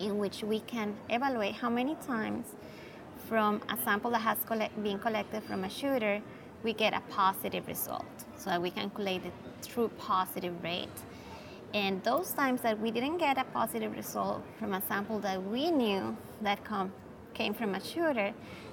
in 0.00 0.16
which 0.16 0.42
we 0.42 0.60
can 0.60 0.96
evaluate 1.10 1.54
how 1.54 1.68
many 1.68 1.94
times 2.06 2.46
from 3.28 3.60
a 3.68 3.76
sample 3.84 4.10
that 4.12 4.20
has 4.20 4.38
collect, 4.46 4.82
been 4.82 4.98
collected 4.98 5.42
from 5.42 5.64
a 5.64 5.68
shooter, 5.68 6.22
we 6.62 6.72
get 6.72 6.94
a 6.94 7.00
positive 7.10 7.66
result. 7.66 8.06
So 8.38 8.48
that 8.48 8.62
we 8.62 8.70
can 8.70 8.88
calculate 8.88 9.22
the 9.24 9.68
true 9.68 9.90
positive 9.98 10.54
rate. 10.64 10.88
And 11.74 12.02
those 12.02 12.32
times 12.32 12.62
that 12.62 12.80
we 12.80 12.90
didn't 12.90 13.18
get 13.18 13.36
a 13.36 13.44
positive 13.44 13.94
result 13.94 14.42
from 14.58 14.72
a 14.72 14.80
sample 14.88 15.18
that 15.18 15.42
we 15.42 15.70
knew 15.70 16.16
that 16.40 16.64
come, 16.64 16.92
came 17.34 17.52
from 17.52 17.74
a 17.74 17.84
shooter, 17.84 18.32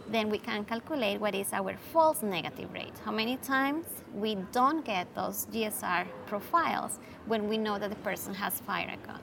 then 0.09 0.29
we 0.29 0.37
can 0.37 0.65
calculate 0.65 1.19
what 1.19 1.35
is 1.35 1.53
our 1.53 1.75
false 1.91 2.21
negative 2.21 2.71
rate. 2.73 2.93
How 3.05 3.11
many 3.11 3.37
times 3.37 3.85
we 4.13 4.35
don't 4.51 4.83
get 4.83 5.13
those 5.15 5.45
GSR 5.47 6.05
profiles 6.25 6.99
when 7.25 7.47
we 7.47 7.57
know 7.57 7.79
that 7.79 7.89
the 7.89 7.95
person 7.97 8.33
has 8.33 8.61
gun. 8.67 9.19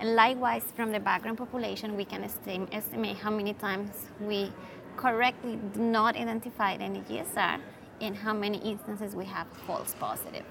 And 0.00 0.14
likewise, 0.16 0.64
from 0.74 0.92
the 0.92 1.00
background 1.00 1.38
population, 1.38 1.96
we 1.96 2.04
can 2.04 2.24
estimate, 2.24 2.68
estimate 2.72 3.16
how 3.16 3.30
many 3.30 3.54
times 3.54 3.90
we 4.20 4.52
correctly 4.96 5.58
do 5.72 5.80
not 5.80 6.16
identify 6.16 6.74
any 6.74 7.00
GSR 7.00 7.60
and 8.00 8.16
how 8.16 8.34
many 8.34 8.58
instances 8.58 9.14
we 9.14 9.24
have 9.24 9.46
false 9.66 9.94
positive. 9.98 10.44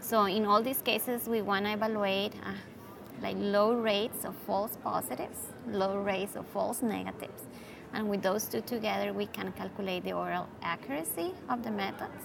So 0.00 0.24
in 0.24 0.46
all 0.46 0.62
these 0.62 0.82
cases, 0.82 1.28
we 1.28 1.42
want 1.42 1.66
to 1.66 1.72
evaluate 1.72 2.32
uh, 2.44 2.54
like 3.22 3.36
low 3.38 3.74
rates 3.74 4.24
of 4.24 4.34
false 4.46 4.76
positives, 4.82 5.38
low 5.68 5.98
rates 5.98 6.34
of 6.34 6.46
false 6.46 6.82
negatives, 6.82 7.42
and 7.94 8.08
with 8.08 8.22
those 8.22 8.46
two 8.46 8.60
together, 8.62 9.12
we 9.12 9.26
can 9.26 9.52
calculate 9.52 10.04
the 10.04 10.12
overall 10.12 10.48
accuracy 10.62 11.32
of 11.48 11.62
the 11.62 11.70
methods. 11.70 12.22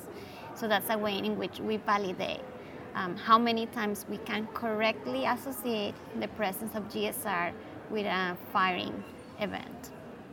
So 0.55 0.67
that's 0.67 0.89
a 0.89 0.97
way 0.97 1.17
in 1.17 1.37
which 1.37 1.59
we 1.59 1.77
validate 1.77 2.41
um, 2.95 3.15
how 3.15 3.37
many 3.37 3.67
times 3.67 4.05
we 4.09 4.17
can 4.17 4.47
correctly 4.53 5.25
associate 5.25 5.93
the 6.19 6.27
presence 6.29 6.73
of 6.73 6.83
GSR 6.85 7.53
with 7.91 8.05
a 8.05 8.35
firing 8.51 9.03
event. 9.39 9.91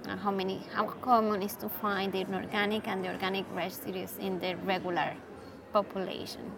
And 0.09 0.19
how 0.19 0.31
many, 0.31 0.63
how 0.73 0.87
common 0.87 1.43
is 1.43 1.57
to 1.57 1.69
find 1.69 2.13
the 2.13 2.21
inorganic 2.21 2.89
and 2.89 3.05
the 3.05 3.09
organic 3.09 3.45
residues 3.55 4.17
in 4.19 4.39
the 4.39 4.57
regular 4.65 5.15
population. 5.73 6.53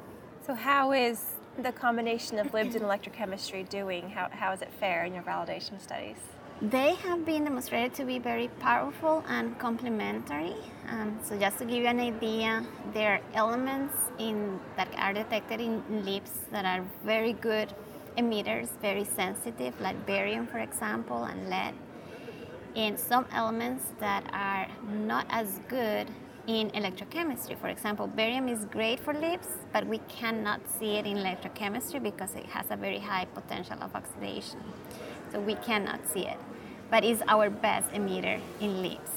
So 0.47 0.55
how 0.55 0.93
is 0.93 1.25
the 1.59 1.73
combination 1.73 2.39
of 2.39 2.53
LIBS 2.53 2.77
and 2.77 2.85
electrochemistry 2.85 3.69
doing? 3.69 4.11
How, 4.11 4.29
how 4.31 4.53
is 4.53 4.63
it 4.63 4.71
fair 4.79 5.05
in 5.05 5.15
your 5.15 5.23
validation 5.23 5.81
studies? 5.81 6.19
They 6.63 6.95
have 6.95 7.27
been 7.27 7.45
demonstrated 7.45 7.93
to 7.97 8.07
be 8.07 8.19
very 8.19 8.49
powerful 8.61 9.23
and 9.29 9.59
complementary. 9.59 10.55
Um, 10.89 11.19
so 11.23 11.39
just 11.39 11.59
to 11.59 11.67
give 11.67 11.83
you 11.83 11.87
an 11.87 12.01
idea, 12.01 12.65
there 12.95 13.17
are 13.17 13.21
elements 13.35 13.95
in, 14.19 14.59
that 14.79 14.89
are 14.97 15.13
detected 15.13 15.61
in 15.61 15.83
LIBS 15.91 16.31
that 16.53 16.65
are 16.65 16.83
very 17.05 17.35
good 17.35 17.75
emitters, 18.17 18.71
very 18.81 19.05
sensitive, 19.05 19.79
like 19.83 20.07
barium, 20.07 20.47
for 20.47 20.61
example, 20.61 21.25
and 21.25 21.51
lead. 21.51 21.75
And 22.75 22.99
some 22.99 23.27
elements 23.33 23.85
that 24.01 24.25
are 24.33 24.67
not 24.91 25.27
as 25.29 25.61
good 25.69 26.09
in 26.47 26.71
electrochemistry. 26.71 27.61
For 27.61 27.69
example, 27.69 28.07
barium 28.07 28.49
is 28.49 28.65
great 28.65 28.99
for 29.01 29.13
LIBS, 29.13 29.49
but 29.75 29.87
we 29.87 29.99
cannot 30.09 30.63
see 30.79 30.97
it 30.97 31.05
in 31.05 31.19
electrochemistry 31.19 32.03
because 32.03 32.35
it 32.35 32.47
has 32.47 32.65
a 32.71 32.77
very 32.77 32.99
high 32.99 33.27
potential 33.27 33.77
of 33.83 33.95
oxidation 33.95 34.61
so 35.33 35.41
we 35.41 35.55
cannot 35.57 36.07
see 36.09 36.27
it, 36.27 36.39
but 36.91 37.05
is 37.05 37.23
our 37.29 37.51
best 37.51 37.91
emitter 37.93 38.41
in 38.61 38.83
LIBS. 38.83 39.11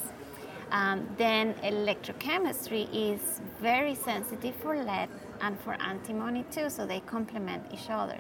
Um, 0.72 1.08
then 1.18 1.56
electrochemistry 1.56 2.88
is 2.94 3.42
very 3.60 3.96
sensitive 3.96 4.56
for 4.56 4.76
lead 4.76 5.10
and 5.42 5.60
for 5.62 5.74
antimony 5.82 6.46
too, 6.52 6.70
so 6.70 6.86
they 6.86 7.00
complement 7.02 7.66
each 7.74 7.90
other. 7.90 8.20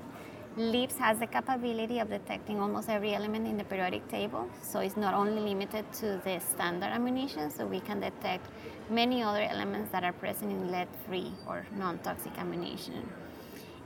LIBS 0.57 0.97
has 0.97 1.19
the 1.19 1.27
capability 1.27 1.99
of 1.99 2.09
detecting 2.09 2.59
almost 2.59 2.89
every 2.89 3.13
element 3.13 3.47
in 3.47 3.57
the 3.57 3.63
periodic 3.63 4.07
table, 4.09 4.49
so 4.61 4.79
it's 4.79 4.97
not 4.97 5.13
only 5.13 5.39
limited 5.39 5.85
to 5.93 6.19
the 6.25 6.39
standard 6.39 6.87
ammunition, 6.87 7.51
so 7.51 7.65
we 7.65 7.79
can 7.79 7.99
detect 7.99 8.45
many 8.89 9.21
other 9.21 9.43
elements 9.43 9.91
that 9.91 10.03
are 10.03 10.13
present 10.13 10.51
in 10.51 10.71
lead-free 10.71 11.31
or 11.47 11.65
non-toxic 11.77 12.35
ammunition. 12.39 13.07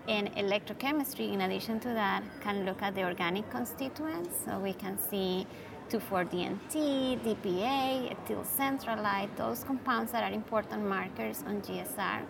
And 0.08 0.36
electrochemistry, 0.36 1.32
in 1.32 1.42
addition 1.42 1.80
to 1.82 1.90
that, 1.90 2.24
can 2.42 2.66
look 2.66 2.82
at 2.82 2.94
the 2.94 3.04
organic 3.04 3.50
constituents. 3.50 4.38
So 4.46 4.60
we 4.60 4.74
can 4.74 4.98
see 4.98 5.48
2,4-DNT, 5.90 7.22
DPA, 7.24 8.12
ethyl 8.12 8.44
centralite, 8.44 9.34
those 9.38 9.64
compounds 9.64 10.12
that 10.12 10.24
are 10.24 10.34
important 10.34 10.86
markers 10.86 11.44
on 11.48 11.62
GSR. 11.62 12.26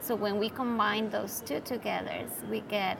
So 0.00 0.14
when 0.14 0.38
we 0.38 0.50
combine 0.50 1.10
those 1.10 1.40
two 1.40 1.60
together, 1.60 2.26
we 2.48 2.60
get 2.60 2.98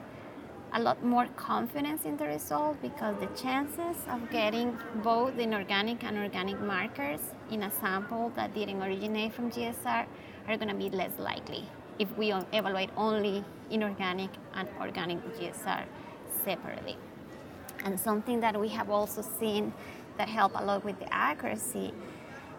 a 0.73 0.81
lot 0.81 1.05
more 1.05 1.29
confidence 1.37 2.05
in 2.05 2.17
the 2.17 2.27
result 2.27 2.83
because 2.83 3.17
the 3.21 3.27
chances 3.41 3.97
of 4.09 4.29
getting 4.31 4.77
both 5.05 5.39
inorganic 5.39 6.03
and 6.03 6.19
organic 6.19 6.61
markers 6.61 7.21
in 7.51 7.63
a 7.63 7.71
sample 7.71 8.33
that 8.35 8.53
didn't 8.55 8.83
originate 8.83 9.33
from 9.33 9.51
GSR 9.51 10.07
are 10.49 10.57
going 10.57 10.69
to 10.69 10.75
be 10.75 10.91
less 10.91 11.13
likely 11.19 11.69
if 11.99 12.15
we 12.17 12.33
evaluate 12.33 12.91
only 12.97 13.45
inorganic 13.71 14.31
and 14.55 14.69
organic 14.81 15.19
GSR 15.37 15.85
separately. 16.45 16.97
And 17.85 17.99
something 17.99 18.41
that 18.41 18.59
we 18.59 18.69
have 18.69 18.91
also 18.91 19.23
seen 19.23 19.73
that 20.17 20.29
help 20.29 20.53
a 20.55 20.65
lot 20.65 20.85
with 20.85 20.99
the 20.99 21.13
accuracy 21.13 21.93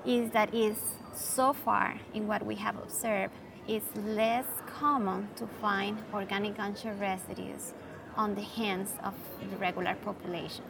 is 0.06 0.32
that 0.32 0.54
is 0.54 0.78
so 1.14 1.54
far 1.54 2.00
in 2.14 2.28
what 2.28 2.46
we 2.46 2.56
have 2.56 2.78
observed 2.78 3.34
it's 3.68 3.94
less 3.98 4.46
common 4.66 5.28
to 5.36 5.46
find 5.60 5.98
organic 6.14 6.56
gunshot 6.56 6.98
residues 7.02 7.74
on 8.16 8.34
the 8.34 8.42
hands 8.42 8.94
of 9.04 9.14
the 9.50 9.58
regular 9.58 9.94
population. 10.06 10.64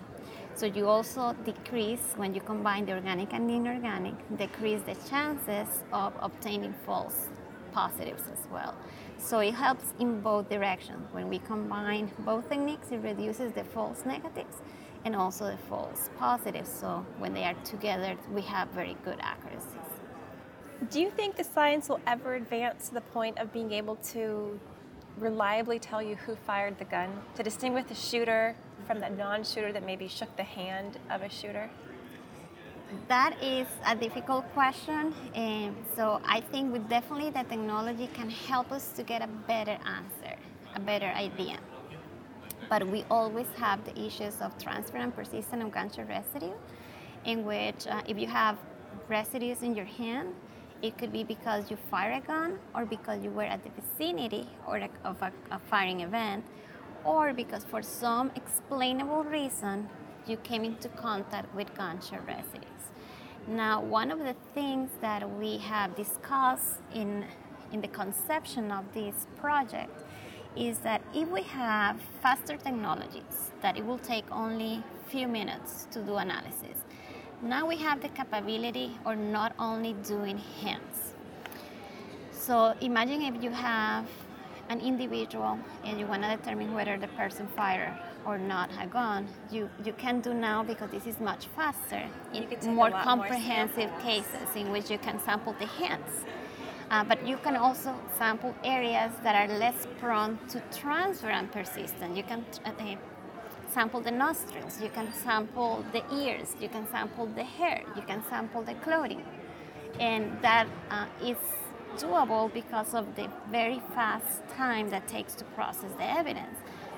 So 0.55 0.65
you 0.65 0.88
also 0.88 1.36
decrease 1.45 2.13
when 2.15 2.34
you 2.34 2.41
combine 2.41 2.88
the 2.88 2.93
organic 2.93 3.34
and 3.34 3.47
the 3.47 3.53
inorganic, 3.53 4.15
decrease 4.36 4.82
the 4.82 4.95
chances 5.07 5.84
of 5.93 6.13
obtaining 6.20 6.74
false 6.88 7.30
positives 7.78 8.23
as 8.34 8.43
well. 8.51 8.73
So 9.19 9.38
it 9.39 9.53
helps 9.53 9.93
in 9.99 10.19
both 10.21 10.49
directions. 10.49 11.03
When 11.11 11.30
we 11.30 11.38
combine 11.38 12.11
both 12.19 12.49
techniques, 12.49 12.88
it 12.91 13.01
reduces 13.03 13.51
the 13.51 13.63
false 13.63 14.03
negatives 14.03 14.55
and 15.05 15.15
also 15.15 15.45
the 15.51 15.61
false 15.69 16.09
positives. 16.17 16.71
So 16.82 17.05
when 17.19 17.36
they 17.36 17.43
are 17.43 17.53
together, 17.63 18.15
we 18.34 18.41
have 18.41 18.67
very 18.69 18.97
good 19.05 19.19
accuracies. 19.21 19.89
Do 20.89 20.99
you 20.99 21.11
think 21.11 21.36
the 21.36 21.43
science 21.43 21.88
will 21.88 22.01
ever 22.07 22.34
advance 22.34 22.88
to 22.88 22.95
the 22.95 23.05
point 23.17 23.38
of 23.38 23.53
being 23.53 23.71
able 23.71 23.97
to 24.13 24.59
reliably 25.19 25.78
tell 25.78 26.01
you 26.01 26.15
who 26.15 26.36
fired 26.36 26.80
the 26.80 26.86
gun, 26.86 27.09
to 27.36 27.43
distinguish 27.43 27.86
the 27.86 27.95
shooter 27.95 28.55
from 28.88 28.99
the 28.99 29.09
non 29.09 29.43
shooter 29.43 29.71
that 29.71 29.86
maybe 29.86 30.07
shook 30.07 30.36
the 30.36 30.49
hand 30.59 30.97
of 31.11 31.21
a 31.21 31.30
shooter? 31.30 31.69
That 33.07 33.41
is 33.41 33.67
a 33.85 33.95
difficult 33.95 34.45
question. 34.53 35.13
So 35.95 36.21
I 36.25 36.41
think 36.41 36.73
we 36.73 36.79
definitely 36.79 37.29
the 37.29 37.43
technology 37.43 38.09
can 38.13 38.29
help 38.29 38.71
us 38.71 38.91
to 38.93 39.03
get 39.03 39.21
a 39.21 39.27
better 39.27 39.77
answer, 39.85 40.35
a 40.75 40.79
better 40.79 41.07
idea. 41.07 41.57
But 42.69 42.88
we 42.88 43.05
always 43.09 43.47
have 43.57 43.83
the 43.85 43.97
issues 43.99 44.41
of 44.41 44.57
transfer 44.57 44.97
and 44.97 45.15
persistent 45.15 45.71
gunshot 45.71 46.07
residue, 46.09 46.53
in 47.25 47.45
which 47.45 47.88
uh, 47.88 48.01
if 48.07 48.17
you 48.17 48.27
have 48.27 48.57
residues 49.07 49.63
in 49.63 49.75
your 49.75 49.85
hand, 49.85 50.33
it 50.81 50.97
could 50.97 51.11
be 51.11 51.23
because 51.23 51.71
you 51.71 51.77
fire 51.89 52.13
a 52.13 52.21
gun 52.21 52.59
or 52.75 52.85
because 52.85 53.23
you 53.23 53.31
were 53.31 53.43
at 53.43 53.63
the 53.63 53.69
vicinity 53.81 54.47
or 54.67 54.79
of 55.03 55.21
a, 55.21 55.31
a 55.51 55.59
firing 55.69 56.01
event 56.01 56.43
or 57.03 57.33
because 57.33 57.63
for 57.63 57.81
some 57.81 58.31
explainable 58.35 59.23
reason 59.23 59.89
you 60.28 60.38
came 60.38 60.63
into 60.63 60.89
contact 60.89 61.53
with 61.55 61.73
gunshot 61.75 62.25
residues. 62.28 62.63
Now, 63.47 63.82
one 63.82 64.11
of 64.11 64.19
the 64.19 64.36
things 64.53 64.89
that 65.01 65.30
we 65.38 65.57
have 65.57 65.95
discussed 65.95 66.80
in, 66.93 67.25
in 67.71 67.82
the 67.82 67.88
conception 67.88 68.71
of 68.71 68.84
this 68.93 69.28
project 69.39 70.03
is 70.55 70.80
that 70.80 71.01
if 71.13 71.30
we 71.30 71.43
have 71.43 71.99
faster 72.21 72.57
technologies, 72.57 73.51
that 73.61 73.78
it 73.78 73.86
will 73.86 73.99
take 73.99 74.25
only 74.32 74.84
few 75.07 75.28
minutes 75.28 75.88
to 75.91 76.01
do 76.01 76.17
analysis. 76.17 76.78
Now 77.41 77.67
we 77.67 77.78
have 77.78 78.01
the 78.01 78.09
capability 78.09 78.97
of 79.05 79.17
not 79.17 79.53
only 79.59 79.93
doing 79.93 80.39
hands. 80.61 81.13
So 82.32 82.73
imagine 82.82 83.21
if 83.21 83.41
you 83.43 83.51
have 83.51 84.07
an 84.69 84.82
individual 84.82 85.59
and 85.86 85.99
you 85.99 86.05
want 86.07 86.23
to 86.23 86.36
determine 86.36 86.73
whether 86.73 86.97
the 86.97 87.07
person 87.09 87.47
fired 87.55 87.93
or 88.26 88.38
not 88.38 88.70
a 88.82 88.88
gun, 88.88 89.28
you, 89.51 89.70
you 89.84 89.93
can 89.93 90.22
do 90.22 90.34
now 90.34 90.63
because 90.63 90.89
this 90.91 91.05
is 91.05 91.20
much 91.20 91.47
faster 91.55 92.03
in 92.34 92.76
more 92.76 92.91
comprehensive 92.91 93.89
more 93.91 93.99
cases 94.01 94.55
in 94.55 94.72
which 94.72 94.89
you 94.89 94.97
can 94.97 95.20
sample 95.20 95.53
the 95.59 95.65
hands. 95.65 96.26
Uh, 96.89 97.03
but 97.03 97.26
you 97.28 97.38
can 97.38 97.55
also 97.57 97.93
sample 98.18 98.55
areas 98.63 99.11
that 99.24 99.36
are 99.36 99.53
less 99.57 99.88
prone 99.99 100.39
to 100.47 100.61
transfer 100.72 101.28
and 101.28 101.51
persistent. 101.51 102.15
You 102.15 102.24
can 102.24 102.45
uh, 102.65 102.72
sample 103.74 103.99
the 103.99 104.11
nostrils, 104.11 104.82
you 104.82 104.89
can 104.89 105.11
sample 105.13 105.84
the 105.91 106.03
ears, 106.13 106.55
you 106.61 106.70
can 106.70 106.88
sample 106.89 107.26
the 107.26 107.43
hair, 107.43 107.84
you 107.95 108.01
can 108.03 108.24
sample 108.30 108.61
the 108.61 108.74
clothing. 108.76 109.24
And 109.99 110.41
that 110.41 110.68
uh, 110.89 111.07
is 111.22 111.38
doable 111.97 112.53
because 112.53 112.93
of 112.93 113.15
the 113.15 113.30
very 113.51 113.82
fast 113.93 114.47
time 114.55 114.89
that 114.91 115.07
takes 115.07 115.36
to 115.36 115.43
process 115.55 115.91
the 115.97 116.05
evidence. 116.05 116.57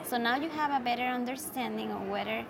So 0.10 0.18
now 0.18 0.38
you 0.38 0.50
have 0.50 0.72
a 0.72 0.84
better 0.84 1.04
understanding 1.04 1.92
of 1.92 2.08
whether 2.08 2.44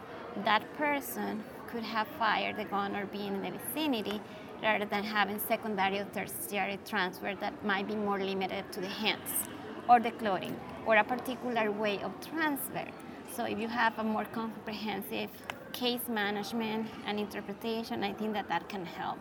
that 0.46 0.64
person 0.78 1.44
could 1.68 1.84
have 1.84 2.08
fired 2.18 2.56
the 2.56 2.64
gun 2.64 2.96
or 2.96 3.06
been 3.08 3.36
in 3.36 3.42
the 3.42 3.52
vicinity 3.52 4.22
rather 4.64 4.86
than 4.86 5.04
having 5.04 5.40
secondary 5.40 6.00
or 6.00 6.06
tertiary 6.06 6.80
transfer 6.86 7.36
that 7.36 7.66
might 7.66 7.86
be 7.86 7.96
more 7.96 8.18
limited 8.18 8.72
to 8.72 8.80
the 8.80 8.88
hands 8.88 9.30
or 9.90 10.00
the 10.00 10.12
clothing 10.12 10.58
or 10.86 10.96
a 10.96 11.04
particular 11.04 11.70
way 11.70 12.00
of 12.02 12.14
transfer. 12.22 12.86
So 13.36 13.44
if 13.44 13.60
you 13.60 13.68
have 13.68 14.00
a 14.00 14.06
more 14.06 14.24
comprehensive 14.24 15.30
case 15.74 16.08
management 16.08 16.88
and 17.06 17.20
interpretation, 17.20 18.06
I 18.06 18.14
think 18.14 18.36
that 18.36 18.48
that 18.48 18.70
can 18.70 18.86
help 18.86 19.20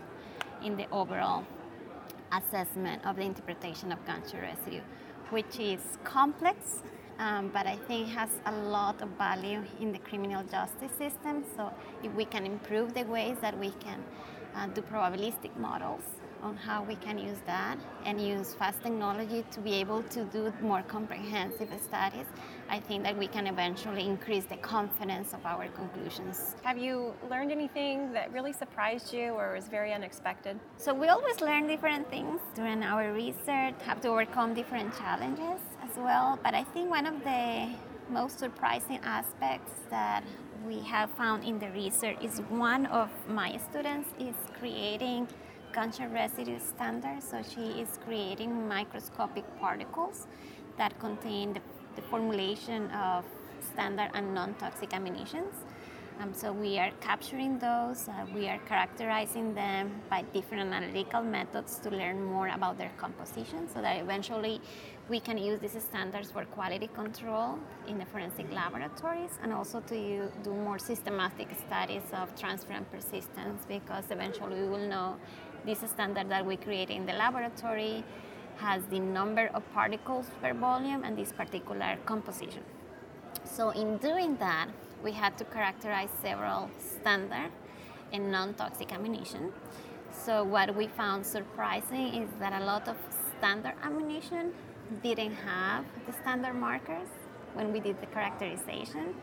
in 0.63 0.77
the 0.77 0.89
overall 0.93 1.45
assessment 2.31 3.05
of 3.05 3.17
the 3.17 3.23
interpretation 3.23 3.91
of 3.91 3.99
gunshot 4.07 4.43
residue, 4.43 4.83
which 5.31 5.59
is 5.59 5.81
complex, 6.05 6.85
um, 7.19 7.51
but 7.53 7.67
I 7.67 7.77
think 7.77 8.09
it 8.09 8.13
has 8.13 8.31
a 8.47 8.53
lot 8.53 9.03
of 9.03 9.09
value 9.11 9.63
in 9.81 9.93
the 9.93 9.99
criminal 9.99 10.43
justice 10.45 10.93
system. 10.93 11.45
So 11.57 11.73
if 12.03 12.13
we 12.15 12.25
can 12.25 12.47
improve 12.47 12.95
the 12.95 13.05
ways 13.05 13.37
that 13.41 13.59
we 13.59 13.71
can 13.81 14.03
uh, 14.55 14.67
do 14.69 14.83
probabilistic 14.83 15.57
models 15.57 16.18
on 16.43 16.57
how 16.57 16.83
we 16.83 16.97
can 16.97 17.19
use 17.19 17.39
that 17.47 17.79
and 18.05 18.21
use 18.21 18.55
fast 18.55 18.83
technology 18.83 19.45
to 19.51 19.61
be 19.61 19.75
able 19.75 20.03
to 20.05 20.25
do 20.25 20.53
more 20.61 20.83
comprehensive 20.83 21.69
studies, 21.83 22.27
I 22.69 22.81
think 22.81 23.05
that 23.05 23.17
we 23.17 23.27
can 23.27 23.47
eventually 23.47 24.07
increase 24.07 24.45
the 24.45 24.57
confidence 24.57 25.33
of 25.35 25.45
our 25.45 25.69
conclusions. 25.69 26.57
Have 26.63 26.79
you 26.79 27.15
learned 27.31 27.51
anything 27.53 28.13
that 28.13 28.33
really 28.33 28.53
surprised 28.53 29.13
you 29.13 29.33
or 29.33 29.55
was 29.55 29.69
very 29.69 29.93
unexpected? 29.93 30.59
So 30.77 30.95
we 30.95 31.09
always 31.09 31.41
learn 31.41 31.67
different 31.67 32.09
things 32.11 32.41
during 32.55 32.83
our 32.83 33.13
research, 33.13 33.75
have 33.85 34.01
to 34.03 34.09
overcome 34.09 34.55
different 34.55 34.97
challenges 34.97 35.61
as 35.83 35.97
well. 35.97 36.39
But 36.43 36.55
I 36.55 36.65
think 36.65 36.91
one 36.91 37.07
of 37.07 37.23
the 37.25 37.69
most 38.11 38.39
surprising 38.39 38.99
aspects 39.03 39.73
that 39.91 40.25
we 40.67 40.81
have 40.81 41.11
found 41.13 41.45
in 41.45 41.59
the 41.59 41.71
research 41.71 42.17
is 42.23 42.41
one 42.49 42.87
of 42.87 43.11
my 43.29 43.59
students 43.71 44.09
is 44.19 44.35
creating 44.59 45.29
gunshot 45.73 46.13
residue 46.13 46.59
standard. 46.59 47.23
So 47.23 47.43
she 47.43 47.81
is 47.81 47.99
creating 48.05 48.69
microscopic 48.69 49.45
particles 49.61 50.27
that 50.77 50.99
contain 50.99 51.53
the, 51.53 51.61
the 51.97 52.03
formulation 52.03 52.91
of 52.91 53.25
standard 53.73 54.11
and 54.15 54.35
non-toxic 54.35 54.95
ammunitions. 54.95 55.55
Um, 56.21 56.35
so 56.35 56.53
we 56.53 56.79
are 56.79 56.91
capturing 57.01 57.61
those, 57.61 58.09
uh, 58.09 58.27
we 58.35 58.49
are 58.49 58.59
characterizing 58.67 59.55
them 59.55 60.03
by 60.11 60.23
different 60.35 60.75
analytical 60.75 61.23
methods 61.23 61.79
to 61.85 61.91
learn 61.91 62.25
more 62.25 62.49
about 62.49 62.77
their 62.77 62.91
composition 62.97 63.69
so 63.73 63.81
that 63.81 64.01
eventually 64.01 64.61
we 65.09 65.21
can 65.21 65.39
use 65.39 65.61
these 65.61 65.81
standards 65.81 66.33
for 66.33 66.45
quality 66.47 66.89
control 66.89 67.57
in 67.87 67.99
the 67.99 68.05
forensic 68.07 68.53
laboratories 68.53 69.39
and 69.45 69.53
also 69.53 69.79
to 69.81 70.29
do 70.43 70.53
more 70.53 70.79
systematic 70.79 71.49
studies 71.67 72.03
of 72.13 72.35
transfer 72.35 72.73
and 72.73 72.91
persistence 72.91 73.65
because 73.69 74.05
eventually 74.11 74.61
we 74.61 74.69
will 74.69 74.89
know 74.89 75.17
this 75.69 75.81
standard 75.91 76.31
that 76.31 76.47
we 76.47 76.57
create 76.57 76.89
in 76.89 77.05
the 77.05 77.13
laboratory 77.13 78.03
has 78.57 78.83
the 78.87 78.99
number 78.99 79.51
of 79.53 79.63
particles 79.75 80.25
per 80.41 80.55
volume 80.55 81.05
and 81.05 81.17
this 81.17 81.31
particular 81.31 81.99
composition. 82.07 82.65
So 83.45 83.69
in 83.71 83.99
doing 83.99 84.39
that, 84.39 84.69
we 85.05 85.13
had 85.13 85.37
to 85.37 85.45
characterize 85.45 86.09
several 86.23 86.71
standard 86.79 87.51
and 88.15 88.33
non-toxic 88.33 88.95
ammunition. 88.95 89.53
So 90.11 90.43
what 90.43 90.75
we 90.75 90.87
found 90.89 91.27
surprising 91.27 92.15
is 92.15 92.31
that 92.41 92.63
a 92.63 92.65
lot 92.65 92.89
of 92.89 92.97
standard 93.37 93.75
ammunition 93.83 94.55
didn't 95.03 95.35
have 95.35 95.85
the 96.07 96.15
standard 96.15 96.55
markers 96.55 97.09
when 97.53 97.75
we 97.75 97.81
did 97.81 98.01
the 98.01 98.07
characterization. 98.07 99.15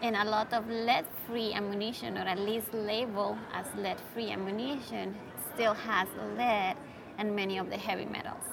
And 0.00 0.16
a 0.16 0.24
lot 0.24 0.52
of 0.52 0.66
lead-free 0.68 1.52
ammunition, 1.52 2.16
or 2.16 2.22
at 2.22 2.38
least 2.38 2.72
labeled 2.72 3.36
as 3.54 3.66
lead-free 3.76 4.32
ammunition, 4.32 5.14
still 5.54 5.74
has 5.74 6.08
lead 6.36 6.76
and 7.18 7.34
many 7.34 7.58
of 7.58 7.70
the 7.70 7.76
heavy 7.76 8.04
metals. 8.06 8.44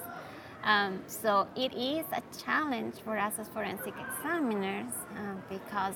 Um, 0.62 1.02
so 1.06 1.48
it 1.56 1.72
is 1.74 2.04
a 2.12 2.22
challenge 2.44 2.96
for 3.04 3.16
us 3.16 3.38
as 3.38 3.48
forensic 3.48 3.94
examiners 3.98 4.92
uh, 5.16 5.34
because 5.48 5.94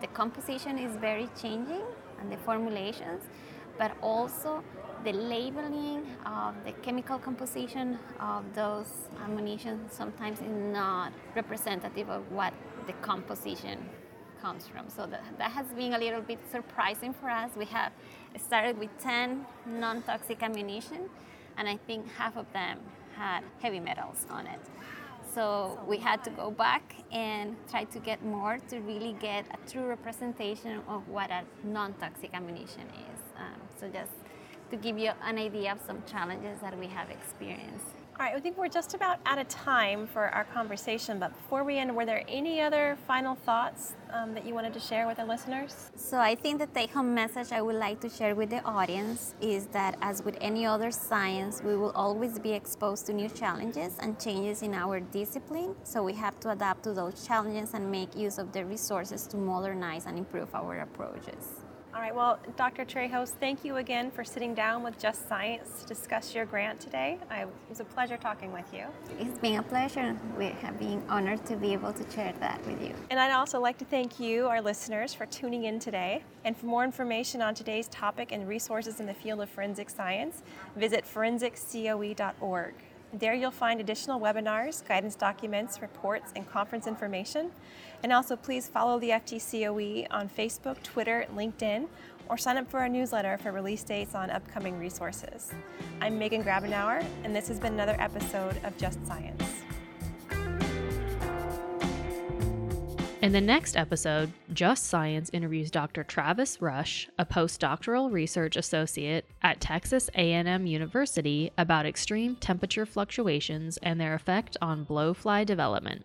the 0.00 0.06
composition 0.08 0.78
is 0.78 0.94
very 0.96 1.28
changing 1.40 1.82
and 2.20 2.30
the 2.30 2.36
formulations, 2.38 3.22
but 3.76 3.92
also 4.00 4.62
the 5.04 5.12
labeling 5.12 6.06
of 6.26 6.54
the 6.64 6.72
chemical 6.82 7.18
composition 7.18 7.98
of 8.20 8.44
those 8.54 8.90
ammunition 9.24 9.80
sometimes 9.90 10.40
is 10.40 10.50
not 10.50 11.12
representative 11.34 12.08
of 12.08 12.30
what 12.32 12.52
the 12.86 12.92
composition 12.94 13.78
comes 14.40 14.66
from. 14.66 14.88
So 14.88 15.06
that, 15.06 15.22
that 15.38 15.50
has 15.50 15.66
been 15.68 15.94
a 15.94 15.98
little 15.98 16.20
bit 16.20 16.38
surprising 16.50 17.12
for 17.12 17.28
us. 17.28 17.50
We 17.56 17.66
have 17.66 17.92
started 18.46 18.78
with 18.78 18.90
10 19.00 19.44
non-toxic 19.66 20.42
ammunition, 20.42 21.08
and 21.56 21.68
I 21.68 21.76
think 21.86 22.10
half 22.16 22.36
of 22.36 22.50
them 22.52 22.78
had 23.16 23.42
heavy 23.60 23.80
metals 23.80 24.26
on 24.30 24.46
it. 24.46 24.60
So 25.34 25.78
we 25.86 25.98
had 25.98 26.24
to 26.24 26.30
go 26.30 26.50
back 26.50 26.94
and 27.12 27.56
try 27.70 27.84
to 27.84 27.98
get 27.98 28.24
more 28.24 28.58
to 28.70 28.78
really 28.80 29.14
get 29.20 29.44
a 29.52 29.70
true 29.70 29.86
representation 29.86 30.80
of 30.88 31.06
what 31.08 31.30
a 31.30 31.42
non-toxic 31.64 32.30
ammunition 32.32 32.86
is. 33.12 33.20
Um, 33.36 33.60
so 33.78 33.88
just 33.88 34.12
to 34.70 34.76
give 34.76 34.98
you 34.98 35.10
an 35.22 35.38
idea 35.38 35.72
of 35.72 35.80
some 35.86 36.02
challenges 36.10 36.60
that 36.60 36.78
we 36.78 36.86
have 36.86 37.10
experienced. 37.10 37.97
All 38.20 38.26
right, 38.26 38.34
I 38.34 38.40
think 38.40 38.58
we're 38.58 38.68
just 38.68 38.94
about 38.94 39.20
out 39.26 39.38
of 39.38 39.46
time 39.46 40.08
for 40.08 40.26
our 40.30 40.42
conversation, 40.42 41.20
but 41.20 41.32
before 41.32 41.62
we 41.62 41.78
end, 41.78 41.94
were 41.94 42.04
there 42.04 42.24
any 42.26 42.60
other 42.60 42.98
final 43.06 43.36
thoughts 43.36 43.94
um, 44.12 44.34
that 44.34 44.44
you 44.44 44.54
wanted 44.54 44.74
to 44.74 44.80
share 44.80 45.06
with 45.06 45.20
our 45.20 45.24
listeners? 45.24 45.92
So, 45.94 46.18
I 46.18 46.34
think 46.34 46.58
the 46.58 46.66
take 46.66 46.90
home 46.90 47.14
message 47.14 47.52
I 47.52 47.62
would 47.62 47.76
like 47.76 48.00
to 48.00 48.08
share 48.08 48.34
with 48.34 48.50
the 48.50 48.60
audience 48.64 49.36
is 49.40 49.66
that, 49.66 49.96
as 50.02 50.24
with 50.24 50.36
any 50.40 50.66
other 50.66 50.90
science, 50.90 51.62
we 51.62 51.76
will 51.76 51.92
always 51.92 52.40
be 52.40 52.54
exposed 52.54 53.06
to 53.06 53.12
new 53.12 53.28
challenges 53.28 53.96
and 54.00 54.18
changes 54.18 54.62
in 54.62 54.74
our 54.74 54.98
discipline. 54.98 55.76
So, 55.84 56.02
we 56.02 56.14
have 56.14 56.40
to 56.40 56.50
adapt 56.50 56.82
to 56.84 56.94
those 56.94 57.24
challenges 57.24 57.72
and 57.72 57.88
make 57.88 58.16
use 58.16 58.38
of 58.38 58.50
the 58.50 58.64
resources 58.64 59.28
to 59.28 59.36
modernize 59.36 60.06
and 60.06 60.18
improve 60.18 60.52
our 60.56 60.80
approaches. 60.80 61.67
All 61.94 62.02
right, 62.02 62.14
well, 62.14 62.38
Dr. 62.58 62.84
Trejos, 62.84 63.30
thank 63.30 63.64
you 63.64 63.76
again 63.76 64.10
for 64.10 64.22
sitting 64.22 64.54
down 64.54 64.82
with 64.82 64.98
Just 64.98 65.26
Science 65.26 65.80
to 65.80 65.86
discuss 65.86 66.34
your 66.34 66.44
grant 66.44 66.78
today. 66.78 67.18
I, 67.30 67.42
it 67.42 67.48
was 67.70 67.80
a 67.80 67.84
pleasure 67.84 68.18
talking 68.18 68.52
with 68.52 68.66
you. 68.74 68.84
It's 69.18 69.38
been 69.38 69.58
a 69.58 69.62
pleasure. 69.62 70.14
We 70.36 70.46
have 70.46 70.78
been 70.78 71.02
honored 71.08 71.46
to 71.46 71.56
be 71.56 71.72
able 71.72 71.94
to 71.94 72.10
share 72.10 72.34
that 72.40 72.64
with 72.66 72.82
you. 72.82 72.94
And 73.10 73.18
I'd 73.18 73.32
also 73.32 73.58
like 73.58 73.78
to 73.78 73.86
thank 73.86 74.20
you, 74.20 74.46
our 74.48 74.60
listeners, 74.60 75.14
for 75.14 75.24
tuning 75.26 75.64
in 75.64 75.78
today. 75.78 76.22
And 76.44 76.54
for 76.54 76.66
more 76.66 76.84
information 76.84 77.40
on 77.40 77.54
today's 77.54 77.88
topic 77.88 78.32
and 78.32 78.46
resources 78.46 79.00
in 79.00 79.06
the 79.06 79.14
field 79.14 79.40
of 79.40 79.48
forensic 79.48 79.88
science, 79.88 80.42
visit 80.76 81.06
forensiccoe.org. 81.06 82.74
There 83.14 83.32
you'll 83.32 83.50
find 83.50 83.80
additional 83.80 84.20
webinars, 84.20 84.86
guidance 84.86 85.14
documents, 85.14 85.80
reports, 85.80 86.32
and 86.36 86.46
conference 86.46 86.86
information. 86.86 87.50
And 88.02 88.12
also 88.12 88.36
please 88.36 88.68
follow 88.68 88.98
the 88.98 89.10
FTCOE 89.10 90.06
on 90.10 90.28
Facebook, 90.28 90.82
Twitter, 90.82 91.26
LinkedIn, 91.34 91.88
or 92.28 92.38
sign 92.38 92.56
up 92.56 92.70
for 92.70 92.80
our 92.80 92.88
newsletter 92.88 93.38
for 93.38 93.52
release 93.52 93.82
dates 93.82 94.14
on 94.14 94.30
upcoming 94.30 94.78
resources. 94.78 95.52
I'm 96.00 96.18
Megan 96.18 96.44
Grabenauer, 96.44 97.04
and 97.24 97.34
this 97.34 97.48
has 97.48 97.58
been 97.58 97.72
another 97.72 97.96
episode 97.98 98.62
of 98.64 98.76
Just 98.76 99.04
Science. 99.06 99.42
In 103.20 103.32
the 103.32 103.40
next 103.40 103.76
episode, 103.76 104.30
Just 104.52 104.86
Science 104.86 105.28
interviews 105.32 105.72
Dr. 105.72 106.04
Travis 106.04 106.62
Rush, 106.62 107.08
a 107.18 107.26
postdoctoral 107.26 108.12
research 108.12 108.56
associate 108.56 109.26
at 109.42 109.60
Texas 109.60 110.08
A&M 110.14 110.66
University 110.66 111.50
about 111.58 111.84
extreme 111.84 112.36
temperature 112.36 112.86
fluctuations 112.86 113.76
and 113.78 114.00
their 114.00 114.14
effect 114.14 114.56
on 114.62 114.86
blowfly 114.86 115.44
development. 115.44 116.04